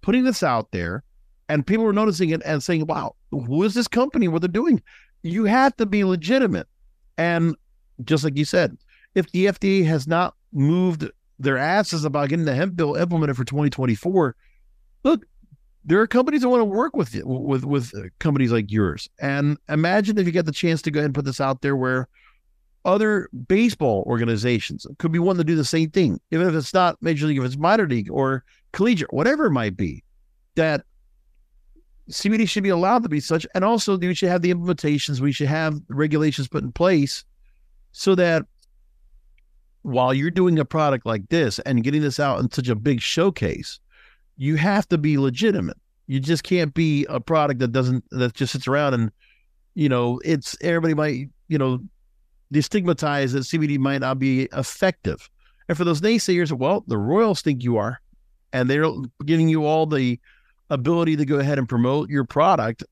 putting 0.00 0.24
this 0.24 0.42
out 0.42 0.70
there, 0.72 1.04
and 1.52 1.66
people 1.66 1.84
were 1.84 1.92
noticing 1.92 2.30
it 2.30 2.42
and 2.44 2.62
saying, 2.62 2.86
"Wow, 2.86 3.14
who 3.30 3.62
is 3.62 3.74
this 3.74 3.88
company? 3.88 4.28
What 4.28 4.40
they're 4.42 4.48
doing?" 4.48 4.82
You 5.22 5.44
have 5.44 5.76
to 5.76 5.86
be 5.86 6.02
legitimate. 6.04 6.66
And 7.18 7.54
just 8.04 8.24
like 8.24 8.36
you 8.36 8.44
said, 8.44 8.76
if 9.14 9.30
the 9.30 9.46
FDA 9.46 9.84
has 9.84 10.06
not 10.06 10.34
moved 10.52 11.08
their 11.38 11.58
asses 11.58 12.04
about 12.04 12.28
getting 12.28 12.46
the 12.46 12.54
hemp 12.54 12.76
bill 12.76 12.94
implemented 12.94 13.36
for 13.36 13.44
2024, 13.44 14.34
look, 15.04 15.24
there 15.84 16.00
are 16.00 16.06
companies 16.06 16.42
that 16.42 16.48
want 16.48 16.60
to 16.60 16.64
work 16.64 16.96
with 16.96 17.14
you, 17.14 17.26
with 17.26 17.64
with 17.64 17.92
companies 18.18 18.52
like 18.52 18.70
yours. 18.70 19.08
And 19.20 19.58
imagine 19.68 20.18
if 20.18 20.26
you 20.26 20.32
get 20.32 20.46
the 20.46 20.52
chance 20.52 20.80
to 20.82 20.90
go 20.90 21.00
ahead 21.00 21.06
and 21.06 21.14
put 21.14 21.24
this 21.24 21.40
out 21.40 21.60
there 21.60 21.76
where 21.76 22.08
other 22.84 23.28
baseball 23.46 24.04
organizations 24.06 24.86
could 24.98 25.12
be 25.12 25.18
one 25.18 25.36
to 25.36 25.44
do 25.44 25.54
the 25.54 25.64
same 25.64 25.90
thing, 25.90 26.20
even 26.30 26.48
if 26.48 26.54
it's 26.54 26.74
not 26.74 27.00
major 27.00 27.26
league, 27.26 27.38
if 27.38 27.44
it's 27.44 27.56
minor 27.58 27.86
league 27.86 28.10
or 28.10 28.44
collegiate, 28.72 29.12
whatever 29.12 29.46
it 29.46 29.52
might 29.52 29.76
be, 29.76 30.02
that 30.56 30.84
CBD 32.12 32.48
should 32.48 32.62
be 32.62 32.68
allowed 32.68 33.02
to 33.02 33.08
be 33.08 33.20
such. 33.20 33.46
And 33.54 33.64
also, 33.64 33.98
we 33.98 34.14
should 34.14 34.28
have 34.28 34.42
the 34.42 34.52
implementations, 34.52 35.20
we 35.20 35.32
should 35.32 35.48
have 35.48 35.80
regulations 35.88 36.48
put 36.48 36.62
in 36.62 36.72
place 36.72 37.24
so 37.92 38.14
that 38.14 38.44
while 39.82 40.14
you're 40.14 40.30
doing 40.30 40.58
a 40.58 40.64
product 40.64 41.06
like 41.06 41.28
this 41.28 41.58
and 41.60 41.82
getting 41.82 42.02
this 42.02 42.20
out 42.20 42.38
in 42.40 42.50
such 42.50 42.68
a 42.68 42.74
big 42.74 43.00
showcase, 43.00 43.80
you 44.36 44.56
have 44.56 44.88
to 44.88 44.98
be 44.98 45.18
legitimate. 45.18 45.76
You 46.06 46.20
just 46.20 46.44
can't 46.44 46.72
be 46.74 47.06
a 47.08 47.20
product 47.20 47.60
that 47.60 47.72
doesn't, 47.72 48.04
that 48.10 48.34
just 48.34 48.52
sits 48.52 48.68
around 48.68 48.94
and, 48.94 49.10
you 49.74 49.88
know, 49.88 50.20
it's 50.24 50.56
everybody 50.60 50.94
might, 50.94 51.28
you 51.48 51.58
know, 51.58 51.80
destigmatize 52.52 53.32
that 53.32 53.40
CBD 53.40 53.78
might 53.78 54.02
not 54.02 54.18
be 54.18 54.48
effective. 54.52 55.28
And 55.68 55.78
for 55.78 55.84
those 55.84 56.00
naysayers, 56.00 56.52
well, 56.52 56.84
the 56.86 56.98
Royals 56.98 57.40
think 57.40 57.62
you 57.62 57.78
are, 57.78 58.00
and 58.52 58.68
they're 58.68 58.90
giving 59.24 59.48
you 59.48 59.64
all 59.64 59.86
the 59.86 60.20
ability 60.72 61.16
to 61.16 61.24
go 61.24 61.38
ahead 61.38 61.58
and 61.58 61.68
promote 61.68 62.08
your 62.08 62.24
product, 62.24 62.82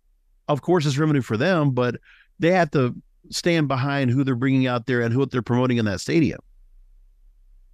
of 0.48 0.62
course, 0.62 0.86
it's 0.86 0.98
revenue 0.98 1.22
for 1.22 1.36
them, 1.36 1.70
but 1.70 1.96
they 2.38 2.52
have 2.52 2.70
to 2.72 2.94
stand 3.30 3.68
behind 3.68 4.10
who 4.10 4.24
they're 4.24 4.34
bringing 4.34 4.66
out 4.66 4.86
there 4.86 5.00
and 5.00 5.12
who 5.12 5.24
they're 5.26 5.42
promoting 5.42 5.78
in 5.78 5.84
that 5.86 6.00
stadium. 6.00 6.40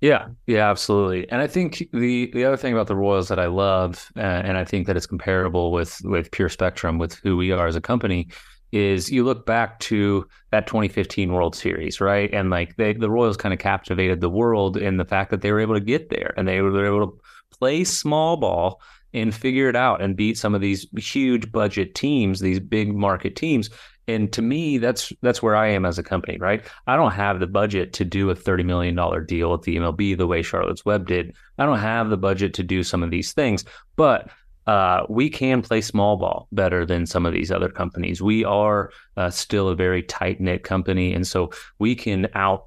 Yeah, 0.00 0.28
yeah, 0.46 0.70
absolutely. 0.70 1.28
And 1.30 1.40
I 1.40 1.46
think 1.46 1.88
the 1.92 2.30
the 2.32 2.44
other 2.44 2.58
thing 2.58 2.74
about 2.74 2.86
the 2.86 2.96
Royals 2.96 3.28
that 3.28 3.38
I 3.38 3.46
love, 3.46 4.10
uh, 4.16 4.20
and 4.20 4.58
I 4.58 4.64
think 4.64 4.86
that 4.86 4.96
it's 4.96 5.06
comparable 5.06 5.72
with 5.72 5.98
with 6.04 6.30
Pure 6.30 6.50
Spectrum, 6.50 6.98
with 6.98 7.14
who 7.14 7.36
we 7.36 7.50
are 7.50 7.66
as 7.66 7.76
a 7.76 7.80
company, 7.80 8.28
is 8.72 9.10
you 9.10 9.24
look 9.24 9.46
back 9.46 9.80
to 9.80 10.26
that 10.50 10.66
2015 10.66 11.32
World 11.32 11.56
Series, 11.56 11.98
right? 11.98 12.32
And 12.32 12.50
like 12.50 12.76
they, 12.76 12.92
the 12.92 13.10
Royals 13.10 13.38
kind 13.38 13.54
of 13.54 13.58
captivated 13.58 14.20
the 14.20 14.28
world 14.28 14.76
in 14.76 14.98
the 14.98 15.04
fact 15.06 15.30
that 15.30 15.40
they 15.40 15.50
were 15.50 15.60
able 15.60 15.74
to 15.74 15.80
get 15.80 16.10
there 16.10 16.34
and 16.36 16.46
they 16.46 16.60
were 16.60 16.84
able 16.84 17.06
to 17.06 17.20
play 17.58 17.82
small 17.84 18.36
ball 18.36 18.80
and 19.16 19.34
figure 19.34 19.68
it 19.68 19.76
out 19.76 20.02
and 20.02 20.14
beat 20.16 20.38
some 20.38 20.54
of 20.54 20.60
these 20.60 20.86
huge 20.96 21.50
budget 21.50 21.94
teams, 21.94 22.40
these 22.40 22.60
big 22.60 22.94
market 22.94 23.34
teams. 23.34 23.70
And 24.08 24.32
to 24.34 24.42
me, 24.42 24.78
that's 24.78 25.12
that's 25.22 25.42
where 25.42 25.56
I 25.56 25.68
am 25.68 25.84
as 25.84 25.98
a 25.98 26.02
company, 26.02 26.38
right? 26.38 26.64
I 26.86 26.94
don't 26.94 27.12
have 27.12 27.40
the 27.40 27.48
budget 27.48 27.92
to 27.94 28.04
do 28.04 28.30
a 28.30 28.36
thirty 28.36 28.62
million 28.62 28.94
dollar 28.94 29.20
deal 29.20 29.52
at 29.54 29.62
the 29.62 29.76
MLB 29.76 30.16
the 30.16 30.28
way 30.28 30.42
Charlotte's 30.42 30.84
Web 30.84 31.08
did. 31.08 31.34
I 31.58 31.66
don't 31.66 31.78
have 31.78 32.10
the 32.10 32.16
budget 32.16 32.54
to 32.54 32.62
do 32.62 32.84
some 32.84 33.02
of 33.02 33.10
these 33.10 33.32
things, 33.32 33.64
but 33.96 34.30
uh, 34.66 35.06
we 35.08 35.30
can 35.30 35.62
play 35.62 35.80
small 35.80 36.16
ball 36.16 36.46
better 36.52 36.84
than 36.84 37.06
some 37.06 37.24
of 37.24 37.32
these 37.32 37.50
other 37.50 37.68
companies. 37.68 38.20
We 38.20 38.44
are 38.44 38.90
uh, 39.16 39.30
still 39.30 39.68
a 39.68 39.76
very 39.76 40.02
tight 40.02 40.40
knit 40.40 40.62
company, 40.62 41.12
and 41.12 41.26
so 41.26 41.50
we 41.78 41.94
can 41.94 42.28
out 42.34 42.66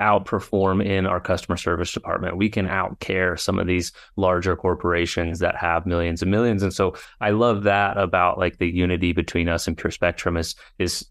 outperform 0.00 0.84
in 0.84 1.06
our 1.06 1.20
customer 1.20 1.56
service 1.56 1.92
department. 1.92 2.36
We 2.36 2.48
can 2.48 2.66
outcare 2.66 3.38
some 3.38 3.58
of 3.58 3.66
these 3.66 3.92
larger 4.16 4.56
corporations 4.56 5.38
that 5.40 5.56
have 5.56 5.86
millions 5.86 6.22
and 6.22 6.30
millions. 6.30 6.62
And 6.62 6.72
so 6.72 6.94
I 7.20 7.30
love 7.30 7.64
that 7.64 7.96
about 7.98 8.38
like 8.38 8.58
the 8.58 8.68
unity 8.68 9.12
between 9.12 9.48
us 9.48 9.66
and 9.66 9.76
Pure 9.76 9.92
Spectrum 9.92 10.36
is 10.36 10.54
is 10.78 11.06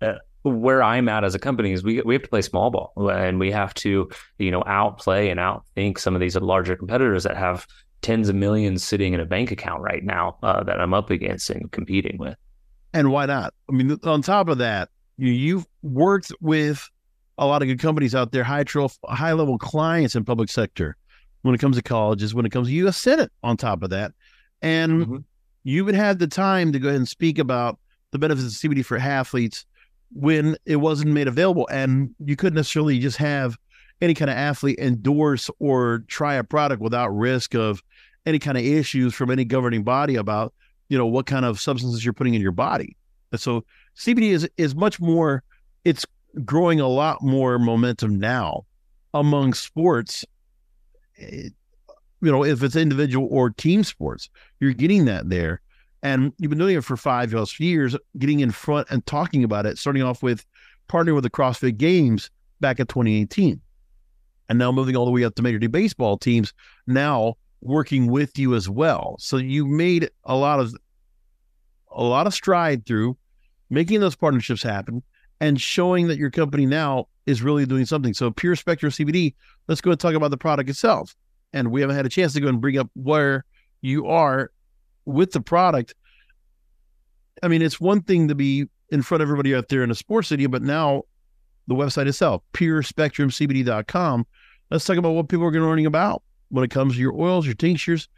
uh, 0.00 0.14
where 0.42 0.82
I'm 0.82 1.08
at 1.08 1.24
as 1.24 1.34
a 1.34 1.38
company 1.38 1.72
is 1.72 1.82
we 1.82 2.00
we 2.02 2.14
have 2.14 2.22
to 2.22 2.28
play 2.28 2.42
small 2.42 2.70
ball 2.70 2.92
and 3.10 3.38
we 3.38 3.50
have 3.50 3.74
to 3.74 4.08
you 4.38 4.50
know 4.50 4.62
outplay 4.66 5.28
and 5.30 5.40
outthink 5.40 5.98
some 5.98 6.14
of 6.14 6.20
these 6.20 6.36
larger 6.36 6.76
competitors 6.76 7.24
that 7.24 7.36
have 7.36 7.66
tens 8.02 8.28
of 8.28 8.34
millions 8.34 8.84
sitting 8.84 9.12
in 9.12 9.20
a 9.20 9.24
bank 9.24 9.50
account 9.50 9.82
right 9.82 10.04
now 10.04 10.38
uh, 10.42 10.62
that 10.64 10.80
I'm 10.80 10.94
up 10.94 11.10
against 11.10 11.50
and 11.50 11.70
competing 11.72 12.16
with. 12.18 12.36
And 12.92 13.10
why 13.10 13.26
not? 13.26 13.52
I 13.68 13.72
mean, 13.72 13.98
on 14.04 14.22
top 14.22 14.48
of 14.48 14.58
that, 14.58 14.88
you, 15.16 15.32
you've 15.32 15.66
worked 15.82 16.32
with 16.40 16.88
a 17.38 17.46
lot 17.46 17.62
of 17.62 17.68
good 17.68 17.78
companies 17.78 18.14
out 18.14 18.32
there, 18.32 18.44
high 18.44 18.64
high 19.08 19.32
level 19.32 19.58
clients 19.58 20.14
in 20.14 20.24
public 20.24 20.50
sector 20.50 20.96
when 21.42 21.54
it 21.54 21.58
comes 21.58 21.76
to 21.76 21.82
colleges, 21.82 22.34
when 22.34 22.44
it 22.44 22.50
comes 22.50 22.68
to 22.68 22.74
U.S. 22.74 22.96
Senate 22.96 23.30
on 23.42 23.56
top 23.56 23.82
of 23.82 23.90
that. 23.90 24.12
And 24.60 25.06
mm-hmm. 25.06 25.16
you 25.62 25.84
would 25.84 25.94
have 25.94 26.18
the 26.18 26.26
time 26.26 26.72
to 26.72 26.78
go 26.78 26.88
ahead 26.88 26.98
and 26.98 27.08
speak 27.08 27.38
about 27.38 27.78
the 28.10 28.18
benefits 28.18 28.46
of 28.46 28.70
CBD 28.70 28.84
for 28.84 28.96
athletes 28.96 29.64
when 30.12 30.56
it 30.66 30.76
wasn't 30.76 31.12
made 31.12 31.28
available. 31.28 31.68
And 31.70 32.14
you 32.24 32.34
couldn't 32.36 32.56
necessarily 32.56 32.98
just 32.98 33.18
have 33.18 33.56
any 34.00 34.14
kind 34.14 34.30
of 34.30 34.36
athlete 34.36 34.78
endorse 34.78 35.50
or 35.58 36.04
try 36.08 36.34
a 36.34 36.44
product 36.44 36.82
without 36.82 37.08
risk 37.08 37.54
of 37.54 37.82
any 38.26 38.38
kind 38.38 38.58
of 38.58 38.64
issues 38.64 39.14
from 39.14 39.30
any 39.30 39.44
governing 39.44 39.84
body 39.84 40.16
about, 40.16 40.52
you 40.88 40.98
know, 40.98 41.06
what 41.06 41.26
kind 41.26 41.44
of 41.44 41.60
substances 41.60 42.04
you're 42.04 42.12
putting 42.12 42.34
in 42.34 42.40
your 42.40 42.52
body. 42.52 42.96
And 43.32 43.40
so 43.40 43.64
CBD 43.96 44.30
is 44.30 44.48
is 44.56 44.74
much 44.74 45.00
more 45.00 45.42
it's 45.84 46.06
growing 46.44 46.80
a 46.80 46.88
lot 46.88 47.22
more 47.22 47.58
momentum 47.58 48.18
now 48.18 48.64
among 49.14 49.54
sports. 49.54 50.24
Eh, 51.18 51.48
you 52.20 52.32
know, 52.32 52.44
if 52.44 52.62
it's 52.62 52.74
individual 52.74 53.28
or 53.30 53.50
team 53.50 53.84
sports, 53.84 54.28
you're 54.58 54.72
getting 54.72 55.04
that 55.04 55.28
there. 55.28 55.60
And 56.02 56.32
you've 56.38 56.50
been 56.50 56.58
doing 56.58 56.76
it 56.76 56.84
for 56.84 56.96
five 56.96 57.30
plus 57.30 57.58
years, 57.60 57.96
getting 58.18 58.40
in 58.40 58.50
front 58.50 58.88
and 58.90 59.04
talking 59.06 59.44
about 59.44 59.66
it, 59.66 59.78
starting 59.78 60.02
off 60.02 60.22
with 60.22 60.44
partnering 60.88 61.14
with 61.14 61.24
the 61.24 61.30
CrossFit 61.30 61.76
Games 61.76 62.30
back 62.60 62.80
in 62.80 62.86
2018. 62.86 63.60
And 64.48 64.58
now 64.58 64.72
moving 64.72 64.96
all 64.96 65.04
the 65.04 65.10
way 65.10 65.24
up 65.24 65.34
to 65.36 65.42
Major 65.42 65.60
League 65.60 65.72
Baseball 65.72 66.16
teams, 66.16 66.52
now 66.86 67.34
working 67.60 68.10
with 68.10 68.38
you 68.38 68.54
as 68.54 68.68
well. 68.68 69.16
So 69.18 69.36
you 69.36 69.66
made 69.66 70.10
a 70.24 70.34
lot 70.34 70.60
of 70.60 70.74
a 71.90 72.02
lot 72.02 72.26
of 72.26 72.34
stride 72.34 72.86
through 72.86 73.16
making 73.70 74.00
those 74.00 74.14
partnerships 74.14 74.62
happen 74.62 75.02
and 75.40 75.60
showing 75.60 76.08
that 76.08 76.18
your 76.18 76.30
company 76.30 76.66
now 76.66 77.06
is 77.26 77.42
really 77.42 77.66
doing 77.66 77.84
something. 77.84 78.14
So 78.14 78.30
Pure 78.30 78.56
Spectrum 78.56 78.90
CBD, 78.90 79.34
let's 79.68 79.80
go 79.80 79.90
and 79.90 80.00
talk 80.00 80.14
about 80.14 80.30
the 80.30 80.36
product 80.36 80.70
itself. 80.70 81.14
And 81.52 81.70
we 81.70 81.80
haven't 81.80 81.96
had 81.96 82.06
a 82.06 82.10
chance 82.10 82.32
to 82.34 82.40
go 82.40 82.48
and 82.48 82.60
bring 82.60 82.78
up 82.78 82.90
where 82.94 83.44
you 83.80 84.06
are 84.06 84.50
with 85.04 85.32
the 85.32 85.40
product. 85.40 85.94
I 87.42 87.48
mean, 87.48 87.62
it's 87.62 87.80
one 87.80 88.02
thing 88.02 88.28
to 88.28 88.34
be 88.34 88.66
in 88.90 89.02
front 89.02 89.22
of 89.22 89.26
everybody 89.26 89.54
out 89.54 89.68
there 89.68 89.82
in 89.82 89.90
a 89.90 89.94
sports 89.94 90.28
city, 90.28 90.46
but 90.46 90.62
now 90.62 91.04
the 91.66 91.74
website 91.74 92.06
itself, 92.06 92.42
purespectrumcbd.com. 92.54 94.26
Let's 94.70 94.84
talk 94.84 94.96
about 94.96 95.10
what 95.10 95.28
people 95.28 95.46
are 95.46 95.50
going 95.50 95.62
to 95.62 95.68
learning 95.68 95.86
about 95.86 96.22
when 96.48 96.64
it 96.64 96.70
comes 96.70 96.94
to 96.94 97.00
your 97.00 97.18
oils, 97.18 97.46
your 97.46 97.54
tinctures. 97.54 98.08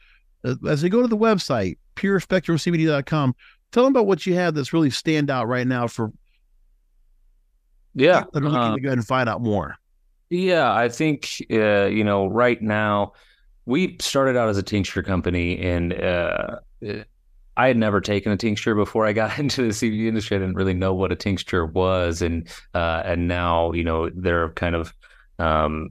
Uh, 0.45 0.55
as 0.69 0.81
they 0.81 0.89
go 0.89 1.03
to 1.03 1.09
the 1.09 1.17
website, 1.17 1.77
purespectrumcbd.com, 1.97 3.35
tell 3.73 3.85
them 3.85 3.93
about 3.93 4.07
what 4.07 4.25
you 4.27 4.35
have 4.35 4.55
that's 4.55 4.73
really 4.73 4.91
stand 4.91 5.31
out 5.31 5.49
right 5.49 5.67
now 5.67 5.87
for 5.87 6.13
yeah, 7.95 8.25
I'm 8.35 8.45
looking 8.45 8.59
uh, 8.59 8.75
to 8.75 8.81
go 8.81 8.89
ahead 8.89 8.99
and 8.99 9.07
find 9.07 9.29
out 9.29 9.43
more. 9.43 9.77
Yeah, 10.29 10.73
I 10.73 10.89
think 10.89 11.29
uh, 11.51 11.87
you 11.87 12.05
know 12.05 12.27
right 12.27 12.61
now 12.61 13.13
we 13.67 13.97
started 14.01 14.37
out 14.37 14.49
as 14.49 14.59
a 14.59 14.63
tincture 14.63 15.03
company, 15.03 15.59
and 15.59 15.93
uh, 15.93 16.57
I 17.57 17.67
had 17.67 17.77
never 17.77 18.01
taken 18.01 18.33
a 18.33 18.37
tincture 18.37 18.75
before 18.75 19.07
I 19.07 19.13
got 19.13 19.39
into 19.41 19.63
the 19.63 19.69
CBD 19.69 20.07
industry. 20.07 20.37
I 20.37 20.41
didn't 20.41 20.55
really 20.55 20.75
know 20.75 20.95
what 20.95 21.13
a 21.13 21.17
tincture 21.17 21.67
was, 21.67 22.23
and 22.23 22.49
uh, 22.75 23.03
and 23.05 23.29
now 23.29 23.73
you 23.73 23.85
know 23.85 24.11
they're 24.11 24.51
kind 24.51 24.75
of 24.75 24.95
um, 25.39 25.91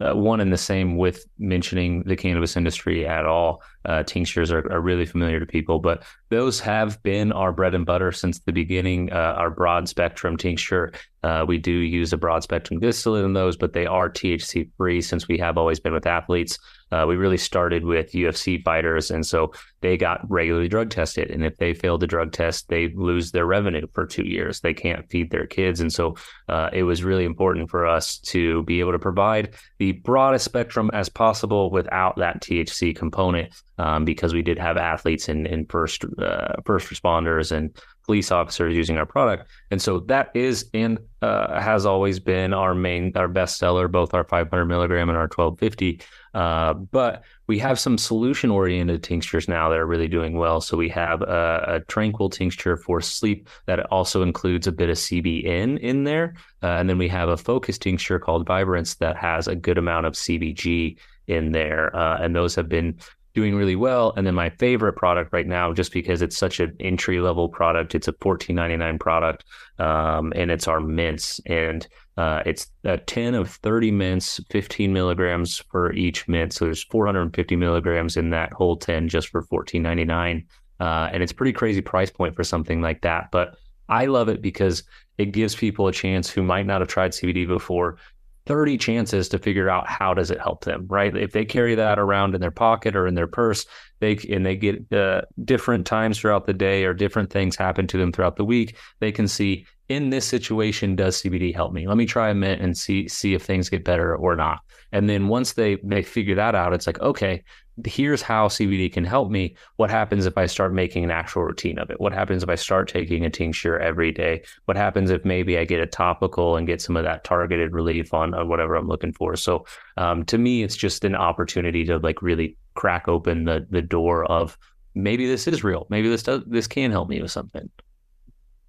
uh, 0.00 0.14
one 0.14 0.40
and 0.40 0.52
the 0.52 0.58
same 0.58 0.96
with 0.96 1.26
mentioning 1.38 2.02
the 2.04 2.16
cannabis 2.16 2.56
industry 2.56 3.06
at 3.06 3.24
all. 3.24 3.62
Uh, 3.84 4.02
tinctures 4.02 4.50
are, 4.50 4.70
are, 4.72 4.80
really 4.80 5.06
familiar 5.06 5.40
to 5.40 5.46
people, 5.46 5.78
but 5.78 6.02
those 6.28 6.60
have 6.60 7.02
been 7.02 7.32
our 7.32 7.52
bread 7.52 7.74
and 7.74 7.86
butter 7.86 8.12
since 8.12 8.40
the 8.40 8.52
beginning. 8.52 9.12
Uh, 9.12 9.34
our 9.36 9.50
broad 9.50 9.88
spectrum 9.88 10.36
tincture, 10.36 10.92
uh, 11.22 11.44
we 11.46 11.56
do 11.56 11.70
use 11.70 12.12
a 12.12 12.16
broad 12.16 12.42
spectrum 12.42 12.80
distillate 12.80 13.24
in 13.24 13.32
those, 13.32 13.56
but 13.56 13.72
they 13.72 13.86
are 13.86 14.10
THC 14.10 14.68
free 14.76 15.00
since 15.00 15.28
we 15.28 15.38
have 15.38 15.56
always 15.56 15.80
been 15.80 15.94
with 15.94 16.06
athletes. 16.06 16.58
Uh, 16.92 17.04
we 17.08 17.16
really 17.16 17.36
started 17.36 17.84
with 17.84 18.12
UFC 18.12 18.62
fighters, 18.62 19.10
and 19.10 19.26
so 19.26 19.52
they 19.80 19.96
got 19.96 20.20
regularly 20.30 20.68
drug 20.68 20.90
tested. 20.90 21.30
And 21.30 21.44
if 21.44 21.56
they 21.56 21.74
fail 21.74 21.98
the 21.98 22.06
drug 22.06 22.32
test, 22.32 22.68
they 22.68 22.88
lose 22.94 23.32
their 23.32 23.46
revenue 23.46 23.86
for 23.92 24.06
two 24.06 24.24
years. 24.24 24.60
They 24.60 24.74
can't 24.74 25.08
feed 25.10 25.30
their 25.30 25.46
kids, 25.46 25.80
and 25.80 25.92
so 25.92 26.16
uh, 26.48 26.70
it 26.72 26.84
was 26.84 27.04
really 27.04 27.24
important 27.24 27.70
for 27.70 27.86
us 27.86 28.18
to 28.18 28.62
be 28.64 28.80
able 28.80 28.92
to 28.92 28.98
provide 28.98 29.54
the 29.78 29.92
broadest 29.92 30.44
spectrum 30.44 30.90
as 30.92 31.08
possible 31.08 31.70
without 31.70 32.16
that 32.16 32.40
THC 32.40 32.94
component, 32.94 33.52
um, 33.78 34.04
because 34.04 34.32
we 34.32 34.42
did 34.42 34.58
have 34.58 34.76
athletes 34.76 35.28
and, 35.28 35.46
and 35.46 35.70
first 35.70 36.04
uh, 36.18 36.54
first 36.64 36.88
responders 36.88 37.52
and 37.52 37.76
police 38.06 38.30
officers 38.30 38.74
using 38.74 38.96
our 38.96 39.04
product. 39.04 39.48
And 39.70 39.82
so 39.82 40.00
that 40.00 40.30
is 40.34 40.70
and 40.72 40.98
uh, 41.20 41.60
has 41.60 41.84
always 41.84 42.20
been 42.20 42.54
our 42.54 42.74
main, 42.74 43.12
our 43.16 43.28
best 43.28 43.58
seller, 43.58 43.88
both 43.88 44.14
our 44.14 44.24
500 44.24 44.64
milligram 44.64 45.08
and 45.08 45.18
our 45.18 45.24
1250. 45.24 46.00
Uh, 46.32 46.74
but 46.74 47.24
we 47.48 47.58
have 47.58 47.78
some 47.78 47.98
solution 47.98 48.50
oriented 48.50 49.02
tinctures 49.02 49.48
now 49.48 49.68
that 49.68 49.78
are 49.78 49.86
really 49.86 50.08
doing 50.08 50.36
well. 50.36 50.60
So 50.60 50.76
we 50.76 50.88
have 50.90 51.22
a, 51.22 51.64
a, 51.66 51.80
tranquil 51.88 52.28
tincture 52.28 52.76
for 52.76 53.00
sleep 53.00 53.48
that 53.66 53.80
also 53.86 54.22
includes 54.22 54.66
a 54.66 54.72
bit 54.72 54.90
of 54.90 54.96
CBN 54.96 55.78
in 55.80 56.04
there. 56.04 56.34
Uh, 56.62 56.76
and 56.78 56.88
then 56.88 56.98
we 56.98 57.08
have 57.08 57.28
a 57.28 57.36
focus 57.36 57.78
tincture 57.78 58.18
called 58.18 58.46
Vibrance 58.46 58.94
that 58.96 59.16
has 59.16 59.48
a 59.48 59.56
good 59.56 59.78
amount 59.78 60.06
of 60.06 60.12
CBG 60.12 60.96
in 61.26 61.52
there. 61.52 61.94
Uh, 61.96 62.18
and 62.20 62.36
those 62.36 62.54
have 62.54 62.68
been 62.68 62.98
doing 63.36 63.54
really 63.54 63.76
well. 63.76 64.14
And 64.16 64.26
then 64.26 64.34
my 64.34 64.48
favorite 64.48 64.94
product 64.94 65.30
right 65.30 65.46
now, 65.46 65.74
just 65.74 65.92
because 65.92 66.22
it's 66.22 66.38
such 66.38 66.58
an 66.58 66.74
entry 66.80 67.20
level 67.20 67.50
product, 67.50 67.94
it's 67.94 68.08
a 68.08 68.14
fourteen 68.14 68.56
ninety 68.56 68.78
nine 68.78 68.98
product, 68.98 69.44
um, 69.78 70.32
and 70.34 70.50
it's 70.50 70.66
our 70.66 70.80
mints, 70.80 71.38
and 71.44 71.86
uh, 72.16 72.42
it's 72.46 72.68
a 72.84 72.96
ten 72.96 73.34
of 73.34 73.50
thirty 73.50 73.90
mints, 73.90 74.40
fifteen 74.50 74.94
milligrams 74.94 75.58
for 75.70 75.92
each 75.92 76.26
mint. 76.26 76.54
So 76.54 76.64
there's 76.64 76.82
four 76.84 77.04
hundred 77.04 77.22
and 77.22 77.34
fifty 77.36 77.56
milligrams 77.56 78.16
in 78.16 78.30
that 78.30 78.54
whole 78.54 78.76
ten 78.76 79.06
just 79.06 79.28
for 79.28 79.42
fourteen 79.42 79.82
ninety 79.82 80.04
nine, 80.04 80.46
uh, 80.80 81.10
and 81.12 81.22
it's 81.22 81.32
pretty 81.32 81.52
crazy 81.52 81.82
price 81.82 82.10
point 82.10 82.34
for 82.34 82.42
something 82.42 82.80
like 82.80 83.02
that, 83.02 83.30
but. 83.30 83.56
I 83.88 84.06
love 84.06 84.28
it 84.28 84.42
because 84.42 84.82
it 85.16 85.26
gives 85.26 85.54
people 85.54 85.86
a 85.86 85.92
chance 85.92 86.28
who 86.28 86.42
might 86.42 86.66
not 86.66 86.80
have 86.80 86.88
tried 86.88 87.12
CBD 87.12 87.46
before 87.46 87.98
30 88.46 88.78
chances 88.78 89.28
to 89.28 89.38
figure 89.38 89.68
out 89.68 89.88
how 89.88 90.14
does 90.14 90.30
it 90.30 90.40
help 90.40 90.64
them 90.64 90.86
right? 90.88 91.16
If 91.16 91.32
they 91.32 91.44
carry 91.44 91.74
that 91.74 91.98
around 91.98 92.34
in 92.34 92.40
their 92.40 92.50
pocket 92.50 92.96
or 92.96 93.06
in 93.06 93.14
their 93.14 93.26
purse 93.26 93.66
they 94.00 94.16
and 94.30 94.44
they 94.44 94.56
get 94.56 94.92
uh, 94.92 95.22
different 95.44 95.86
times 95.86 96.18
throughout 96.18 96.46
the 96.46 96.54
day 96.54 96.84
or 96.84 96.94
different 96.94 97.30
things 97.30 97.56
happen 97.56 97.86
to 97.88 97.98
them 97.98 98.12
throughout 98.12 98.36
the 98.36 98.44
week 98.44 98.76
they 99.00 99.12
can 99.12 99.28
see 99.28 99.66
in 99.88 100.10
this 100.10 100.26
situation 100.26 100.96
does 100.96 101.22
cbd 101.22 101.54
help 101.54 101.72
me 101.72 101.86
let 101.86 101.96
me 101.96 102.06
try 102.06 102.30
a 102.30 102.34
mint 102.34 102.60
and 102.60 102.76
see 102.76 103.06
see 103.08 103.34
if 103.34 103.42
things 103.42 103.68
get 103.68 103.84
better 103.84 104.16
or 104.16 104.36
not 104.36 104.60
and 104.92 105.08
then 105.08 105.28
once 105.28 105.52
they 105.52 105.76
they 105.82 106.02
figure 106.02 106.34
that 106.34 106.54
out 106.54 106.72
it's 106.72 106.86
like 106.86 107.00
okay 107.00 107.42
here's 107.84 108.22
how 108.22 108.48
CBD 108.48 108.90
can 108.92 109.04
help 109.04 109.30
me. 109.30 109.54
What 109.76 109.90
happens 109.90 110.24
if 110.24 110.38
I 110.38 110.46
start 110.46 110.72
making 110.72 111.04
an 111.04 111.10
actual 111.10 111.42
routine 111.42 111.78
of 111.78 111.90
it? 111.90 112.00
What 112.00 112.12
happens 112.12 112.42
if 112.42 112.48
I 112.48 112.54
start 112.54 112.88
taking 112.88 113.24
a 113.24 113.30
tincture 113.30 113.78
every 113.78 114.12
day? 114.12 114.42
What 114.64 114.76
happens 114.76 115.10
if 115.10 115.24
maybe 115.24 115.58
I 115.58 115.64
get 115.64 115.80
a 115.80 115.86
topical 115.86 116.56
and 116.56 116.66
get 116.66 116.80
some 116.80 116.96
of 116.96 117.04
that 117.04 117.24
targeted 117.24 117.72
relief 117.72 118.14
on, 118.14 118.32
on 118.34 118.48
whatever 118.48 118.74
I'm 118.74 118.88
looking 118.88 119.12
for? 119.12 119.36
So 119.36 119.66
um, 119.96 120.24
to 120.26 120.38
me, 120.38 120.62
it's 120.62 120.76
just 120.76 121.04
an 121.04 121.14
opportunity 121.14 121.84
to 121.84 121.98
like 121.98 122.22
really 122.22 122.56
crack 122.74 123.08
open 123.08 123.44
the 123.44 123.66
the 123.70 123.82
door 123.82 124.24
of 124.26 124.56
maybe 124.94 125.26
this 125.26 125.46
is 125.46 125.62
real. 125.62 125.86
Maybe 125.90 126.08
this 126.08 126.22
does 126.22 126.42
this 126.46 126.66
can 126.66 126.90
help 126.90 127.08
me 127.08 127.20
with 127.20 127.30
something. 127.30 127.68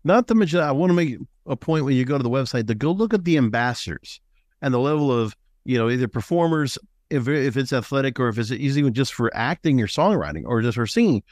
Not 0.07 0.29
to 0.29 0.35
mention, 0.35 0.61
I 0.61 0.71
want 0.71 0.89
to 0.89 0.93
make 0.93 1.17
a 1.47 1.57
point 1.57 1.83
when 1.83 1.93
you 1.93 2.05
go 2.05 2.15
to 2.15 2.23
the 2.23 2.29
website 2.29 2.67
to 2.67 2.75
go 2.75 2.91
look 2.93 3.13
at 3.13 3.25
the 3.25 3.35
ambassadors 3.35 4.21
and 4.61 4.73
the 4.73 4.79
level 4.79 5.11
of 5.11 5.35
you 5.65 5.77
know 5.77 5.89
either 5.89 6.07
performers 6.07 6.77
if 7.09 7.27
if 7.27 7.57
it's 7.57 7.73
athletic 7.73 8.17
or 8.17 8.29
if 8.29 8.37
it's 8.37 8.49
even 8.49 8.93
just 8.93 9.13
for 9.13 9.29
acting 9.35 9.81
or 9.81 9.87
songwriting 9.87 10.43
or 10.45 10.61
just 10.61 10.75
for 10.75 10.87
singing, 10.87 11.23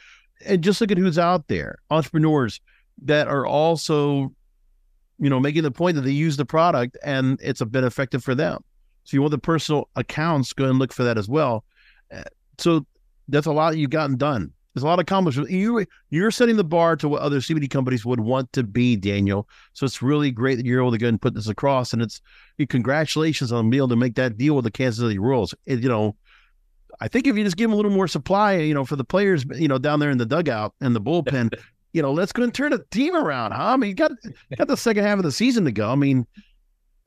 and 0.46 0.62
just 0.62 0.82
look 0.82 0.92
at 0.92 0.98
who's 0.98 1.18
out 1.18 1.48
there, 1.48 1.78
entrepreneurs 1.90 2.60
that 3.02 3.30
are 3.30 3.46
also, 3.46 4.34
you 5.20 5.30
know, 5.30 5.40
making 5.40 5.64
the 5.64 5.72
point 5.72 5.96
that 5.96 6.02
they 6.02 6.12
use 6.12 6.36
the 6.36 6.46
product 6.46 6.98
and 7.02 7.40
it's 7.42 7.62
a 7.62 7.66
bit 7.66 7.86
effective 7.86 8.26
for 8.26 8.36
them. 8.36 8.62
So 9.06 9.16
you 9.16 9.22
want 9.22 9.32
the 9.32 9.38
personal 9.38 9.88
accounts, 9.96 10.52
go 10.52 10.66
and 10.66 10.80
look 10.80 10.92
for 10.92 11.06
that 11.06 11.18
as 11.18 11.30
well. 11.30 11.64
Eh, 12.12 12.24
so 12.58 12.86
that's 13.30 13.48
a 13.48 13.54
lot 13.54 13.78
you've 13.78 13.90
gotten 13.90 14.18
done. 14.18 14.52
There's 14.76 14.84
a 14.84 14.88
lot 14.88 15.00
of 15.00 15.04
accomplishments. 15.04 15.52
You 15.52 15.86
you're 16.10 16.32
setting 16.32 16.58
the 16.58 16.64
bar 16.66 16.98
to 16.98 17.08
what 17.08 17.22
other 17.22 17.40
CBD 17.40 17.70
companies 17.70 18.06
would 18.06 18.20
want 18.20 18.52
to 18.54 18.64
be, 18.64 18.98
Daniel. 18.98 19.48
So 19.72 19.86
it's 19.86 20.02
really 20.02 20.32
great 20.32 20.56
that 20.56 20.66
you're 20.66 20.82
able 20.82 20.92
to 20.92 20.98
go 20.98 21.08
and 21.08 21.22
put 21.22 21.34
this 21.34 21.48
across. 21.48 21.94
And 21.94 22.02
it's 22.02 22.20
congratulations 22.68 23.54
on 23.54 23.70
being 23.70 23.80
able 23.80 23.88
to 23.88 23.96
make 23.96 24.16
that 24.16 24.38
deal 24.38 24.54
with 24.54 24.66
the 24.66 24.72
Kansas 24.72 25.02
City 25.02 25.18
Royals. 25.18 25.56
It, 25.66 25.80
you 25.80 25.88
know, 25.88 26.18
I 27.00 27.08
think 27.08 27.26
if 27.26 27.38
you 27.38 27.46
just 27.46 27.56
give 27.56 27.70
them 27.70 27.74
a 27.74 27.78
little 27.78 27.92
more 27.92 28.10
supply, 28.10 28.58
you 28.58 28.74
know, 28.74 28.84
for 28.84 28.98
the 28.98 29.06
players, 29.06 29.46
you 29.56 29.70
know, 29.70 29.78
down 29.78 30.02
there 30.02 30.12
in 30.12 30.18
the 30.18 30.26
dugout 30.26 30.74
and 30.82 30.94
the 30.94 31.02
bullpen, 31.02 31.54
you 31.94 32.02
know, 32.02 32.12
let's 32.12 32.34
go 32.34 32.44
and 32.44 32.54
turn 32.54 32.72
the 32.72 32.84
team 32.92 33.16
around, 33.16 33.54
huh? 33.54 33.68
I 33.68 33.78
mean, 33.78 33.90
you 33.90 33.96
got 33.96 34.12
got 34.58 34.68
the 34.68 34.76
second 34.76 35.06
half 35.06 35.18
of 35.18 35.24
the 35.24 35.32
season 35.32 35.64
to 35.64 35.72
go. 35.72 35.90
I 35.90 35.96
mean, 35.96 36.28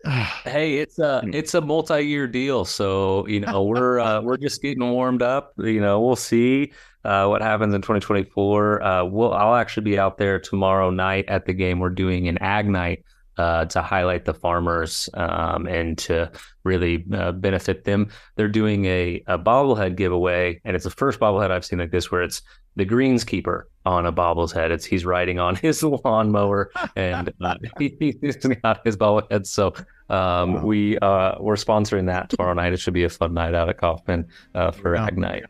hey, 0.44 0.78
it's 0.78 0.98
a 0.98 1.20
hmm. 1.20 1.34
it's 1.34 1.52
a 1.52 1.60
multi-year 1.60 2.26
deal, 2.26 2.64
so 2.64 3.26
you 3.26 3.40
know 3.40 3.64
we're 3.64 3.98
uh, 3.98 4.22
we're 4.22 4.36
just 4.38 4.62
getting 4.62 4.88
warmed 4.88 5.22
up. 5.22 5.52
You 5.58 5.80
know, 5.80 6.00
we'll 6.00 6.16
see 6.16 6.72
uh, 7.04 7.26
what 7.26 7.42
happens 7.42 7.74
in 7.74 7.80
2024. 7.80 8.82
Uh, 8.82 9.04
we'll 9.04 9.32
I'll 9.32 9.54
actually 9.54 9.84
be 9.84 9.98
out 9.98 10.18
there 10.18 10.38
tomorrow 10.38 10.90
night 10.90 11.26
at 11.28 11.46
the 11.46 11.52
game. 11.52 11.78
We're 11.78 11.90
doing 11.90 12.28
an 12.28 12.38
ag 12.38 12.68
night 12.68 13.04
uh, 13.38 13.64
to 13.66 13.80
highlight 13.80 14.24
the 14.24 14.34
farmers 14.34 15.08
um, 15.14 15.66
and 15.66 15.96
to 15.98 16.30
really 16.64 17.04
uh, 17.12 17.32
benefit 17.32 17.84
them. 17.84 18.10
They're 18.36 18.48
doing 18.48 18.84
a, 18.86 19.22
a 19.26 19.38
bobblehead 19.38 19.96
giveaway, 19.96 20.60
and 20.64 20.74
it's 20.74 20.84
the 20.84 20.90
first 20.90 21.20
bobblehead 21.20 21.50
I've 21.50 21.64
seen 21.64 21.78
like 21.78 21.92
this 21.92 22.10
where 22.10 22.22
it's 22.22 22.42
the 22.76 22.84
greenskeeper 22.84 23.62
on 23.84 24.06
a 24.06 24.12
bobble's 24.12 24.52
head. 24.52 24.70
It's 24.70 24.84
he's 24.84 25.04
riding 25.04 25.38
on 25.38 25.56
his 25.62 25.82
lawnmower 25.82 26.70
and 26.96 27.32
uh, 27.40 27.54
he, 27.78 28.16
he's 28.20 28.36
got 28.36 28.80
his 28.84 28.96
bobblehead. 28.96 29.46
So 29.46 29.74
um, 30.10 30.54
wow. 30.54 30.64
we 30.64 30.98
uh, 30.98 31.34
we're 31.40 31.56
sponsoring 31.56 32.06
that 32.06 32.30
tomorrow 32.30 32.54
night. 32.54 32.72
It 32.72 32.80
should 32.80 32.94
be 32.94 33.04
a 33.04 33.08
fun 33.08 33.34
night 33.34 33.54
out 33.54 33.68
at 33.68 33.78
Kauffman 33.78 34.26
uh, 34.54 34.70
for 34.70 34.94
wow. 34.94 35.06
Ag 35.06 35.18
Night. 35.18 35.44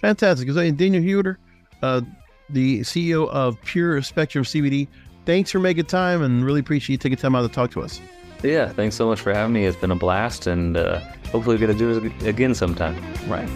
Fantastic. 0.00 0.46
Because 0.46 0.72
Daniel 0.72 1.02
Huerter, 1.02 1.36
uh, 1.82 2.00
the 2.48 2.80
CEO 2.80 3.28
of 3.28 3.60
Pure 3.62 4.02
Spectrum 4.02 4.44
CBD, 4.44 4.88
thanks 5.26 5.50
for 5.50 5.58
making 5.60 5.84
time 5.84 6.22
and 6.22 6.44
really 6.44 6.60
appreciate 6.60 6.94
you 6.94 6.98
taking 6.98 7.18
time 7.18 7.34
out 7.34 7.42
to 7.42 7.48
talk 7.48 7.70
to 7.72 7.82
us. 7.82 8.00
Yeah, 8.42 8.70
thanks 8.70 8.96
so 8.96 9.06
much 9.06 9.20
for 9.20 9.34
having 9.34 9.52
me. 9.52 9.66
It's 9.66 9.76
been 9.76 9.90
a 9.90 9.96
blast, 9.96 10.46
and 10.46 10.76
uh, 10.76 11.00
hopefully, 11.30 11.56
we're 11.56 11.66
going 11.66 11.76
to 11.76 12.00
do 12.00 12.06
it 12.06 12.26
again 12.26 12.54
sometime. 12.54 12.96
Right. 13.28 13.48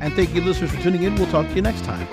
And 0.00 0.12
thank 0.12 0.34
you, 0.34 0.42
listeners, 0.42 0.70
for 0.70 0.82
tuning 0.82 1.02
in. 1.04 1.14
We'll 1.14 1.30
talk 1.30 1.48
to 1.48 1.54
you 1.54 1.62
next 1.62 1.82
time. 1.84 2.06